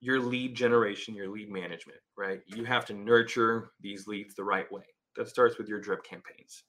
your 0.00 0.20
lead 0.20 0.54
generation, 0.54 1.14
your 1.14 1.28
lead 1.28 1.50
management, 1.50 1.98
right? 2.16 2.40
You 2.46 2.64
have 2.64 2.84
to 2.86 2.94
nurture 2.94 3.70
these 3.80 4.06
leads 4.06 4.34
the 4.34 4.44
right 4.44 4.70
way. 4.70 4.82
That 5.16 5.28
starts 5.28 5.58
with 5.58 5.68
your 5.68 5.80
drip 5.80 6.04
campaigns. 6.04 6.64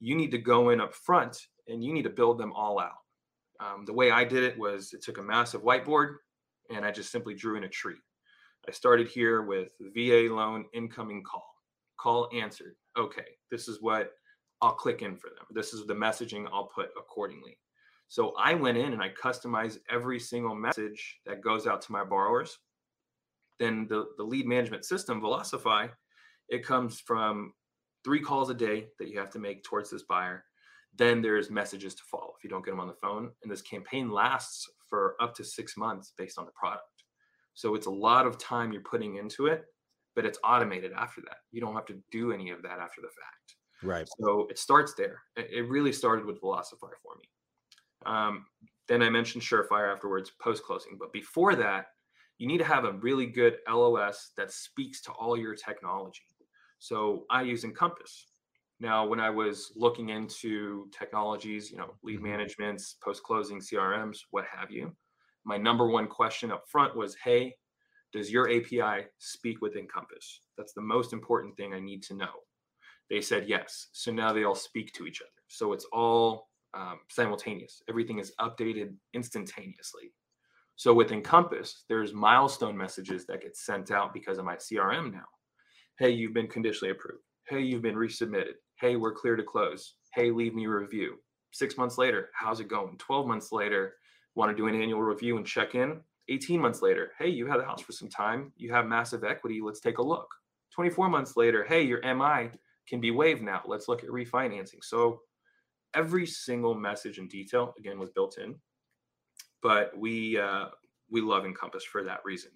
You 0.00 0.14
need 0.14 0.30
to 0.32 0.38
go 0.38 0.70
in 0.70 0.80
up 0.80 0.94
front 0.94 1.38
and 1.68 1.82
you 1.82 1.92
need 1.92 2.02
to 2.02 2.10
build 2.10 2.38
them 2.38 2.52
all 2.52 2.78
out. 2.78 2.92
Um, 3.60 3.84
the 3.86 3.92
way 3.92 4.10
I 4.10 4.24
did 4.24 4.44
it 4.44 4.58
was 4.58 4.92
it 4.92 5.02
took 5.02 5.18
a 5.18 5.22
massive 5.22 5.62
whiteboard 5.62 6.16
and 6.74 6.84
I 6.84 6.90
just 6.90 7.10
simply 7.10 7.34
drew 7.34 7.56
in 7.56 7.64
a 7.64 7.68
tree. 7.68 7.96
I 8.68 8.72
started 8.72 9.08
here 9.08 9.42
with 9.42 9.68
VA 9.80 10.28
loan 10.30 10.64
incoming 10.74 11.22
call, 11.22 11.46
call 11.98 12.28
answered. 12.34 12.74
Okay, 12.98 13.26
this 13.50 13.68
is 13.68 13.80
what 13.80 14.12
I'll 14.60 14.72
click 14.72 15.02
in 15.02 15.16
for 15.16 15.30
them. 15.30 15.46
This 15.50 15.72
is 15.72 15.86
the 15.86 15.94
messaging 15.94 16.46
I'll 16.52 16.70
put 16.74 16.88
accordingly. 16.98 17.58
So 18.08 18.34
I 18.38 18.54
went 18.54 18.78
in 18.78 18.92
and 18.92 19.02
I 19.02 19.10
customized 19.10 19.78
every 19.90 20.18
single 20.18 20.54
message 20.54 21.20
that 21.26 21.42
goes 21.42 21.66
out 21.66 21.82
to 21.82 21.92
my 21.92 22.04
borrowers. 22.04 22.58
Then 23.58 23.86
the, 23.88 24.06
the 24.16 24.24
lead 24.24 24.46
management 24.46 24.84
system, 24.84 25.20
Velocify, 25.20 25.90
it 26.48 26.64
comes 26.64 27.00
from 27.00 27.52
three 28.06 28.20
calls 28.20 28.50
a 28.50 28.54
day 28.54 28.86
that 29.00 29.08
you 29.08 29.18
have 29.18 29.30
to 29.30 29.40
make 29.40 29.64
towards 29.64 29.90
this 29.90 30.04
buyer. 30.04 30.44
Then 30.96 31.20
there's 31.20 31.50
messages 31.50 31.92
to 31.96 32.04
follow 32.08 32.34
if 32.38 32.44
you 32.44 32.48
don't 32.48 32.64
get 32.64 32.70
them 32.70 32.78
on 32.78 32.86
the 32.86 32.94
phone. 32.94 33.32
And 33.42 33.50
this 33.50 33.62
campaign 33.62 34.12
lasts 34.12 34.70
for 34.88 35.16
up 35.20 35.34
to 35.34 35.44
six 35.44 35.76
months 35.76 36.12
based 36.16 36.38
on 36.38 36.46
the 36.46 36.52
product. 36.52 36.84
So 37.54 37.74
it's 37.74 37.86
a 37.86 37.90
lot 37.90 38.24
of 38.24 38.38
time 38.38 38.70
you're 38.70 38.82
putting 38.82 39.16
into 39.16 39.46
it, 39.46 39.64
but 40.14 40.24
it's 40.24 40.38
automated 40.44 40.92
after 40.96 41.20
that. 41.22 41.38
You 41.50 41.60
don't 41.60 41.74
have 41.74 41.86
to 41.86 41.98
do 42.12 42.30
any 42.30 42.50
of 42.50 42.62
that 42.62 42.78
after 42.78 43.00
the 43.00 43.08
fact. 43.08 43.56
Right. 43.82 44.08
So 44.20 44.46
it 44.48 44.58
starts 44.58 44.94
there. 44.94 45.20
It 45.36 45.68
really 45.68 45.92
started 45.92 46.26
with 46.26 46.40
Velocify 46.40 46.92
for 47.02 47.16
me. 47.18 47.28
Um, 48.06 48.46
then 48.86 49.02
I 49.02 49.10
mentioned 49.10 49.42
Surefire 49.42 49.92
afterwards, 49.92 50.30
post 50.40 50.62
closing. 50.62 50.96
But 50.96 51.12
before 51.12 51.56
that, 51.56 51.86
you 52.38 52.46
need 52.46 52.58
to 52.58 52.64
have 52.64 52.84
a 52.84 52.92
really 52.92 53.26
good 53.26 53.56
LOS 53.68 54.30
that 54.36 54.52
speaks 54.52 55.02
to 55.02 55.10
all 55.12 55.36
your 55.36 55.56
technology. 55.56 56.22
So 56.78 57.24
I 57.30 57.42
use 57.42 57.64
Encompass. 57.64 58.26
Now, 58.78 59.06
when 59.06 59.20
I 59.20 59.30
was 59.30 59.72
looking 59.74 60.10
into 60.10 60.88
technologies, 60.96 61.70
you 61.70 61.78
know, 61.78 61.94
lead 62.02 62.16
mm-hmm. 62.16 62.28
managements, 62.28 62.96
post 63.02 63.22
closing 63.22 63.60
CRMs, 63.60 64.18
what 64.30 64.44
have 64.44 64.70
you, 64.70 64.94
my 65.44 65.56
number 65.56 65.88
one 65.88 66.08
question 66.08 66.50
up 66.50 66.64
front 66.68 66.96
was, 66.96 67.16
hey, 67.24 67.54
does 68.12 68.30
your 68.30 68.50
API 68.50 69.06
speak 69.18 69.60
with 69.62 69.76
Encompass? 69.76 70.40
That's 70.58 70.72
the 70.72 70.82
most 70.82 71.12
important 71.12 71.56
thing 71.56 71.72
I 71.72 71.80
need 71.80 72.02
to 72.04 72.14
know. 72.14 72.30
They 73.08 73.20
said 73.20 73.48
yes. 73.48 73.88
So 73.92 74.12
now 74.12 74.32
they 74.32 74.44
all 74.44 74.54
speak 74.54 74.92
to 74.94 75.06
each 75.06 75.20
other. 75.20 75.30
So 75.48 75.72
it's 75.72 75.86
all 75.92 76.48
um, 76.74 77.00
simultaneous. 77.08 77.82
Everything 77.88 78.18
is 78.18 78.32
updated 78.40 78.94
instantaneously. 79.14 80.12
So 80.74 80.92
with 80.92 81.12
Encompass, 81.12 81.84
there's 81.88 82.12
milestone 82.12 82.76
messages 82.76 83.26
that 83.26 83.42
get 83.42 83.56
sent 83.56 83.90
out 83.90 84.12
because 84.12 84.38
of 84.38 84.44
my 84.44 84.56
CRM 84.56 85.12
now. 85.12 85.24
Hey, 85.98 86.10
you've 86.10 86.34
been 86.34 86.48
conditionally 86.48 86.92
approved. 86.92 87.22
Hey, 87.48 87.60
you've 87.60 87.82
been 87.82 87.94
resubmitted. 87.94 88.54
Hey, 88.80 88.96
we're 88.96 89.14
clear 89.14 89.36
to 89.36 89.42
close. 89.42 89.94
Hey, 90.14 90.30
leave 90.30 90.54
me 90.54 90.66
a 90.66 90.70
review. 90.70 91.16
Six 91.52 91.78
months 91.78 91.96
later, 91.96 92.30
how's 92.34 92.60
it 92.60 92.68
going? 92.68 92.98
12 92.98 93.26
months 93.26 93.52
later, 93.52 93.94
want 94.34 94.50
to 94.50 94.56
do 94.56 94.66
an 94.68 94.80
annual 94.80 95.02
review 95.02 95.36
and 95.36 95.46
check 95.46 95.74
in. 95.74 96.00
18 96.28 96.60
months 96.60 96.82
later, 96.82 97.12
hey, 97.18 97.28
you 97.28 97.46
had 97.46 97.60
the 97.60 97.64
house 97.64 97.80
for 97.80 97.92
some 97.92 98.08
time. 98.08 98.52
You 98.56 98.72
have 98.72 98.86
massive 98.86 99.24
equity. 99.24 99.60
Let's 99.62 99.80
take 99.80 99.98
a 99.98 100.02
look. 100.02 100.28
24 100.74 101.08
months 101.08 101.36
later, 101.36 101.64
hey, 101.64 101.82
your 101.82 102.00
MI 102.02 102.50
can 102.88 103.00
be 103.00 103.10
waived 103.10 103.42
now. 103.42 103.62
Let's 103.66 103.88
look 103.88 104.02
at 104.02 104.10
refinancing. 104.10 104.82
So 104.82 105.20
every 105.94 106.26
single 106.26 106.74
message 106.74 107.18
and 107.18 107.30
detail 107.30 107.74
again 107.78 107.98
was 107.98 108.10
built 108.10 108.38
in 108.38 108.56
but 109.62 109.96
we 109.98 110.38
uh, 110.38 110.66
we 111.10 111.20
love 111.20 111.44
encompass 111.44 111.84
for 111.84 112.04
that 112.04 112.20
reason 112.24 112.50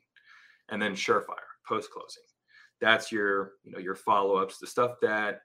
and 0.68 0.80
then 0.80 0.92
surefire 0.92 1.50
post 1.66 1.90
closing 1.90 2.22
that's 2.80 3.10
your 3.12 3.52
you 3.64 3.72
know 3.72 3.78
your 3.78 3.94
follow-ups 3.94 4.58
the 4.58 4.66
stuff 4.66 4.92
that 5.00 5.40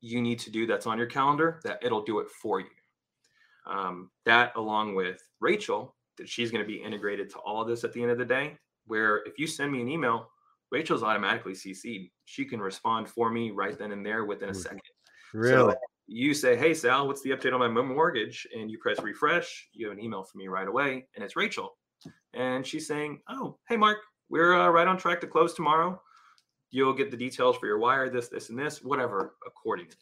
you 0.00 0.20
need 0.20 0.38
to 0.38 0.50
do 0.50 0.66
that's 0.66 0.86
on 0.86 0.98
your 0.98 1.06
calendar 1.06 1.60
that 1.64 1.78
it'll 1.82 2.02
do 2.02 2.18
it 2.18 2.28
for 2.30 2.60
you 2.60 2.66
um, 3.66 4.10
that 4.24 4.52
along 4.56 4.94
with 4.94 5.22
rachel 5.40 5.94
that 6.18 6.28
she's 6.28 6.50
going 6.50 6.62
to 6.62 6.68
be 6.68 6.82
integrated 6.82 7.30
to 7.30 7.38
all 7.38 7.62
of 7.62 7.68
this 7.68 7.84
at 7.84 7.92
the 7.92 8.02
end 8.02 8.10
of 8.10 8.18
the 8.18 8.24
day 8.24 8.56
where 8.86 9.22
if 9.24 9.38
you 9.38 9.46
send 9.46 9.72
me 9.72 9.80
an 9.80 9.88
email 9.88 10.28
rachel's 10.70 11.02
automatically 11.02 11.52
cc'd 11.52 12.10
she 12.24 12.44
can 12.44 12.60
respond 12.60 13.08
for 13.08 13.30
me 13.30 13.50
right 13.50 13.78
then 13.78 13.92
and 13.92 14.04
there 14.04 14.24
within 14.24 14.50
a 14.50 14.54
second 14.54 14.80
really 15.32 15.72
so 15.72 15.78
you 16.06 16.34
say, 16.34 16.56
Hey, 16.56 16.74
Sal, 16.74 17.06
what's 17.06 17.22
the 17.22 17.30
update 17.30 17.52
on 17.52 17.60
my 17.60 17.82
mortgage? 17.82 18.46
And 18.54 18.70
you 18.70 18.78
press 18.78 19.00
refresh, 19.00 19.68
you 19.72 19.88
have 19.88 19.96
an 19.96 20.02
email 20.02 20.22
from 20.22 20.40
me 20.40 20.48
right 20.48 20.68
away, 20.68 21.06
and 21.14 21.24
it's 21.24 21.36
Rachel. 21.36 21.76
And 22.34 22.66
she's 22.66 22.86
saying, 22.86 23.20
Oh, 23.28 23.58
hey, 23.68 23.76
Mark, 23.76 23.98
we're 24.28 24.54
uh, 24.54 24.68
right 24.68 24.86
on 24.86 24.98
track 24.98 25.20
to 25.22 25.26
close 25.26 25.54
tomorrow. 25.54 26.00
You'll 26.72 26.94
get 26.94 27.10
the 27.12 27.16
details 27.16 27.56
for 27.56 27.66
your 27.66 27.78
wire, 27.78 28.10
this, 28.10 28.28
this, 28.28 28.50
and 28.50 28.58
this, 28.58 28.82
whatever, 28.82 29.34
accordingly. 29.46 29.94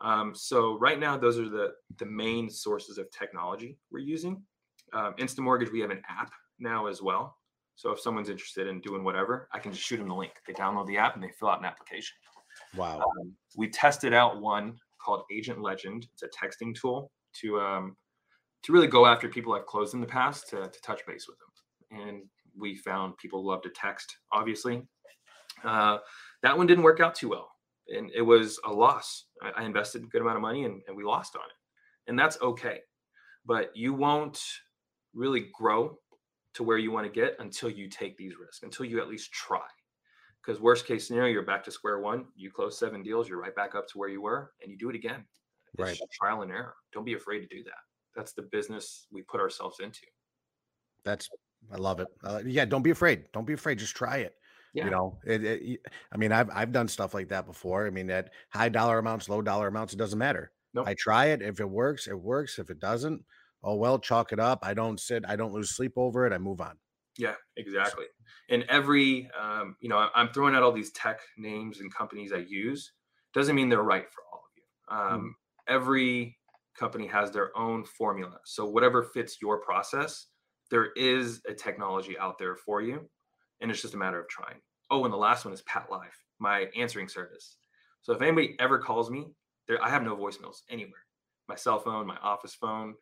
Um, 0.00 0.34
so 0.34 0.76
right 0.78 1.00
now, 1.00 1.16
those 1.16 1.38
are 1.38 1.48
the 1.48 1.72
the 1.98 2.04
main 2.04 2.50
sources 2.50 2.98
of 2.98 3.10
technology 3.10 3.78
we're 3.90 4.00
using. 4.00 4.42
Um, 4.92 5.14
InstaMortgage, 5.18 5.72
we 5.72 5.80
have 5.80 5.90
an 5.90 6.02
app 6.08 6.32
now 6.58 6.86
as 6.86 7.00
well. 7.00 7.38
So 7.76 7.90
if 7.90 8.00
someone's 8.00 8.28
interested 8.28 8.66
in 8.66 8.80
doing 8.80 9.02
whatever, 9.02 9.48
I 9.52 9.58
can 9.58 9.72
just 9.72 9.84
shoot 9.84 9.96
them 9.96 10.08
the 10.08 10.14
link. 10.14 10.32
They 10.46 10.52
download 10.52 10.86
the 10.86 10.98
app 10.98 11.14
and 11.14 11.24
they 11.24 11.30
fill 11.38 11.48
out 11.48 11.58
an 11.60 11.64
application. 11.64 12.16
Wow. 12.76 12.98
Um, 12.98 13.32
we 13.56 13.68
tested 13.68 14.12
out 14.12 14.40
one 14.40 14.76
called 15.00 15.22
Agent 15.32 15.60
Legend. 15.60 16.06
It's 16.12 16.22
a 16.22 16.28
texting 16.28 16.74
tool 16.74 17.10
to 17.40 17.60
um, 17.60 17.96
to 18.64 18.72
really 18.72 18.86
go 18.86 19.06
after 19.06 19.28
people 19.28 19.52
I've 19.52 19.66
closed 19.66 19.94
in 19.94 20.00
the 20.00 20.06
past 20.06 20.48
to, 20.50 20.68
to 20.68 20.80
touch 20.82 21.00
base 21.06 21.26
with 21.28 21.36
them. 21.38 22.08
And 22.08 22.22
we 22.58 22.76
found 22.76 23.16
people 23.18 23.44
love 23.44 23.62
to 23.62 23.70
text, 23.70 24.16
obviously. 24.32 24.82
Uh, 25.64 25.98
that 26.42 26.56
one 26.56 26.66
didn't 26.66 26.84
work 26.84 27.00
out 27.00 27.14
too 27.14 27.30
well. 27.30 27.50
And 27.88 28.10
it 28.14 28.22
was 28.22 28.58
a 28.64 28.72
loss. 28.72 29.26
I, 29.42 29.62
I 29.62 29.64
invested 29.64 30.02
a 30.02 30.06
good 30.06 30.22
amount 30.22 30.36
of 30.36 30.42
money 30.42 30.64
and, 30.64 30.82
and 30.86 30.96
we 30.96 31.04
lost 31.04 31.36
on 31.36 31.42
it. 31.42 32.10
And 32.10 32.18
that's 32.18 32.40
okay. 32.40 32.80
But 33.46 33.74
you 33.74 33.94
won't 33.94 34.40
really 35.14 35.48
grow 35.52 35.98
to 36.54 36.62
where 36.62 36.78
you 36.78 36.90
want 36.92 37.06
to 37.06 37.12
get 37.12 37.36
until 37.40 37.68
you 37.68 37.88
take 37.88 38.16
these 38.16 38.34
risks, 38.38 38.62
until 38.62 38.86
you 38.86 39.00
at 39.00 39.08
least 39.08 39.32
try. 39.32 39.66
Because 40.40 40.60
worst 40.60 40.86
case 40.86 41.06
scenario, 41.06 41.32
you're 41.32 41.42
back 41.42 41.64
to 41.64 41.70
square 41.70 42.00
one. 42.00 42.26
You 42.36 42.50
close 42.50 42.78
seven 42.78 43.02
deals, 43.02 43.28
you're 43.28 43.40
right 43.40 43.54
back 43.54 43.74
up 43.74 43.88
to 43.88 43.98
where 43.98 44.08
you 44.08 44.20
were, 44.20 44.52
and 44.62 44.70
you 44.70 44.76
do 44.76 44.90
it 44.90 44.96
again. 44.96 45.24
It's 45.78 46.00
right. 46.00 46.10
trial 46.12 46.42
and 46.42 46.52
error. 46.52 46.74
Don't 46.92 47.04
be 47.04 47.14
afraid 47.14 47.40
to 47.40 47.46
do 47.46 47.64
that. 47.64 47.72
That's 48.14 48.32
the 48.32 48.42
business 48.42 49.06
we 49.10 49.22
put 49.22 49.40
ourselves 49.40 49.80
into. 49.80 50.06
That's 51.04 51.28
I 51.72 51.76
love 51.76 52.00
it. 52.00 52.08
Uh, 52.22 52.40
yeah, 52.44 52.64
don't 52.64 52.82
be 52.82 52.90
afraid. 52.90 53.24
Don't 53.32 53.46
be 53.46 53.54
afraid. 53.54 53.78
Just 53.78 53.96
try 53.96 54.18
it. 54.18 54.34
Yeah. 54.74 54.86
You 54.86 54.90
know, 54.90 55.18
it, 55.24 55.44
it, 55.44 55.80
I 56.12 56.16
mean, 56.16 56.32
I've 56.32 56.50
I've 56.52 56.72
done 56.72 56.88
stuff 56.88 57.14
like 57.14 57.28
that 57.28 57.46
before. 57.46 57.86
I 57.86 57.90
mean, 57.90 58.10
at 58.10 58.30
high 58.50 58.68
dollar 58.68 58.98
amounts, 58.98 59.28
low 59.28 59.40
dollar 59.40 59.68
amounts, 59.68 59.94
it 59.94 59.98
doesn't 59.98 60.18
matter. 60.18 60.50
Nope. 60.74 60.88
I 60.88 60.94
try 60.94 61.26
it. 61.26 61.42
If 61.42 61.60
it 61.60 61.70
works, 61.70 62.08
it 62.08 62.18
works. 62.18 62.58
If 62.58 62.70
it 62.70 62.80
doesn't, 62.80 63.22
oh 63.62 63.76
well, 63.76 64.00
chalk 64.00 64.32
it 64.32 64.40
up. 64.40 64.58
I 64.62 64.74
don't 64.74 64.98
sit. 64.98 65.24
I 65.26 65.36
don't 65.36 65.52
lose 65.52 65.70
sleep 65.70 65.92
over 65.96 66.26
it. 66.26 66.32
I 66.32 66.38
move 66.38 66.60
on. 66.60 66.76
Yeah, 67.16 67.34
exactly. 67.56 68.06
And 68.50 68.64
every, 68.68 69.30
um, 69.40 69.76
you 69.80 69.88
know, 69.88 70.08
I'm 70.14 70.30
throwing 70.30 70.54
out 70.54 70.64
all 70.64 70.72
these 70.72 70.90
tech 70.92 71.20
names 71.38 71.80
and 71.80 71.94
companies 71.94 72.32
I 72.32 72.44
use. 72.48 72.92
Doesn't 73.32 73.54
mean 73.54 73.68
they're 73.68 73.82
right 73.82 74.06
for 74.10 74.22
all 74.32 74.40
of 74.40 74.50
you. 74.56 74.64
Hmm. 74.88 75.14
Um, 75.14 75.20
mm. 75.20 75.74
Every 75.74 76.36
company 76.76 77.06
has 77.06 77.30
their 77.30 77.56
own 77.56 77.84
formula. 77.84 78.38
So 78.44 78.66
whatever 78.66 79.04
fits 79.04 79.38
your 79.40 79.60
process, 79.60 80.26
there 80.70 80.90
is 80.96 81.40
a 81.48 81.54
technology 81.54 82.18
out 82.18 82.38
there 82.38 82.56
for 82.56 82.82
you, 82.82 83.08
and 83.64 83.70
it's 83.70 83.80
just 83.80 83.94
a 83.94 83.96
matter 83.96 84.20
of 84.20 84.28
trying. 84.28 84.60
Oh, 84.90 85.04
and 85.04 85.12
the 85.12 85.16
last 85.16 85.46
one 85.46 85.54
is 85.54 85.62
PATLive, 85.62 86.12
my 86.38 86.68
answering 86.76 87.08
service. 87.08 87.56
So 88.02 88.12
if 88.12 88.20
anybody 88.20 88.56
ever 88.60 88.78
calls 88.78 89.10
me, 89.10 89.28
there 89.66 89.82
I 89.82 89.88
have 89.88 90.02
no 90.02 90.14
voicemails 90.14 90.58
anywhere. 90.68 91.00
My 91.48 91.54
cell 91.54 91.78
phone, 91.78 92.06
my 92.06 92.18
office 92.18 92.54
phone, 92.54 92.94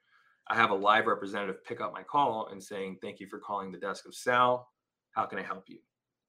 I 0.49 0.55
have 0.55 0.71
a 0.71 0.75
live 0.75 1.09
representative 1.09 1.65
pick 1.65 1.81
up 1.81 1.93
my 1.93 2.05
call 2.05 2.51
and 2.53 2.63
saying, 2.63 2.99
Thank 3.03 3.19
you 3.19 3.27
for 3.27 3.41
calling 3.41 3.73
the 3.73 3.79
desk 3.79 4.07
of 4.07 4.15
Sal. 4.15 4.69
How 5.11 5.27
can 5.27 5.41
I 5.41 5.43
help 5.43 5.65
you? 5.67 5.79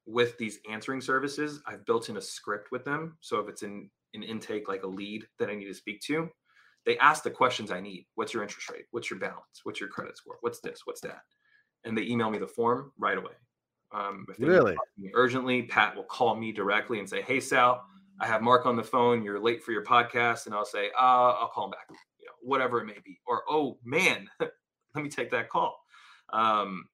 With 0.07 0.35
these 0.39 0.57
answering 0.67 0.99
services, 0.99 1.61
I've 1.67 1.85
built 1.85 2.09
in 2.09 2.17
a 2.17 2.21
script 2.21 2.71
with 2.71 2.83
them. 2.83 3.15
So 3.21 3.39
if 3.39 3.47
it's 3.47 3.61
in 3.61 3.87
an 4.15 4.23
intake, 4.23 4.67
like 4.67 4.81
a 4.81 4.87
lead 4.87 5.27
that 5.37 5.51
I 5.51 5.55
need 5.55 5.67
to 5.67 5.75
speak 5.75 6.01
to, 6.07 6.27
they 6.87 6.97
ask 6.97 7.21
the 7.21 7.29
questions 7.29 7.69
I 7.69 7.81
need. 7.81 8.07
What's 8.15 8.33
your 8.33 8.41
interest 8.41 8.67
rate? 8.71 8.85
What's 8.89 9.11
your 9.11 9.19
balance? 9.19 9.61
What's 9.61 9.79
your 9.79 9.89
credit 9.89 10.17
score? 10.17 10.37
What's 10.41 10.59
this? 10.59 10.81
What's 10.85 11.01
that? 11.01 11.21
And 11.83 11.95
they 11.95 12.01
email 12.01 12.31
me 12.31 12.39
the 12.39 12.47
form 12.47 12.93
right 12.97 13.17
away. 13.19 13.33
Um, 13.93 14.25
if 14.29 14.37
they 14.37 14.45
really 14.45 14.75
urgently, 15.13 15.63
Pat 15.63 15.95
will 15.95 16.03
call 16.03 16.35
me 16.35 16.51
directly 16.51 16.99
and 16.99 17.09
say, 17.09 17.21
"Hey 17.21 17.39
Sal, 17.39 17.85
I 18.19 18.27
have 18.27 18.41
Mark 18.41 18.65
on 18.65 18.75
the 18.75 18.83
phone. 18.83 19.23
You're 19.23 19.39
late 19.39 19.63
for 19.63 19.71
your 19.71 19.83
podcast," 19.83 20.45
and 20.45 20.55
I'll 20.55 20.65
say, 20.65 20.89
uh, 20.99 21.33
"I'll 21.39 21.49
call 21.49 21.65
him 21.65 21.71
back." 21.71 21.87
you 21.89 22.25
know, 22.25 22.33
whatever 22.41 22.81
it 22.81 22.85
may 22.85 22.97
be, 23.03 23.19
or 23.27 23.43
oh 23.49 23.77
man, 23.83 24.27
let 24.39 25.03
me 25.03 25.09
take 25.09 25.29
that 25.31 25.49
call. 25.49 25.77
Um, 26.31 26.85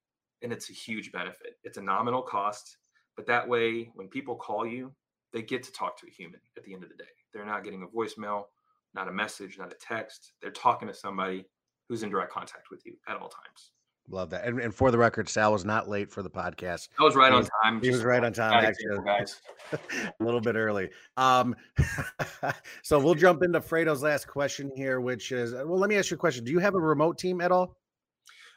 and 0.42 0.52
it's 0.52 0.70
a 0.70 0.74
huge 0.74 1.12
benefit. 1.12 1.58
It's 1.64 1.78
a 1.78 1.82
nominal 1.82 2.22
cost, 2.22 2.78
but 3.16 3.26
that 3.28 3.48
way, 3.48 3.92
when 3.96 4.08
people 4.08 4.36
call 4.36 4.66
you, 4.66 4.94
they 5.34 5.42
get 5.42 5.64
to 5.64 5.72
talk 5.72 5.98
to 6.00 6.08
a 6.08 6.12
human 6.12 6.40
at 6.58 6.64
the 6.64 6.74
end 6.74 6.84
of 6.84 6.90
the 6.90 6.96
day. 6.96 7.10
They're 7.34 7.46
not 7.46 7.64
getting 7.64 7.84
a 7.84 7.88
voicemail, 7.88 8.46
not 8.94 9.08
a 9.08 9.12
message, 9.12 9.58
not 9.58 9.72
a 9.72 9.76
text. 9.76 10.34
They're 10.42 10.52
talking 10.52 10.88
to 10.88 10.94
somebody 10.94 11.46
who's 11.88 12.04
in 12.04 12.10
direct 12.10 12.32
contact 12.32 12.72
with 12.72 12.86
you 12.86 12.96
at 13.08 13.18
all 13.18 13.30
times. 13.30 13.72
Love 14.12 14.32
that. 14.32 14.46
And, 14.46 14.60
and 14.60 14.74
for 14.74 14.90
the 14.90 14.98
record, 14.98 15.30
Sal 15.30 15.52
was 15.52 15.66
not 15.66 15.88
late 15.88 16.10
for 16.10 16.24
the 16.24 16.30
podcast. 16.30 16.90
I 17.00 17.04
was 17.04 17.16
right 17.16 17.32
he 17.32 17.36
on 17.36 17.42
was, 17.42 17.50
time. 17.64 17.82
He 17.82 17.92
was 17.92 18.04
right 18.04 18.24
on 18.24 18.34
time, 18.34 18.66
actually. 18.66 19.04
guys. 19.06 19.40
a 19.74 20.24
little 20.24 20.42
bit 20.42 20.56
early. 20.56 20.90
Um, 21.16 21.56
so 22.82 23.00
we'll 23.00 23.14
jump 23.14 23.44
into 23.44 23.62
Fredo's 23.62 24.02
last 24.02 24.28
question 24.28 24.72
here, 24.76 25.00
which 25.00 25.32
is 25.32 25.54
well, 25.54 25.78
let 25.78 25.90
me 25.90 25.96
ask 25.96 26.10
you 26.10 26.16
a 26.16 26.18
question. 26.18 26.44
Do 26.44 26.52
you 26.52 26.60
have 26.60 26.74
a 26.74 26.80
remote 26.80 27.20
team 27.20 27.40
at 27.40 27.52
all? 27.52 27.78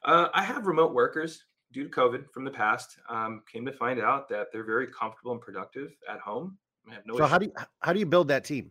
Uh, 0.04 0.28
I 0.32 0.42
have 0.42 0.66
remote 0.66 0.94
workers 0.94 1.44
due 1.72 1.84
to 1.84 1.90
COVID 1.90 2.30
from 2.32 2.44
the 2.44 2.50
past. 2.50 2.96
Um, 3.08 3.42
came 3.50 3.66
to 3.66 3.72
find 3.72 4.00
out 4.00 4.28
that 4.30 4.46
they're 4.52 4.64
very 4.64 4.86
comfortable 4.86 5.32
and 5.32 5.40
productive 5.40 5.90
at 6.10 6.20
home. 6.20 6.56
I 6.90 6.94
have 6.94 7.06
no 7.06 7.16
so 7.16 7.26
how 7.26 7.38
do 7.38 7.46
you 7.46 7.52
how 7.80 7.92
do 7.92 7.98
you 7.98 8.06
build 8.06 8.28
that 8.28 8.44
team? 8.44 8.70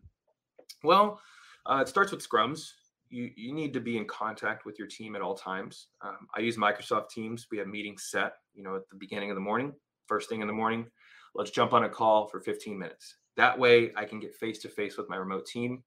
Well, 0.83 1.21
uh, 1.65 1.79
it 1.81 1.87
starts 1.87 2.11
with 2.11 2.27
scrums. 2.27 2.71
You 3.11 3.29
you 3.35 3.53
need 3.53 3.73
to 3.73 3.79
be 3.79 3.97
in 3.97 4.05
contact 4.05 4.65
with 4.65 4.79
your 4.79 4.87
team 4.87 5.15
at 5.15 5.21
all 5.21 5.35
times. 5.35 5.87
Um, 6.01 6.27
I 6.35 6.39
use 6.39 6.57
Microsoft 6.57 7.09
Teams. 7.09 7.47
We 7.51 7.57
have 7.57 7.67
meetings 7.67 8.07
set. 8.09 8.33
You 8.53 8.63
know, 8.63 8.75
at 8.77 8.89
the 8.89 8.95
beginning 8.95 9.29
of 9.29 9.35
the 9.35 9.41
morning, 9.41 9.73
first 10.07 10.29
thing 10.29 10.41
in 10.41 10.47
the 10.47 10.53
morning. 10.53 10.87
Let's 11.35 11.51
jump 11.51 11.73
on 11.73 11.83
a 11.83 11.89
call 11.89 12.27
for 12.27 12.39
15 12.39 12.77
minutes. 12.77 13.15
That 13.37 13.57
way, 13.57 13.91
I 13.95 14.05
can 14.05 14.19
get 14.19 14.35
face 14.35 14.59
to 14.59 14.69
face 14.69 14.97
with 14.97 15.09
my 15.09 15.15
remote 15.15 15.45
team. 15.45 15.83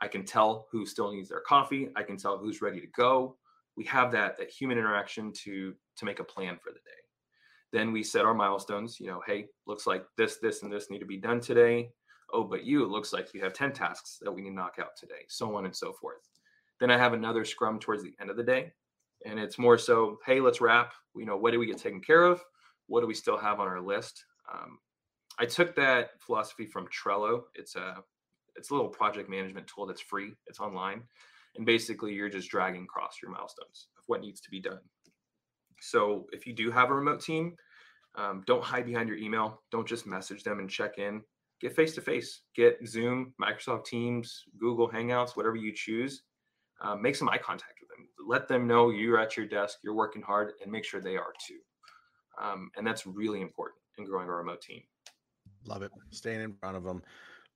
I 0.00 0.08
can 0.08 0.24
tell 0.24 0.68
who 0.70 0.84
still 0.86 1.12
needs 1.12 1.30
their 1.30 1.40
coffee. 1.40 1.88
I 1.96 2.02
can 2.02 2.16
tell 2.16 2.38
who's 2.38 2.62
ready 2.62 2.80
to 2.80 2.86
go. 2.88 3.36
We 3.76 3.84
have 3.84 4.12
that 4.12 4.36
that 4.38 4.50
human 4.50 4.78
interaction 4.78 5.32
to 5.44 5.74
to 5.96 6.04
make 6.04 6.20
a 6.20 6.24
plan 6.24 6.58
for 6.62 6.70
the 6.70 6.78
day. 6.78 7.02
Then 7.72 7.92
we 7.92 8.02
set 8.02 8.24
our 8.24 8.34
milestones. 8.34 8.98
You 9.00 9.08
know, 9.08 9.22
hey, 9.26 9.46
looks 9.66 9.86
like 9.86 10.04
this, 10.16 10.38
this, 10.38 10.62
and 10.62 10.72
this 10.72 10.90
need 10.90 11.00
to 11.00 11.06
be 11.06 11.16
done 11.16 11.40
today. 11.40 11.90
Oh, 12.32 12.44
but 12.44 12.64
you, 12.64 12.82
it 12.84 12.88
looks 12.88 13.12
like 13.12 13.32
you 13.34 13.42
have 13.42 13.52
10 13.52 13.72
tasks 13.72 14.18
that 14.22 14.32
we 14.32 14.42
need 14.42 14.50
to 14.50 14.56
knock 14.56 14.76
out 14.80 14.96
today, 14.98 15.24
so 15.28 15.54
on 15.56 15.66
and 15.66 15.74
so 15.76 15.92
forth. 15.92 16.28
Then 16.80 16.90
I 16.90 16.98
have 16.98 17.12
another 17.12 17.44
scrum 17.44 17.78
towards 17.78 18.02
the 18.02 18.14
end 18.20 18.30
of 18.30 18.36
the 18.36 18.42
day. 18.42 18.72
And 19.24 19.38
it's 19.38 19.58
more 19.58 19.78
so, 19.78 20.18
hey, 20.26 20.40
let's 20.40 20.60
wrap. 20.60 20.92
You 21.16 21.24
know, 21.24 21.36
what 21.36 21.52
do 21.52 21.58
we 21.58 21.66
get 21.66 21.78
taken 21.78 22.00
care 22.00 22.24
of? 22.24 22.42
What 22.86 23.00
do 23.00 23.06
we 23.06 23.14
still 23.14 23.38
have 23.38 23.60
on 23.60 23.68
our 23.68 23.80
list? 23.80 24.24
Um, 24.52 24.78
I 25.38 25.46
took 25.46 25.74
that 25.76 26.10
philosophy 26.20 26.66
from 26.66 26.88
Trello. 26.88 27.44
It's 27.54 27.76
a 27.76 28.02
it's 28.56 28.70
a 28.70 28.74
little 28.74 28.88
project 28.88 29.28
management 29.28 29.66
tool 29.66 29.86
that's 29.86 30.00
free. 30.00 30.32
It's 30.46 30.60
online, 30.60 31.02
and 31.56 31.66
basically 31.66 32.12
you're 32.12 32.28
just 32.28 32.50
dragging 32.50 32.84
across 32.84 33.16
your 33.20 33.32
milestones 33.32 33.88
of 33.96 34.04
what 34.06 34.20
needs 34.20 34.40
to 34.42 34.50
be 34.50 34.60
done. 34.60 34.78
So 35.80 36.26
if 36.32 36.46
you 36.46 36.52
do 36.52 36.70
have 36.70 36.90
a 36.90 36.94
remote 36.94 37.20
team, 37.20 37.56
um, 38.14 38.44
don't 38.46 38.62
hide 38.62 38.86
behind 38.86 39.08
your 39.08 39.18
email. 39.18 39.62
Don't 39.72 39.88
just 39.88 40.06
message 40.06 40.44
them 40.44 40.60
and 40.60 40.70
check 40.70 40.98
in. 40.98 41.22
Get 41.60 41.74
face 41.74 41.94
to 41.96 42.00
face. 42.00 42.42
Get 42.54 42.78
Zoom, 42.86 43.34
Microsoft 43.42 43.86
Teams, 43.86 44.44
Google 44.58 44.88
Hangouts, 44.88 45.36
whatever 45.36 45.56
you 45.56 45.72
choose. 45.74 46.22
Um, 46.80 47.02
make 47.02 47.16
some 47.16 47.28
eye 47.28 47.38
contact 47.38 47.74
with 47.80 47.88
them. 47.90 48.08
Let 48.26 48.48
them 48.48 48.66
know 48.66 48.90
you're 48.90 49.18
at 49.18 49.36
your 49.36 49.46
desk, 49.46 49.78
you're 49.82 49.94
working 49.94 50.22
hard, 50.22 50.52
and 50.62 50.70
make 50.70 50.84
sure 50.84 51.00
they 51.00 51.16
are 51.16 51.32
too. 51.46 51.58
Um, 52.42 52.70
and 52.76 52.86
that's 52.86 53.06
really 53.06 53.40
important 53.40 53.78
in 53.98 54.04
growing 54.04 54.28
a 54.28 54.32
remote 54.32 54.60
team. 54.60 54.82
Love 55.66 55.82
it. 55.82 55.92
Staying 56.10 56.40
in 56.40 56.52
front 56.54 56.76
of 56.76 56.84
them. 56.84 57.02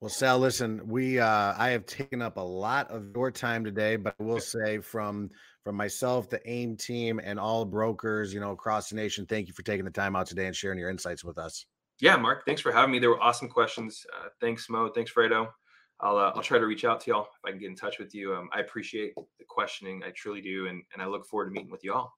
Well, 0.01 0.09
Sal, 0.09 0.39
listen, 0.39 0.81
we 0.87 1.19
uh 1.19 1.55
I 1.59 1.71
have 1.71 1.85
taken 1.85 2.23
up 2.23 2.37
a 2.37 2.41
lot 2.41 2.89
of 2.89 3.11
your 3.17 3.33
time 3.33 3.65
today, 3.65 3.97
but 3.97 4.15
I 4.21 4.23
will 4.23 4.39
say 4.41 4.79
from 4.79 5.29
from 5.65 5.75
myself, 5.75 6.31
the 6.31 6.41
AIM 6.49 6.77
team, 6.77 7.21
and 7.23 7.39
all 7.39 7.65
brokers, 7.65 8.33
you 8.33 8.39
know, 8.39 8.53
across 8.53 8.91
the 8.91 8.97
nation, 8.97 9.27
thank 9.27 9.49
you 9.49 9.55
for 9.55 9.63
taking 9.63 9.85
the 9.85 9.91
time 9.91 10.15
out 10.15 10.27
today 10.27 10.47
and 10.47 10.55
sharing 10.55 10.79
your 10.79 10.89
insights 10.89 11.25
with 11.25 11.37
us. 11.37 11.67
Yeah, 12.01 12.17
Mark, 12.17 12.47
thanks 12.47 12.63
for 12.63 12.71
having 12.71 12.93
me. 12.93 13.01
There 13.01 13.11
were 13.11 13.21
awesome 13.21 13.49
questions. 13.49 14.07
Uh, 14.17 14.29
thanks, 14.41 14.71
Mo. 14.71 14.89
Thanks, 14.89 15.13
Fredo. 15.13 15.49
I'll 16.01 16.17
uh, 16.17 16.33
I'll 16.35 16.43
try 16.43 16.59
to 16.59 16.67
reach 16.67 16.85
out 16.85 17.01
to 17.03 17.11
y'all 17.11 17.23
if 17.23 17.45
I 17.45 17.51
can 17.51 17.59
get 17.59 17.71
in 17.71 17.77
touch 17.77 17.99
with 17.99 18.15
you. 18.15 18.35
Um, 18.35 18.49
I 18.53 18.61
appreciate 18.61 19.15
the 19.15 19.45
questioning. 19.49 20.03
I 20.05 20.11
truly 20.11 20.41
do, 20.41 20.67
and 20.67 20.83
and 20.93 21.03
I 21.03 21.07
look 21.07 21.27
forward 21.27 21.47
to 21.47 21.51
meeting 21.51 21.71
with 21.71 21.85
y'all. 21.85 22.13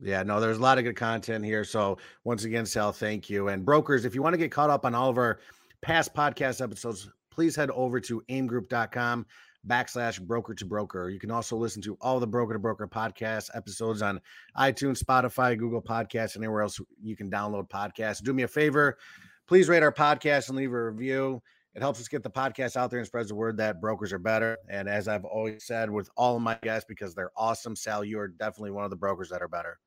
Yeah, 0.00 0.22
no, 0.22 0.40
there's 0.40 0.58
a 0.58 0.62
lot 0.62 0.78
of 0.78 0.84
good 0.84 0.96
content 0.96 1.44
here. 1.44 1.64
So 1.64 1.98
once 2.24 2.44
again, 2.44 2.66
Sal, 2.66 2.92
thank 2.92 3.30
you. 3.30 3.48
And 3.48 3.64
brokers, 3.64 4.04
if 4.04 4.14
you 4.14 4.22
want 4.22 4.34
to 4.34 4.38
get 4.38 4.50
caught 4.50 4.68
up 4.68 4.84
on 4.84 4.94
all 4.94 5.08
of 5.08 5.16
our 5.16 5.40
past 5.80 6.14
podcast 6.14 6.62
episodes, 6.62 7.08
please 7.30 7.56
head 7.56 7.70
over 7.70 7.98
to 8.00 8.22
aimgroup.com 8.28 9.26
backslash 9.66 10.20
broker 10.20 10.54
to 10.54 10.64
broker. 10.64 11.08
You 11.08 11.18
can 11.18 11.30
also 11.30 11.56
listen 11.56 11.82
to 11.82 11.96
all 12.00 12.20
the 12.20 12.26
broker 12.26 12.52
to 12.52 12.58
broker 12.58 12.86
podcast 12.86 13.50
episodes 13.54 14.02
on 14.02 14.20
iTunes, 14.56 15.02
Spotify, 15.02 15.58
Google 15.58 15.82
Podcasts, 15.82 16.36
anywhere 16.36 16.62
else 16.62 16.78
you 17.02 17.16
can 17.16 17.30
download 17.30 17.68
podcasts. 17.68 18.22
Do 18.22 18.32
me 18.32 18.42
a 18.44 18.48
favor, 18.48 18.98
please 19.46 19.68
rate 19.68 19.82
our 19.82 19.92
podcast 19.92 20.48
and 20.48 20.58
leave 20.58 20.72
a 20.72 20.90
review. 20.90 21.42
It 21.76 21.82
helps 21.82 22.00
us 22.00 22.08
get 22.08 22.22
the 22.22 22.30
podcast 22.30 22.78
out 22.78 22.90
there 22.90 23.00
and 23.00 23.06
spreads 23.06 23.28
the 23.28 23.34
word 23.34 23.58
that 23.58 23.82
brokers 23.82 24.10
are 24.10 24.18
better. 24.18 24.56
And 24.70 24.88
as 24.88 25.08
I've 25.08 25.26
always 25.26 25.66
said 25.66 25.90
with 25.90 26.08
all 26.16 26.36
of 26.36 26.42
my 26.42 26.58
guests, 26.62 26.86
because 26.88 27.14
they're 27.14 27.32
awesome, 27.36 27.76
Sal, 27.76 28.02
you 28.02 28.18
are 28.18 28.28
definitely 28.28 28.70
one 28.70 28.84
of 28.84 28.90
the 28.90 28.96
brokers 28.96 29.28
that 29.28 29.42
are 29.42 29.48
better. 29.48 29.78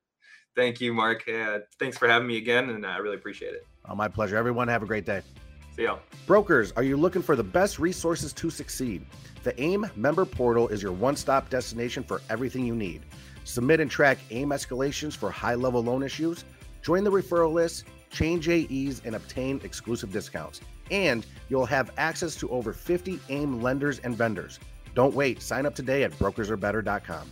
Thank 0.55 0.79
you, 0.79 0.93
Mark. 0.93 1.27
Uh, 1.27 1.59
thanks 1.79 1.97
for 1.97 2.07
having 2.07 2.27
me 2.27 2.37
again, 2.37 2.69
and 2.69 2.85
I 2.85 2.97
really 2.97 3.15
appreciate 3.15 3.55
it. 3.55 3.65
Oh, 3.85 3.95
my 3.95 4.07
pleasure. 4.07 4.37
Everyone, 4.37 4.67
have 4.67 4.83
a 4.83 4.85
great 4.85 5.03
day. 5.03 5.23
See 5.75 5.81
y'all. 5.83 5.99
Brokers, 6.27 6.71
are 6.73 6.83
you 6.83 6.95
looking 6.95 7.23
for 7.23 7.35
the 7.35 7.43
best 7.43 7.79
resources 7.79 8.33
to 8.33 8.51
succeed? 8.51 9.03
The 9.43 9.59
AIM 9.59 9.89
member 9.95 10.25
portal 10.25 10.67
is 10.67 10.83
your 10.83 10.91
one 10.91 11.15
stop 11.15 11.49
destination 11.49 12.03
for 12.03 12.21
everything 12.29 12.67
you 12.67 12.75
need. 12.75 13.01
Submit 13.45 13.79
and 13.79 13.89
track 13.89 14.19
AIM 14.29 14.49
escalations 14.49 15.17
for 15.17 15.31
high 15.31 15.55
level 15.55 15.81
loan 15.81 16.03
issues, 16.03 16.45
join 16.83 17.03
the 17.03 17.11
referral 17.11 17.51
list, 17.51 17.85
change 18.11 18.47
AEs, 18.47 19.01
and 19.05 19.15
obtain 19.15 19.59
exclusive 19.63 20.11
discounts. 20.11 20.61
And 20.91 21.25
you'll 21.49 21.65
have 21.65 21.91
access 21.97 22.35
to 22.37 22.49
over 22.49 22.73
50 22.73 23.19
AIM 23.29 23.61
lenders 23.61 23.99
and 23.99 24.15
vendors. 24.15 24.59
Don't 24.95 25.13
wait. 25.13 25.41
Sign 25.41 25.65
up 25.65 25.75
today 25.75 26.03
at 26.03 26.11
brokersarebetter.com. 26.13 27.31